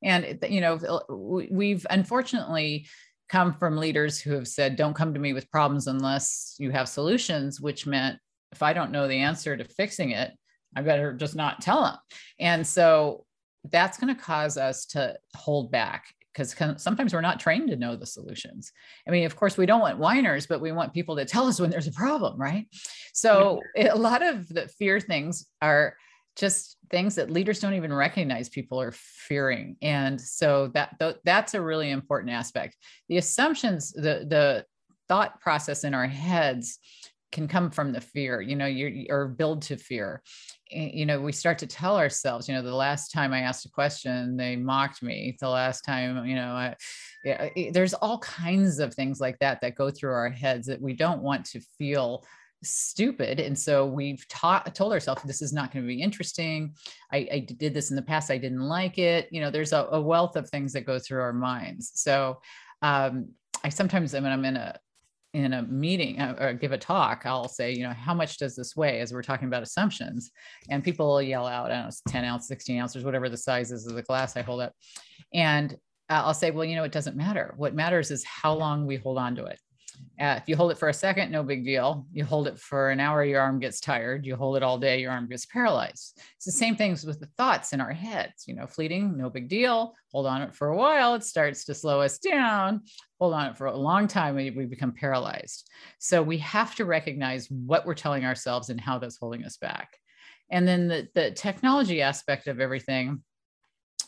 And, 0.00 0.38
you 0.48 0.60
know, 0.60 0.74
uh, 0.76 1.12
we've 1.12 1.84
unfortunately 1.90 2.86
come 3.28 3.52
from 3.52 3.78
leaders 3.78 4.20
who 4.20 4.30
have 4.34 4.46
said, 4.46 4.76
don't 4.76 4.94
come 4.94 5.12
to 5.12 5.18
me 5.18 5.32
with 5.32 5.50
problems 5.50 5.88
unless 5.88 6.54
you 6.60 6.70
have 6.70 6.88
solutions, 6.88 7.60
which 7.60 7.84
meant 7.84 8.16
if 8.52 8.62
I 8.62 8.72
don't 8.72 8.92
know 8.92 9.08
the 9.08 9.22
answer 9.22 9.56
to 9.56 9.64
fixing 9.64 10.10
it, 10.10 10.30
I 10.76 10.82
better 10.82 11.14
just 11.14 11.34
not 11.34 11.60
tell 11.60 11.82
them. 11.82 11.96
And 12.38 12.64
so 12.64 13.24
that's 13.70 13.98
going 13.98 14.14
to 14.14 14.20
cause 14.20 14.56
us 14.56 14.86
to 14.86 15.16
hold 15.34 15.70
back 15.70 16.06
because 16.32 16.54
sometimes 16.82 17.14
we're 17.14 17.20
not 17.22 17.40
trained 17.40 17.70
to 17.70 17.76
know 17.76 17.96
the 17.96 18.04
solutions. 18.04 18.72
I 19.08 19.10
mean, 19.10 19.24
of 19.24 19.36
course, 19.36 19.56
we 19.56 19.64
don't 19.64 19.80
want 19.80 19.98
whiners, 19.98 20.46
but 20.46 20.60
we 20.60 20.70
want 20.70 20.92
people 20.92 21.16
to 21.16 21.24
tell 21.24 21.46
us 21.46 21.58
when 21.58 21.70
there's 21.70 21.86
a 21.86 21.92
problem, 21.92 22.38
right? 22.38 22.66
So 23.14 23.60
a 23.76 23.96
lot 23.96 24.22
of 24.22 24.46
the 24.48 24.68
fear 24.68 25.00
things 25.00 25.46
are 25.62 25.96
just 26.36 26.76
things 26.90 27.14
that 27.14 27.30
leaders 27.30 27.60
don't 27.60 27.74
even 27.74 27.92
recognize 27.92 28.48
people 28.48 28.80
are 28.80 28.92
fearing 28.92 29.76
and 29.82 30.20
so 30.20 30.68
that 30.68 31.02
that's 31.24 31.54
a 31.54 31.60
really 31.60 31.90
important 31.90 32.30
aspect 32.30 32.76
the 33.08 33.16
assumptions 33.16 33.90
the 33.92 34.26
the 34.28 34.64
thought 35.08 35.40
process 35.40 35.82
in 35.82 35.94
our 35.94 36.06
heads 36.06 36.78
can 37.36 37.46
come 37.46 37.70
from 37.70 37.92
the 37.92 38.00
fear 38.00 38.40
you 38.40 38.56
know 38.56 38.64
you 38.64 39.06
or 39.10 39.28
build 39.28 39.60
to 39.60 39.76
fear. 39.76 40.22
You 40.70 41.04
know 41.04 41.20
we 41.20 41.32
start 41.32 41.58
to 41.58 41.66
tell 41.66 41.98
ourselves 41.98 42.48
you 42.48 42.54
know 42.54 42.62
the 42.62 42.74
last 42.74 43.12
time 43.12 43.32
i 43.32 43.40
asked 43.40 43.66
a 43.66 43.68
question 43.68 44.36
they 44.38 44.56
mocked 44.56 45.02
me. 45.02 45.36
The 45.38 45.50
last 45.50 45.84
time 45.84 46.24
you 46.24 46.34
know 46.34 46.52
I, 46.64 46.74
yeah, 47.24 47.50
there's 47.72 47.92
all 47.92 48.18
kinds 48.20 48.78
of 48.78 48.94
things 48.94 49.20
like 49.20 49.38
that 49.40 49.60
that 49.60 49.74
go 49.74 49.90
through 49.90 50.14
our 50.14 50.30
heads 50.30 50.66
that 50.68 50.80
we 50.80 50.94
don't 50.94 51.22
want 51.22 51.44
to 51.46 51.60
feel 51.78 52.24
stupid. 52.62 53.38
And 53.38 53.56
so 53.56 53.84
we've 53.84 54.26
taught 54.28 54.74
told 54.74 54.94
ourselves 54.94 55.22
this 55.22 55.42
is 55.42 55.52
not 55.52 55.72
going 55.72 55.84
to 55.84 55.94
be 55.94 56.00
interesting. 56.00 56.74
I, 57.12 57.28
I, 57.30 57.38
did 57.40 57.74
this 57.74 57.90
in 57.90 57.96
the 57.96 58.02
past 58.02 58.30
i 58.30 58.38
didn't 58.38 58.66
like 58.66 58.96
it. 58.96 59.28
You 59.30 59.42
know 59.42 59.50
there's 59.50 59.74
a, 59.74 59.86
a 59.92 60.00
wealth 60.00 60.36
of 60.36 60.48
things 60.48 60.72
that 60.72 60.86
go 60.86 60.98
through 60.98 61.20
our 61.20 61.34
minds. 61.34 61.92
So 61.94 62.40
um, 62.80 63.28
i 63.62 63.68
sometimes 63.68 64.12
when 64.12 64.26
i'm 64.26 64.44
in 64.44 64.56
a 64.56 64.78
in 65.36 65.52
a 65.52 65.62
meeting 65.64 66.18
uh, 66.18 66.34
or 66.40 66.54
give 66.54 66.72
a 66.72 66.78
talk, 66.78 67.22
I'll 67.26 67.46
say, 67.46 67.70
you 67.70 67.82
know, 67.82 67.92
how 67.92 68.14
much 68.14 68.38
does 68.38 68.56
this 68.56 68.74
weigh 68.74 69.00
as 69.00 69.12
we're 69.12 69.22
talking 69.22 69.48
about 69.48 69.62
assumptions? 69.62 70.30
And 70.70 70.82
people 70.82 71.20
yell 71.20 71.46
out, 71.46 71.70
I 71.70 71.74
don't 71.74 71.84
know, 71.84 71.90
10 72.08 72.24
ounce, 72.24 72.48
16 72.48 72.80
ounces, 72.80 73.04
whatever 73.04 73.28
the 73.28 73.36
size 73.36 73.70
is 73.70 73.86
of 73.86 73.94
the 73.94 74.02
glass 74.02 74.34
I 74.36 74.40
hold 74.40 74.62
up. 74.62 74.72
And 75.34 75.76
I'll 76.08 76.32
say, 76.32 76.52
well, 76.52 76.64
you 76.64 76.74
know, 76.74 76.84
it 76.84 76.92
doesn't 76.92 77.18
matter. 77.18 77.52
What 77.58 77.74
matters 77.74 78.10
is 78.10 78.24
how 78.24 78.54
long 78.54 78.86
we 78.86 78.96
hold 78.96 79.18
on 79.18 79.34
to 79.36 79.44
it. 79.44 79.60
Uh, 80.18 80.38
if 80.40 80.48
you 80.48 80.56
hold 80.56 80.70
it 80.70 80.78
for 80.78 80.88
a 80.88 80.94
second, 80.94 81.30
no 81.30 81.42
big 81.42 81.64
deal. 81.64 82.06
You 82.12 82.24
hold 82.24 82.48
it 82.48 82.58
for 82.58 82.90
an 82.90 83.00
hour, 83.00 83.22
your 83.22 83.40
arm 83.40 83.58
gets 83.58 83.80
tired. 83.80 84.24
You 84.24 84.34
hold 84.34 84.56
it 84.56 84.62
all 84.62 84.78
day, 84.78 85.00
your 85.00 85.12
arm 85.12 85.28
gets 85.28 85.44
paralyzed. 85.44 86.18
It's 86.36 86.46
the 86.46 86.52
same 86.52 86.74
things 86.74 87.04
with 87.04 87.20
the 87.20 87.28
thoughts 87.36 87.74
in 87.74 87.80
our 87.80 87.92
heads. 87.92 88.44
You 88.46 88.54
know, 88.54 88.66
fleeting, 88.66 89.16
no 89.16 89.28
big 89.28 89.48
deal. 89.48 89.94
Hold 90.12 90.26
on 90.26 90.40
it 90.40 90.54
for 90.54 90.68
a 90.68 90.76
while, 90.76 91.14
it 91.14 91.24
starts 91.24 91.64
to 91.66 91.74
slow 91.74 92.00
us 92.00 92.18
down. 92.18 92.82
Hold 93.20 93.34
on 93.34 93.50
it 93.50 93.58
for 93.58 93.66
a 93.66 93.76
long 93.76 94.08
time, 94.08 94.36
we, 94.36 94.50
we 94.50 94.64
become 94.64 94.92
paralyzed. 94.92 95.68
So 95.98 96.22
we 96.22 96.38
have 96.38 96.74
to 96.76 96.86
recognize 96.86 97.50
what 97.50 97.84
we're 97.84 97.94
telling 97.94 98.24
ourselves 98.24 98.70
and 98.70 98.80
how 98.80 98.98
that's 98.98 99.18
holding 99.18 99.44
us 99.44 99.58
back. 99.58 99.90
And 100.50 100.66
then 100.66 100.88
the, 100.88 101.08
the 101.14 101.30
technology 101.32 102.00
aspect 102.00 102.46
of 102.46 102.60
everything 102.60 103.22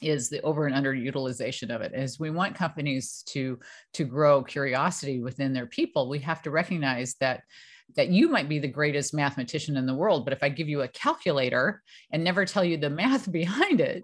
is 0.03 0.28
the 0.28 0.40
over 0.42 0.66
and 0.66 0.74
underutilization 0.74 1.74
of 1.74 1.80
it. 1.80 1.92
Is 1.94 2.20
we 2.20 2.30
want 2.30 2.55
companies 2.55 3.22
to 3.28 3.59
to 3.94 4.05
grow 4.05 4.42
curiosity 4.42 5.20
within 5.20 5.53
their 5.53 5.66
people 5.66 6.09
we 6.09 6.18
have 6.20 6.42
to 6.42 6.51
recognize 6.51 7.14
that 7.20 7.42
that 7.96 8.09
you 8.11 8.28
might 8.28 8.51
be 8.51 8.59
the 8.59 8.68
greatest 8.68 9.14
mathematician 9.14 9.76
in 9.76 9.86
the 9.86 9.94
world 9.94 10.24
but 10.24 10.32
if 10.32 10.42
i 10.42 10.49
give 10.49 10.68
you 10.68 10.82
a 10.82 10.88
calculator 10.88 11.82
and 12.12 12.22
never 12.22 12.44
tell 12.44 12.64
you 12.64 12.76
the 12.76 12.90
math 13.03 13.30
behind 13.32 13.80
it 13.80 14.03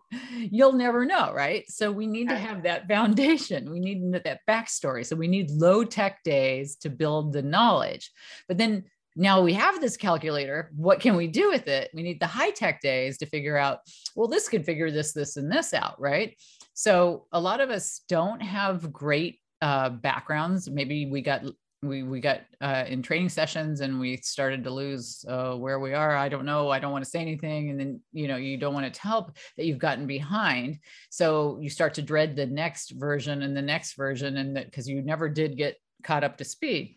you'll 0.50 0.72
never 0.72 1.04
know 1.04 1.24
right? 1.34 1.70
So 1.70 1.90
we 1.90 2.06
need 2.06 2.28
to 2.28 2.36
have 2.36 2.62
that 2.62 2.88
foundation. 2.88 3.70
We 3.70 3.80
need 3.80 4.12
that 4.12 4.40
backstory. 4.48 5.04
So 5.04 5.16
we 5.16 5.28
need 5.28 5.50
low 5.50 5.84
tech 5.84 6.22
days 6.22 6.76
to 6.76 6.90
build 6.90 7.32
the 7.32 7.42
knowledge. 7.42 8.10
But 8.48 8.58
then 8.58 8.84
now 9.16 9.40
we 9.40 9.52
have 9.54 9.80
this 9.80 9.96
calculator. 9.96 10.70
What 10.76 11.00
can 11.00 11.16
we 11.16 11.26
do 11.26 11.50
with 11.50 11.68
it? 11.68 11.90
We 11.94 12.02
need 12.02 12.20
the 12.20 12.26
high 12.26 12.50
tech 12.50 12.80
days 12.80 13.18
to 13.18 13.26
figure 13.26 13.56
out 13.56 13.78
well 14.16 14.28
this 14.28 14.48
could 14.48 14.64
figure 14.64 14.90
this 14.90 15.12
this 15.12 15.36
and 15.36 15.50
this 15.50 15.72
out 15.72 16.00
right? 16.00 16.36
So 16.74 17.26
a 17.32 17.40
lot 17.40 17.60
of 17.60 17.70
us 17.70 18.02
don't 18.08 18.40
have 18.40 18.92
great 18.92 19.38
uh, 19.62 19.90
backgrounds. 19.90 20.68
Maybe 20.68 21.06
we 21.06 21.22
got 21.22 21.44
we 21.82 22.02
we 22.02 22.20
got 22.20 22.40
uh, 22.60 22.84
in 22.88 23.02
training 23.02 23.28
sessions 23.28 23.80
and 23.80 24.00
we 24.00 24.16
started 24.18 24.64
to 24.64 24.70
lose 24.70 25.24
uh, 25.28 25.54
where 25.54 25.78
we 25.78 25.94
are. 25.94 26.16
I 26.16 26.28
don't 26.28 26.44
know. 26.44 26.70
I 26.70 26.78
don't 26.78 26.92
want 26.92 27.04
to 27.04 27.10
say 27.10 27.20
anything. 27.20 27.70
And 27.70 27.78
then 27.78 28.00
you 28.12 28.26
know 28.26 28.36
you 28.36 28.56
don't 28.56 28.74
want 28.74 28.92
to 28.92 29.00
tell 29.00 29.32
that 29.56 29.66
you've 29.66 29.78
gotten 29.78 30.06
behind. 30.06 30.78
So 31.10 31.58
you 31.60 31.70
start 31.70 31.94
to 31.94 32.02
dread 32.02 32.36
the 32.36 32.46
next 32.46 32.90
version 32.92 33.42
and 33.42 33.56
the 33.56 33.62
next 33.62 33.94
version 33.94 34.38
and 34.38 34.56
that 34.56 34.66
because 34.66 34.88
you 34.88 35.02
never 35.02 35.28
did 35.28 35.56
get 35.56 35.76
caught 36.04 36.24
up 36.24 36.36
to 36.38 36.44
speed. 36.44 36.96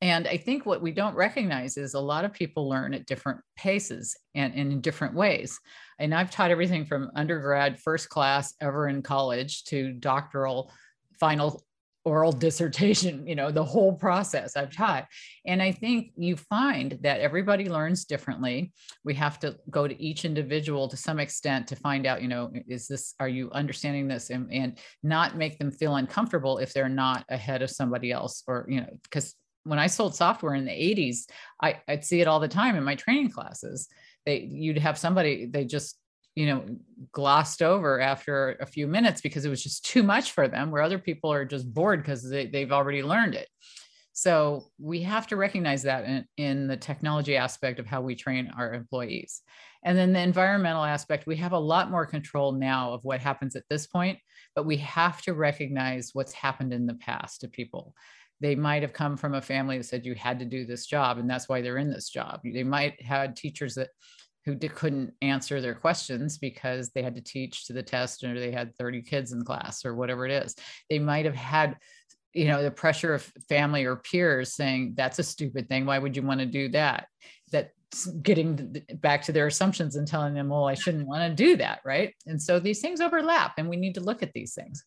And 0.00 0.26
I 0.26 0.36
think 0.36 0.66
what 0.66 0.82
we 0.82 0.92
don't 0.92 1.14
recognize 1.14 1.76
is 1.76 1.94
a 1.94 2.00
lot 2.00 2.24
of 2.24 2.32
people 2.32 2.68
learn 2.68 2.92
at 2.94 3.06
different 3.06 3.40
paces 3.56 4.16
and, 4.34 4.52
and 4.54 4.72
in 4.72 4.80
different 4.80 5.14
ways. 5.14 5.58
And 5.98 6.14
I've 6.14 6.30
taught 6.30 6.50
everything 6.50 6.84
from 6.84 7.10
undergrad, 7.14 7.78
first 7.78 8.08
class, 8.08 8.54
ever 8.60 8.88
in 8.88 9.02
college 9.02 9.64
to 9.64 9.92
doctoral 9.92 10.72
final 11.18 11.62
oral 12.04 12.32
dissertation, 12.32 13.26
you 13.26 13.34
know, 13.34 13.50
the 13.50 13.64
whole 13.64 13.92
process 13.92 14.56
I've 14.56 14.74
taught. 14.74 15.06
And 15.46 15.62
I 15.62 15.72
think 15.72 16.12
you 16.16 16.36
find 16.36 16.98
that 17.02 17.20
everybody 17.20 17.68
learns 17.68 18.04
differently. 18.04 18.72
We 19.04 19.14
have 19.14 19.38
to 19.40 19.56
go 19.70 19.86
to 19.86 20.02
each 20.02 20.24
individual 20.24 20.88
to 20.88 20.96
some 20.96 21.20
extent 21.20 21.68
to 21.68 21.76
find 21.76 22.06
out, 22.06 22.22
you 22.22 22.28
know, 22.28 22.52
is 22.68 22.88
this, 22.88 23.14
are 23.20 23.28
you 23.28 23.50
understanding 23.52 24.08
this 24.08 24.30
and, 24.30 24.52
and 24.52 24.78
not 25.02 25.36
make 25.36 25.58
them 25.58 25.70
feel 25.70 25.96
uncomfortable 25.96 26.58
if 26.58 26.72
they're 26.72 26.88
not 26.88 27.24
ahead 27.28 27.62
of 27.62 27.70
somebody 27.70 28.10
else 28.10 28.42
or, 28.46 28.66
you 28.68 28.80
know, 28.80 28.90
because 29.04 29.34
when 29.64 29.78
I 29.78 29.86
sold 29.86 30.16
software 30.16 30.54
in 30.54 30.64
the 30.64 30.72
80s, 30.72 31.28
I, 31.62 31.80
I'd 31.86 32.04
see 32.04 32.20
it 32.20 32.26
all 32.26 32.40
the 32.40 32.48
time 32.48 32.74
in 32.74 32.82
my 32.82 32.96
training 32.96 33.30
classes. 33.30 33.88
They 34.26 34.40
you'd 34.40 34.78
have 34.78 34.98
somebody, 34.98 35.46
they 35.46 35.64
just 35.64 35.98
you 36.34 36.46
know 36.46 36.64
glossed 37.12 37.62
over 37.62 38.00
after 38.00 38.56
a 38.60 38.66
few 38.66 38.86
minutes 38.86 39.20
because 39.20 39.44
it 39.44 39.50
was 39.50 39.62
just 39.62 39.84
too 39.84 40.02
much 40.02 40.32
for 40.32 40.48
them 40.48 40.70
where 40.70 40.82
other 40.82 40.98
people 40.98 41.32
are 41.32 41.44
just 41.44 41.72
bored 41.72 42.00
because 42.00 42.28
they, 42.28 42.46
they've 42.46 42.72
already 42.72 43.02
learned 43.02 43.34
it. 43.34 43.48
So 44.14 44.70
we 44.78 45.02
have 45.02 45.26
to 45.28 45.36
recognize 45.36 45.82
that 45.84 46.04
in, 46.04 46.24
in 46.36 46.66
the 46.68 46.76
technology 46.76 47.36
aspect 47.36 47.78
of 47.78 47.86
how 47.86 48.02
we 48.02 48.14
train 48.14 48.52
our 48.56 48.74
employees. 48.74 49.40
And 49.84 49.96
then 49.96 50.12
the 50.12 50.20
environmental 50.20 50.84
aspect 50.84 51.26
we 51.26 51.36
have 51.36 51.52
a 51.52 51.58
lot 51.58 51.90
more 51.90 52.06
control 52.06 52.52
now 52.52 52.92
of 52.92 53.04
what 53.04 53.20
happens 53.20 53.56
at 53.56 53.64
this 53.68 53.86
point 53.86 54.18
but 54.54 54.66
we 54.66 54.76
have 54.78 55.22
to 55.22 55.34
recognize 55.34 56.10
what's 56.12 56.32
happened 56.32 56.72
in 56.72 56.86
the 56.86 56.94
past 56.94 57.40
to 57.40 57.48
people. 57.48 57.94
They 58.40 58.54
might 58.54 58.82
have 58.82 58.92
come 58.92 59.16
from 59.16 59.34
a 59.34 59.42
family 59.42 59.78
that 59.78 59.84
said 59.84 60.04
you 60.04 60.14
had 60.14 60.38
to 60.40 60.44
do 60.44 60.66
this 60.66 60.86
job 60.86 61.18
and 61.18 61.30
that's 61.30 61.48
why 61.48 61.62
they're 61.62 61.78
in 61.78 61.90
this 61.90 62.08
job. 62.08 62.40
They 62.44 62.64
might 62.64 63.00
have 63.02 63.20
had 63.20 63.36
teachers 63.36 63.74
that 63.74 63.90
who 64.44 64.56
couldn't 64.56 65.14
answer 65.22 65.60
their 65.60 65.74
questions 65.74 66.38
because 66.38 66.90
they 66.90 67.02
had 67.02 67.14
to 67.14 67.20
teach 67.20 67.66
to 67.66 67.72
the 67.72 67.82
test 67.82 68.24
or 68.24 68.38
they 68.38 68.50
had 68.50 68.76
30 68.76 69.02
kids 69.02 69.32
in 69.32 69.44
class 69.44 69.84
or 69.84 69.94
whatever 69.94 70.26
it 70.26 70.32
is. 70.32 70.56
They 70.90 70.98
might 70.98 71.24
have 71.24 71.36
had 71.36 71.76
you 72.34 72.46
know 72.46 72.62
the 72.62 72.70
pressure 72.70 73.12
of 73.14 73.30
family 73.48 73.84
or 73.84 73.96
peers 73.96 74.54
saying 74.54 74.94
that's 74.96 75.18
a 75.18 75.22
stupid 75.22 75.68
thing. 75.68 75.84
Why 75.84 75.98
would 75.98 76.16
you 76.16 76.22
want 76.22 76.40
to 76.40 76.46
do 76.46 76.68
that? 76.70 77.06
That 77.52 77.72
getting 78.22 78.82
back 78.94 79.22
to 79.22 79.32
their 79.32 79.46
assumptions 79.46 79.96
and 79.96 80.08
telling 80.08 80.32
them 80.32 80.48
well 80.48 80.66
i 80.66 80.72
shouldn't 80.72 81.06
want 81.06 81.28
to 81.28 81.44
do 81.44 81.56
that 81.58 81.80
right? 81.84 82.14
And 82.26 82.40
so 82.40 82.58
these 82.58 82.80
things 82.80 83.02
overlap 83.02 83.52
and 83.58 83.68
we 83.68 83.76
need 83.76 83.94
to 83.96 84.00
look 84.00 84.22
at 84.22 84.32
these 84.32 84.54
things 84.54 84.82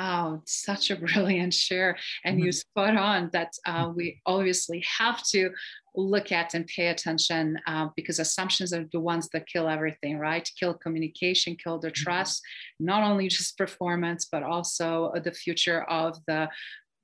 Oh, 0.00 0.40
such 0.46 0.90
a 0.90 0.96
brilliant 1.06 1.52
share. 1.52 1.96
And 2.24 2.36
mm-hmm. 2.36 2.46
you 2.46 2.52
spot 2.52 2.96
on 2.96 3.30
that 3.32 3.52
uh, 3.66 3.90
we 3.94 4.20
obviously 4.24 4.84
have 4.98 5.22
to 5.30 5.50
look 5.96 6.30
at 6.30 6.54
and 6.54 6.66
pay 6.68 6.88
attention 6.88 7.58
uh, 7.66 7.88
because 7.96 8.20
assumptions 8.20 8.72
are 8.72 8.86
the 8.92 9.00
ones 9.00 9.28
that 9.32 9.48
kill 9.48 9.68
everything, 9.68 10.16
right? 10.16 10.48
Kill 10.58 10.74
communication, 10.74 11.56
kill 11.56 11.80
the 11.80 11.88
mm-hmm. 11.88 12.04
trust, 12.04 12.42
not 12.78 13.02
only 13.02 13.26
just 13.26 13.58
performance, 13.58 14.28
but 14.30 14.44
also 14.44 15.12
the 15.24 15.32
future 15.32 15.82
of 15.82 16.16
the 16.28 16.48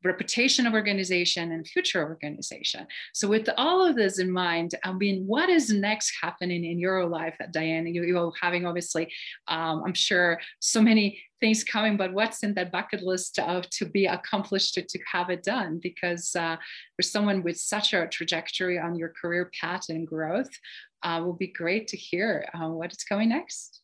reputation 0.05 0.67
of 0.67 0.75
organization 0.75 1.53
and 1.53 1.67
future 1.67 2.03
organization. 2.03 2.87
So 3.13 3.27
with 3.29 3.49
all 3.57 3.85
of 3.85 3.97
this 3.97 4.19
in 4.19 4.31
mind, 4.31 4.75
I 4.85 4.93
mean, 4.93 5.27
what 5.27 5.49
is 5.49 5.71
next 5.71 6.13
happening 6.21 6.65
in 6.65 6.79
your 6.79 7.07
life, 7.07 7.37
Diane? 7.51 7.87
You, 7.87 8.05
you're 8.05 8.33
having 8.41 8.67
obviously, 8.67 9.11
um, 9.49 9.83
I'm 9.87 9.95
sure, 9.95 10.41
so 10.61 10.81
many 10.83 11.21
things 11.41 11.65
coming, 11.65 11.97
but 11.97 12.13
what's 12.13 12.43
in 12.43 12.55
that 12.55 12.73
bucket 12.73 13.03
list 13.03 13.39
of 13.39 13.69
to 13.71 13.85
be 13.87 14.07
accomplished 14.07 14.75
to, 14.75 14.83
to 14.83 14.99
have 15.11 15.31
it 15.31 15.43
done? 15.43 15.81
Because 15.83 16.35
uh, 16.37 16.57
for 16.97 17.03
someone 17.03 17.43
with 17.43 17.59
such 17.59 17.93
a 17.93 18.07
trajectory 18.07 18.79
on 18.79 18.95
your 18.95 19.13
career 19.21 19.51
path 19.61 19.89
and 19.89 20.07
growth, 20.07 20.51
uh, 21.03 21.21
will 21.23 21.35
be 21.35 21.49
great 21.49 21.87
to 21.89 21.97
hear 21.97 22.47
uh, 22.55 22.69
what 22.69 22.93
is 22.93 23.05
coming 23.05 23.29
next. 23.29 23.84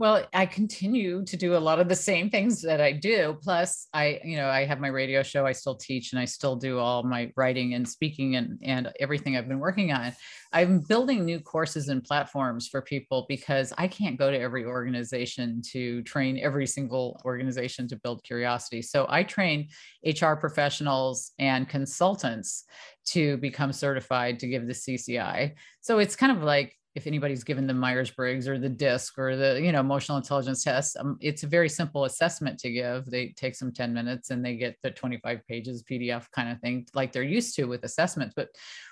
Well, 0.00 0.24
I 0.32 0.46
continue 0.46 1.24
to 1.24 1.36
do 1.36 1.56
a 1.56 1.58
lot 1.58 1.80
of 1.80 1.88
the 1.88 1.96
same 1.96 2.30
things 2.30 2.62
that 2.62 2.80
I 2.80 2.92
do. 2.92 3.36
Plus, 3.42 3.88
I, 3.92 4.20
you 4.22 4.36
know, 4.36 4.48
I 4.48 4.64
have 4.64 4.78
my 4.78 4.88
radio 4.88 5.24
show. 5.24 5.44
I 5.44 5.50
still 5.50 5.74
teach, 5.74 6.12
and 6.12 6.20
I 6.20 6.24
still 6.24 6.54
do 6.54 6.78
all 6.78 7.02
my 7.02 7.32
writing 7.36 7.74
and 7.74 7.88
speaking 7.88 8.36
and 8.36 8.60
and 8.62 8.92
everything 9.00 9.36
I've 9.36 9.48
been 9.48 9.58
working 9.58 9.90
on. 9.92 10.12
I'm 10.52 10.80
building 10.80 11.24
new 11.24 11.40
courses 11.40 11.88
and 11.88 12.04
platforms 12.04 12.68
for 12.68 12.80
people 12.80 13.26
because 13.28 13.72
I 13.76 13.88
can't 13.88 14.16
go 14.16 14.30
to 14.30 14.38
every 14.38 14.64
organization 14.64 15.62
to 15.72 16.02
train 16.04 16.38
every 16.38 16.66
single 16.66 17.20
organization 17.24 17.88
to 17.88 17.96
build 17.96 18.22
curiosity. 18.22 18.82
So 18.82 19.04
I 19.08 19.24
train 19.24 19.68
HR 20.06 20.34
professionals 20.34 21.32
and 21.40 21.68
consultants 21.68 22.64
to 23.06 23.36
become 23.38 23.72
certified 23.72 24.38
to 24.38 24.48
give 24.48 24.68
the 24.68 24.74
CCI. 24.74 25.54
So 25.80 25.98
it's 25.98 26.14
kind 26.14 26.30
of 26.30 26.44
like 26.44 26.77
if 26.94 27.06
anybody's 27.06 27.44
given 27.44 27.66
the 27.66 27.74
Myers-Briggs 27.74 28.48
or 28.48 28.58
the 28.58 28.68
DISC 28.68 29.18
or 29.18 29.36
the 29.36 29.60
you 29.60 29.72
know 29.72 29.80
emotional 29.80 30.18
intelligence 30.18 30.64
test, 30.64 30.96
um, 30.96 31.16
it's 31.20 31.42
a 31.42 31.46
very 31.46 31.68
simple 31.68 32.04
assessment 32.04 32.58
to 32.60 32.70
give. 32.70 33.06
They 33.06 33.28
take 33.36 33.54
some 33.54 33.72
10 33.72 33.92
minutes 33.92 34.30
and 34.30 34.44
they 34.44 34.56
get 34.56 34.76
the 34.82 34.90
25 34.90 35.40
pages 35.46 35.82
PDF 35.82 36.30
kind 36.32 36.50
of 36.50 36.60
thing 36.60 36.86
like 36.94 37.12
they're 37.12 37.22
used 37.22 37.54
to 37.56 37.64
with 37.66 37.84
assessments. 37.84 38.34
But 38.34 38.48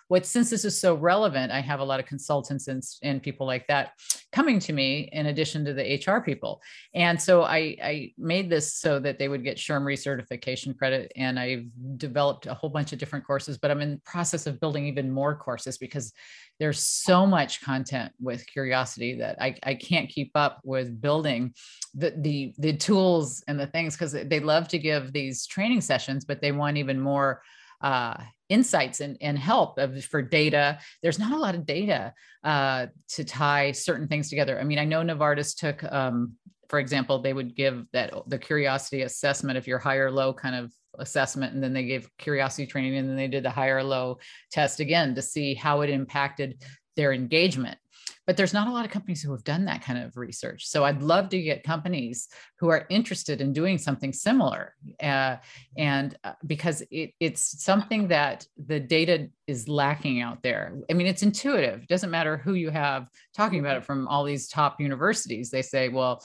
what 0.08 0.24
since 0.24 0.50
this 0.50 0.64
is 0.64 0.80
so 0.80 0.94
relevant, 0.94 1.50
I 1.50 1.60
have 1.60 1.80
a 1.80 1.84
lot 1.84 2.00
of 2.00 2.06
consultants 2.06 2.68
and, 2.68 2.82
and 3.02 3.22
people 3.22 3.46
like 3.46 3.66
that 3.66 3.92
coming 4.32 4.58
to 4.60 4.72
me 4.72 5.08
in 5.12 5.26
addition 5.26 5.64
to 5.64 5.72
the 5.72 6.02
HR 6.06 6.20
people. 6.20 6.60
And 6.94 7.20
so 7.20 7.42
I, 7.42 7.76
I 7.82 8.12
made 8.18 8.48
this 8.48 8.74
so 8.74 9.00
that 9.00 9.18
they 9.18 9.28
would 9.28 9.42
get 9.42 9.56
SHRM 9.56 9.82
recertification 9.82 10.76
credit. 10.76 11.10
And 11.16 11.38
I've 11.38 11.64
developed 11.96 12.46
a 12.46 12.54
whole 12.54 12.70
bunch 12.70 12.92
of 12.92 12.98
different 12.98 13.26
courses, 13.26 13.58
but 13.58 13.70
I'm 13.70 13.80
in 13.80 13.92
the 13.92 14.00
process 14.04 14.46
of 14.46 14.60
building 14.60 14.86
even 14.86 15.10
more 15.10 15.34
courses 15.34 15.78
because 15.78 16.12
there's 16.58 16.80
so 16.80 17.26
much 17.26 17.60
content 17.62 18.12
with 18.20 18.46
curiosity 18.46 19.16
that 19.16 19.40
I, 19.40 19.56
I 19.62 19.74
can't 19.74 20.08
keep 20.08 20.30
up 20.34 20.60
with 20.64 21.00
building 21.00 21.54
the, 21.94 22.14
the, 22.16 22.54
the 22.58 22.76
tools 22.76 23.42
and 23.48 23.58
the 23.58 23.66
things 23.66 23.94
because 23.94 24.12
they 24.12 24.40
love 24.40 24.68
to 24.68 24.78
give 24.78 25.12
these 25.12 25.46
training 25.46 25.80
sessions, 25.80 26.24
but 26.24 26.40
they 26.40 26.52
want 26.52 26.76
even 26.76 27.00
more 27.00 27.42
uh, 27.82 28.16
insights 28.48 29.00
and, 29.00 29.16
and 29.20 29.38
help 29.38 29.78
of, 29.78 30.04
for 30.04 30.22
data. 30.22 30.78
There's 31.02 31.18
not 31.18 31.32
a 31.32 31.38
lot 31.38 31.54
of 31.54 31.66
data 31.66 32.14
uh, 32.44 32.86
to 33.08 33.24
tie 33.24 33.72
certain 33.72 34.08
things 34.08 34.28
together. 34.28 34.60
I 34.60 34.64
mean, 34.64 34.78
I 34.78 34.84
know 34.84 35.02
Novartis 35.02 35.56
took, 35.56 35.82
um, 35.92 36.32
for 36.68 36.78
example, 36.78 37.20
they 37.20 37.32
would 37.32 37.54
give 37.54 37.86
that 37.92 38.12
the 38.26 38.38
curiosity 38.38 39.02
assessment 39.02 39.58
if 39.58 39.66
you're 39.66 39.78
high 39.78 39.96
or 39.96 40.10
low 40.10 40.32
kind 40.32 40.54
of 40.54 40.72
assessment, 40.98 41.54
and 41.54 41.62
then 41.62 41.72
they 41.72 41.84
gave 41.84 42.08
curiosity 42.18 42.66
training, 42.66 42.96
and 42.96 43.08
then 43.08 43.16
they 43.16 43.28
did 43.28 43.44
the 43.44 43.50
high 43.50 43.68
or 43.68 43.82
low 43.82 44.18
test 44.50 44.80
again 44.80 45.14
to 45.14 45.22
see 45.22 45.54
how 45.54 45.82
it 45.82 45.90
impacted 45.90 46.62
their 46.96 47.12
engagement 47.12 47.78
but 48.26 48.36
there's 48.36 48.52
not 48.52 48.68
a 48.68 48.72
lot 48.72 48.84
of 48.84 48.90
companies 48.90 49.22
who 49.22 49.30
have 49.32 49.44
done 49.44 49.64
that 49.66 49.82
kind 49.82 49.98
of 49.98 50.16
research. 50.16 50.66
So 50.66 50.84
I'd 50.84 51.02
love 51.02 51.28
to 51.30 51.40
get 51.40 51.62
companies 51.62 52.28
who 52.58 52.68
are 52.68 52.86
interested 52.90 53.40
in 53.40 53.52
doing 53.52 53.78
something 53.78 54.12
similar, 54.12 54.74
uh, 55.02 55.36
and 55.76 56.16
uh, 56.24 56.32
because 56.46 56.82
it, 56.90 57.12
it's 57.20 57.62
something 57.62 58.08
that 58.08 58.46
the 58.56 58.80
data 58.80 59.28
is 59.46 59.68
lacking 59.68 60.20
out 60.20 60.42
there. 60.42 60.76
I 60.90 60.94
mean, 60.94 61.06
it's 61.06 61.22
intuitive. 61.22 61.82
It 61.82 61.88
doesn't 61.88 62.10
matter 62.10 62.36
who 62.36 62.54
you 62.54 62.70
have 62.70 63.08
talking 63.34 63.60
about 63.60 63.76
it 63.76 63.84
from 63.84 64.08
all 64.08 64.24
these 64.24 64.48
top 64.48 64.80
universities. 64.80 65.50
They 65.50 65.62
say, 65.62 65.88
well, 65.88 66.24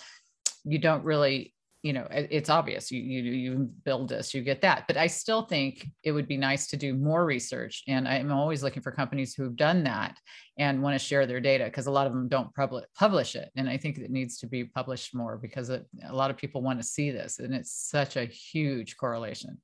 you 0.64 0.80
don't 0.80 1.04
really 1.04 1.54
you 1.84 1.94
know 1.94 2.08
it's 2.12 2.50
obvious 2.50 2.92
you, 2.92 3.02
you 3.02 3.22
you 3.24 3.70
build 3.84 4.10
this 4.10 4.34
you 4.34 4.42
get 4.42 4.62
that 4.62 4.86
but 4.88 4.98
i 4.98 5.08
still 5.08 5.42
think 5.42 5.88
it 6.04 6.12
would 6.12 6.28
be 6.28 6.38
nice 6.38 6.68
to 6.68 6.78
do 6.78 6.94
more 6.94 7.26
research 7.26 7.84
and 7.88 8.08
i'm 8.08 8.32
always 8.32 8.62
looking 8.62 8.84
for 8.84 8.92
companies 8.92 9.34
who've 9.34 9.56
done 9.56 9.84
that 9.84 10.18
and 10.60 10.82
want 10.82 10.94
to 10.94 11.04
share 11.04 11.26
their 11.26 11.40
data 11.40 11.66
because 11.66 11.88
a 11.88 11.92
lot 11.92 12.06
of 12.06 12.14
them 12.14 12.28
don't 12.28 12.54
publish 12.54 13.36
it 13.36 13.50
and 13.56 13.68
i 13.68 13.78
think 13.78 13.98
it 13.98 14.12
needs 14.12 14.38
to 14.38 14.48
be 14.48 14.64
published 14.64 15.16
more 15.16 15.38
because 15.38 15.70
a 15.70 15.84
lot 16.12 16.30
of 16.30 16.38
people 16.38 16.62
want 16.62 16.80
to 16.80 16.86
see 16.86 17.10
this 17.10 17.40
and 17.40 17.54
it's 17.54 17.74
such 17.74 18.16
a 18.16 18.26
huge 18.26 18.96
correlation 18.98 19.58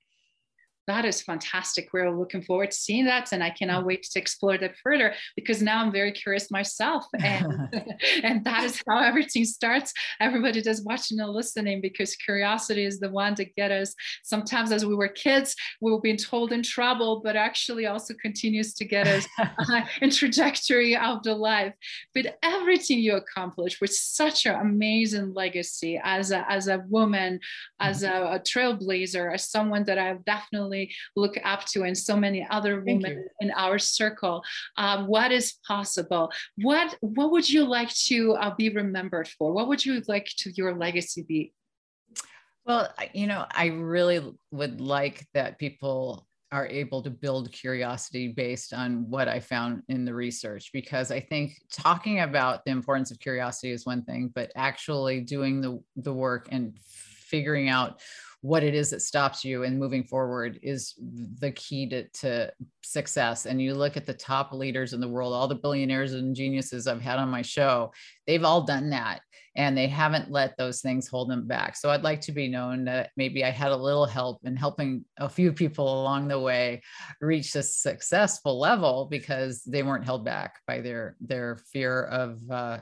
that 0.88 1.04
is 1.04 1.22
fantastic. 1.22 1.90
We're 1.92 2.18
looking 2.18 2.42
forward 2.42 2.72
to 2.72 2.78
seeing 2.78 3.06
that. 3.06 3.34
And 3.34 3.44
I 3.44 3.50
cannot 3.50 3.86
wait 3.86 4.04
to 4.04 4.20
explore 4.20 4.58
that 4.58 4.78
further 4.78 5.14
because 5.36 5.62
now 5.62 5.82
I'm 5.82 5.92
very 5.92 6.12
curious 6.12 6.50
myself. 6.50 7.06
And, 7.28 7.70
and 8.24 8.46
that 8.46 8.64
is 8.64 8.82
how 8.88 9.00
everything 9.00 9.44
starts. 9.44 9.92
Everybody 10.22 10.62
just 10.62 10.86
watching 10.86 11.20
and 11.20 11.30
listening 11.30 11.82
because 11.82 12.16
curiosity 12.16 12.86
is 12.86 13.00
the 13.00 13.10
one 13.10 13.36
to 13.36 13.44
get 13.44 13.70
us. 13.70 13.94
Sometimes 14.24 14.72
as 14.72 14.86
we 14.86 14.96
were 14.96 15.10
kids, 15.10 15.54
we 15.82 15.92
were 15.92 16.00
being 16.00 16.16
told 16.16 16.54
in 16.54 16.64
trouble, 16.64 17.20
but 17.22 17.36
actually 17.36 17.86
also 17.86 18.14
continues 18.14 18.74
to 18.76 18.86
get 18.86 19.08
us 19.08 19.28
uh, 19.40 19.82
in 20.02 20.10
trajectory 20.10 20.96
of 20.96 21.22
the 21.24 21.36
life. 21.36 21.74
But 22.16 22.38
everything 22.42 23.00
you 23.00 23.16
accomplish 23.16 23.82
with 23.82 23.94
such 23.94 24.46
an 24.46 24.56
amazing 24.56 25.34
legacy 25.34 26.00
as 26.02 26.32
a, 26.32 26.50
as 26.50 26.70
a 26.70 26.86
woman, 26.88 27.42
as 27.82 28.04
a, 28.04 28.14
a 28.36 28.40
trailblazer, 28.40 29.34
as 29.34 29.50
someone 29.50 29.84
that 29.86 29.98
I've 29.98 30.24
definitely 30.24 30.77
look 31.16 31.36
up 31.44 31.66
to 31.66 31.84
and 31.84 31.98
so 31.98 32.16
many 32.16 32.46
other 32.50 32.82
women 32.82 33.26
in 33.40 33.52
our 33.52 33.80
circle. 33.80 34.44
Um, 34.78 35.08
what 35.08 35.32
is 35.32 35.56
possible? 35.68 36.32
What 36.58 36.96
what 37.02 37.32
would 37.32 37.50
you 37.50 37.64
like 37.66 37.94
to 38.10 38.34
uh, 38.34 38.54
be 38.56 38.70
remembered 38.70 39.28
for? 39.28 39.54
What 39.54 39.68
would 39.68 39.86
you 39.86 40.02
like 40.08 40.28
to 40.40 40.52
your 40.52 40.76
legacy 40.76 41.24
be? 41.28 41.54
Well 42.66 42.90
you 43.14 43.28
know 43.28 43.46
i 43.52 43.68
really 43.68 44.20
would 44.52 44.82
like 44.82 45.26
that 45.34 45.58
people 45.58 46.28
are 46.52 46.68
able 46.68 47.02
to 47.02 47.10
build 47.10 47.52
curiosity 47.52 48.30
based 48.30 48.74
on 48.74 49.10
what 49.10 49.28
I 49.28 49.40
found 49.40 49.84
in 49.90 50.06
the 50.06 50.14
research 50.14 50.72
because 50.72 51.12
I 51.12 51.20
think 51.20 51.54
talking 51.72 52.22
about 52.22 52.64
the 52.64 52.72
importance 52.72 53.12
of 53.12 53.20
curiosity 53.20 53.72
is 53.72 53.86
one 53.86 54.04
thing, 54.04 54.32
but 54.34 54.52
actually 54.56 55.22
doing 55.22 55.60
the 55.60 55.82
the 55.98 56.14
work 56.14 56.48
and 56.52 56.78
figuring 56.80 57.68
out 57.68 58.00
what 58.42 58.64
it 58.64 58.76
is 58.76 58.92
that 58.92 59.02
stops 59.02 59.44
you 59.44 59.64
and 59.64 59.80
moving 59.80 60.04
forward 60.04 60.60
is 60.62 60.94
the 61.40 61.52
key 61.52 61.90
to, 61.90 62.08
to 62.10 62.52
success. 62.84 63.46
And 63.46 63.62
you 63.62 63.74
look 63.74 63.98
at 63.98 64.06
the 64.06 64.14
top 64.14 64.54
leaders 64.54 64.94
in 64.94 65.00
the 65.00 65.08
world, 65.08 65.34
all 65.34 65.48
the 65.48 65.56
billionaires 65.56 66.14
and 66.14 66.36
geniuses 66.36 66.88
I've 66.88 67.02
had 67.02 67.18
on 67.18 67.30
my 67.30 67.42
show, 67.42 67.92
they've 68.26 68.44
all 68.44 68.62
done 68.62 68.90
that 68.92 69.22
and 69.58 69.76
they 69.76 69.88
haven't 69.88 70.32
let 70.32 70.56
those 70.56 70.82
things 70.82 71.08
hold 71.08 71.32
them 71.32 71.48
back. 71.48 71.76
So 71.76 71.90
I'd 71.90 72.04
like 72.04 72.22
to 72.22 72.32
be 72.32 72.48
known 72.48 72.86
that 72.86 73.10
maybe 73.18 73.44
I 73.44 73.50
had 73.50 73.72
a 73.72 73.76
little 73.76 74.06
help 74.06 74.40
in 74.46 74.56
helping 74.56 75.04
a 75.18 75.28
few 75.28 75.52
people 75.52 76.02
along 76.02 76.28
the 76.28 76.40
way 76.40 76.84
reach 77.20 77.56
a 77.56 77.64
successful 77.64 78.60
level 78.60 79.08
because 79.10 79.64
they 79.64 79.82
weren't 79.82 80.06
held 80.06 80.24
back 80.24 80.60
by 80.68 80.80
their 80.82 81.16
their 81.20 81.58
fear 81.74 82.04
of 82.04 82.40
uh, 82.52 82.78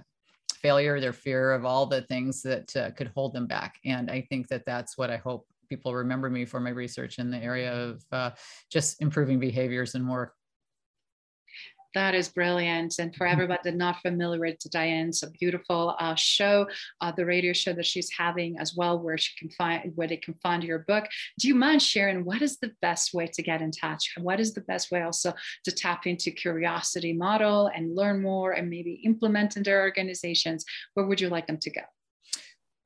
failure, 0.66 1.00
their 1.00 1.14
fear 1.14 1.52
of 1.52 1.64
all 1.64 1.86
the 1.86 2.02
things 2.02 2.42
that 2.42 2.76
uh, 2.76 2.90
could 2.98 3.12
hold 3.16 3.34
them 3.34 3.46
back. 3.46 3.76
And 3.86 4.10
I 4.10 4.22
think 4.30 4.48
that 4.48 4.66
that's 4.66 4.98
what 4.98 5.12
I 5.12 5.18
hope 5.18 5.46
people 5.70 5.94
remember 5.94 6.28
me 6.28 6.44
for 6.44 6.60
my 6.60 6.72
research 6.72 7.20
in 7.20 7.30
the 7.30 7.38
area 7.38 7.72
of 7.72 8.04
uh, 8.12 8.32
just 8.72 9.00
improving 9.00 9.40
behaviors 9.40 9.94
and 9.94 10.04
more 10.04 10.34
that 11.96 12.14
is 12.14 12.30
brilliant. 12.30 13.00
And 13.00 13.16
for 13.16 13.26
mm-hmm. 13.26 13.34
everybody 13.34 13.72
not 13.72 14.02
familiar 14.02 14.40
with 14.40 14.60
Diane's 14.70 15.24
a 15.24 15.32
beautiful 15.32 15.96
uh, 16.00 16.14
show, 16.16 16.68
uh, 17.02 17.12
the 17.12 17.26
radio 17.26 17.54
show 17.54 17.74
that 17.74 17.86
she's 17.86 18.12
having 18.16 18.60
as 18.60 18.76
well, 18.76 19.00
where 19.00 19.18
she 19.18 19.34
can 19.40 19.50
find 19.50 19.92
where 19.96 20.08
they 20.08 20.18
can 20.18 20.36
find 20.44 20.64
your 20.64 20.80
book. 20.80 21.06
Do 21.40 21.48
you 21.48 21.56
mind 21.56 21.82
sharing 21.82 22.24
what 22.24 22.42
is 22.42 22.58
the 22.58 22.72
best 22.82 23.14
way 23.14 23.28
to 23.28 23.42
get 23.42 23.62
in 23.62 23.72
touch? 23.72 24.14
What 24.20 24.40
is 24.40 24.54
the 24.54 24.62
best 24.62 24.92
way 24.92 25.02
also 25.02 25.34
to 25.64 25.72
tap 25.72 26.06
into 26.06 26.30
curiosity 26.32 27.14
model 27.14 27.72
and 27.74 27.96
learn 27.96 28.22
more 28.22 28.52
and 28.52 28.70
maybe 28.70 29.02
implement 29.06 29.58
in 29.58 29.64
their 29.64 29.82
organizations? 29.82 30.66
Where 30.94 31.06
would 31.06 31.22
you 31.22 31.30
like 31.30 31.48
them 31.48 31.58
to 31.60 31.72
go? 31.72 31.82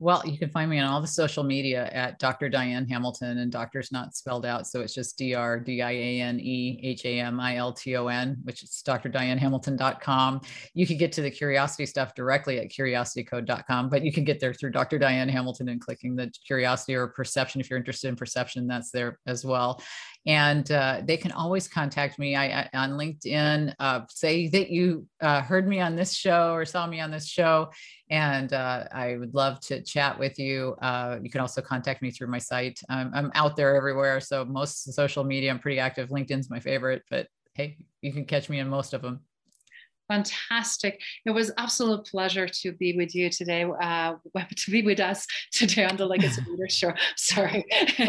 Well, 0.02 0.22
you 0.24 0.38
can 0.38 0.48
find 0.48 0.70
me 0.70 0.78
on 0.78 0.90
all 0.90 1.02
the 1.02 1.06
social 1.06 1.44
media 1.44 1.90
at 1.92 2.18
Dr. 2.18 2.48
Diane 2.48 2.88
Hamilton, 2.88 3.36
and 3.36 3.52
doctor's 3.52 3.92
not 3.92 4.16
spelled 4.16 4.46
out. 4.46 4.66
So 4.66 4.80
it's 4.80 4.94
just 4.94 5.18
D 5.18 5.34
R 5.34 5.60
D 5.60 5.82
I 5.82 5.90
A 5.90 6.20
N 6.22 6.40
E 6.40 6.80
H 6.82 7.04
A 7.04 7.20
M 7.20 7.38
I 7.38 7.56
L 7.56 7.70
T 7.70 7.94
O 7.96 8.06
N, 8.06 8.38
which 8.44 8.62
is 8.62 8.82
drdianehamilton.com. 8.86 10.40
You 10.72 10.86
can 10.86 10.96
get 10.96 11.12
to 11.12 11.20
the 11.20 11.30
curiosity 11.30 11.84
stuff 11.84 12.14
directly 12.14 12.58
at 12.60 12.70
curiositycode.com, 12.70 13.90
but 13.90 14.02
you 14.02 14.10
can 14.10 14.24
get 14.24 14.40
there 14.40 14.54
through 14.54 14.70
Dr. 14.70 14.98
Diane 14.98 15.28
Hamilton 15.28 15.68
and 15.68 15.82
clicking 15.82 16.16
the 16.16 16.32
curiosity 16.46 16.94
or 16.94 17.08
perception. 17.08 17.60
If 17.60 17.68
you're 17.68 17.78
interested 17.78 18.08
in 18.08 18.16
perception, 18.16 18.66
that's 18.66 18.90
there 18.90 19.18
as 19.26 19.44
well. 19.44 19.82
And 20.26 20.70
uh, 20.72 21.02
they 21.04 21.18
can 21.18 21.32
always 21.32 21.68
contact 21.68 22.18
me 22.18 22.36
I, 22.36 22.60
I 22.60 22.68
on 22.72 22.92
LinkedIn. 22.92 23.74
Uh, 23.78 24.00
say 24.08 24.48
that 24.48 24.70
you 24.70 25.06
uh, 25.20 25.42
heard 25.42 25.68
me 25.68 25.80
on 25.80 25.94
this 25.94 26.14
show 26.14 26.54
or 26.54 26.64
saw 26.64 26.86
me 26.86 27.00
on 27.00 27.10
this 27.10 27.26
show 27.26 27.70
and 28.10 28.52
uh, 28.52 28.84
I 28.92 29.16
would 29.16 29.34
love 29.34 29.60
to 29.60 29.80
chat 29.82 30.18
with 30.18 30.38
you. 30.38 30.76
Uh, 30.82 31.18
you 31.22 31.30
can 31.30 31.40
also 31.40 31.62
contact 31.62 32.02
me 32.02 32.10
through 32.10 32.26
my 32.26 32.38
site. 32.38 32.80
I'm, 32.88 33.12
I'm, 33.14 33.30
out 33.36 33.56
there 33.56 33.76
everywhere, 33.76 34.20
so 34.20 34.44
most 34.44 34.92
social 34.92 35.22
media 35.22 35.50
I'm 35.50 35.60
pretty 35.60 35.78
active. 35.78 36.08
LinkedIn's 36.08 36.50
my 36.50 36.58
favorite, 36.58 37.02
but 37.08 37.28
hey, 37.54 37.78
you 38.02 38.12
can 38.12 38.24
catch 38.24 38.48
me 38.48 38.58
in 38.58 38.68
most 38.68 38.94
of 38.94 39.02
them. 39.02 39.20
Fantastic. 40.10 41.00
It 41.24 41.30
was 41.30 41.52
absolute 41.56 42.04
pleasure 42.04 42.48
to 42.48 42.72
be 42.72 42.96
with 42.96 43.14
you 43.14 43.30
today, 43.30 43.64
uh, 43.80 44.14
to 44.56 44.70
be 44.70 44.82
with 44.82 44.98
us 44.98 45.24
today 45.52 45.84
on 45.84 45.96
the 45.96 46.04
Legacy 46.04 46.42
Leader 46.50 46.68
Show. 46.68 46.92
Sorry. 47.16 47.64
but 47.96 48.08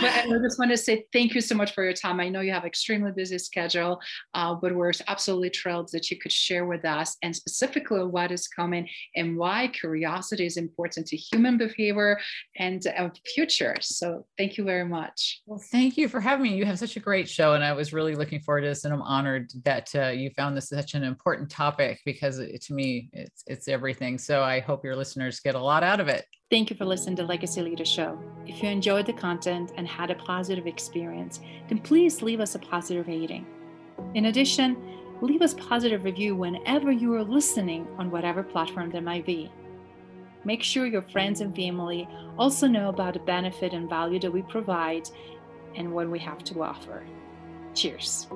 I 0.00 0.38
just 0.42 0.58
want 0.58 0.70
to 0.70 0.78
say 0.78 1.04
thank 1.12 1.34
you 1.34 1.42
so 1.42 1.54
much 1.54 1.74
for 1.74 1.84
your 1.84 1.92
time. 1.92 2.18
I 2.18 2.30
know 2.30 2.40
you 2.40 2.52
have 2.52 2.64
extremely 2.64 3.12
busy 3.12 3.36
schedule, 3.36 4.00
uh, 4.32 4.54
but 4.54 4.74
we're 4.74 4.92
absolutely 5.06 5.50
thrilled 5.50 5.90
that 5.92 6.10
you 6.10 6.18
could 6.18 6.32
share 6.32 6.64
with 6.64 6.86
us 6.86 7.18
and 7.22 7.36
specifically 7.36 8.04
what 8.04 8.32
is 8.32 8.48
coming 8.48 8.88
and 9.16 9.36
why 9.36 9.68
curiosity 9.68 10.46
is 10.46 10.56
important 10.56 11.06
to 11.08 11.16
human 11.18 11.58
behavior 11.58 12.18
and 12.56 12.86
uh, 12.86 13.10
future. 13.34 13.76
So 13.82 14.24
thank 14.38 14.56
you 14.56 14.64
very 14.64 14.86
much. 14.86 15.42
Well, 15.44 15.62
thank 15.70 15.98
you 15.98 16.08
for 16.08 16.20
having 16.20 16.44
me. 16.44 16.56
You 16.56 16.64
have 16.64 16.78
such 16.78 16.96
a 16.96 17.00
great 17.00 17.28
show, 17.28 17.52
and 17.52 17.62
I 17.62 17.74
was 17.74 17.92
really 17.92 18.14
looking 18.14 18.40
forward 18.40 18.62
to 18.62 18.68
this, 18.68 18.84
and 18.84 18.94
I'm 18.94 19.02
honored 19.02 19.50
that 19.64 19.94
uh, 19.94 20.08
you 20.08 20.30
found 20.38 20.56
this 20.56 20.68
such 20.68 20.94
an 20.94 21.02
important 21.02 21.50
topic 21.50 22.00
because 22.04 22.38
it, 22.38 22.62
to 22.62 22.72
me, 22.72 23.10
it's 23.12 23.42
it's 23.46 23.68
everything. 23.68 24.16
So 24.16 24.42
I 24.42 24.60
hope 24.60 24.84
your 24.84 24.96
listeners 24.96 25.40
get 25.40 25.56
a 25.56 25.60
lot 25.60 25.82
out 25.82 25.98
of 26.00 26.08
it. 26.08 26.24
Thank 26.50 26.70
you 26.70 26.76
for 26.76 26.84
listening 26.84 27.16
to 27.16 27.24
Legacy 27.24 27.60
Leader 27.60 27.84
Show. 27.84 28.18
If 28.46 28.62
you 28.62 28.68
enjoyed 28.70 29.04
the 29.04 29.12
content 29.12 29.72
and 29.76 29.86
had 29.86 30.10
a 30.10 30.14
positive 30.14 30.66
experience, 30.66 31.40
then 31.68 31.78
please 31.80 32.22
leave 32.22 32.40
us 32.40 32.54
a 32.54 32.58
positive 32.58 33.08
rating. 33.08 33.46
In 34.14 34.26
addition, 34.26 34.76
leave 35.20 35.42
us 35.42 35.54
positive 35.54 36.04
review 36.04 36.36
whenever 36.36 36.92
you 36.92 37.12
are 37.14 37.24
listening 37.24 37.86
on 37.98 38.10
whatever 38.10 38.42
platform 38.42 38.90
there 38.90 39.02
might 39.02 39.26
be. 39.26 39.50
Make 40.44 40.62
sure 40.62 40.86
your 40.86 41.02
friends 41.02 41.40
and 41.40 41.54
family 41.54 42.08
also 42.38 42.68
know 42.68 42.88
about 42.88 43.14
the 43.14 43.20
benefit 43.20 43.72
and 43.72 43.90
value 43.90 44.20
that 44.20 44.32
we 44.32 44.42
provide 44.42 45.10
and 45.74 45.92
what 45.92 46.08
we 46.08 46.20
have 46.20 46.44
to 46.44 46.62
offer. 46.62 47.02
Cheers. 47.74 48.28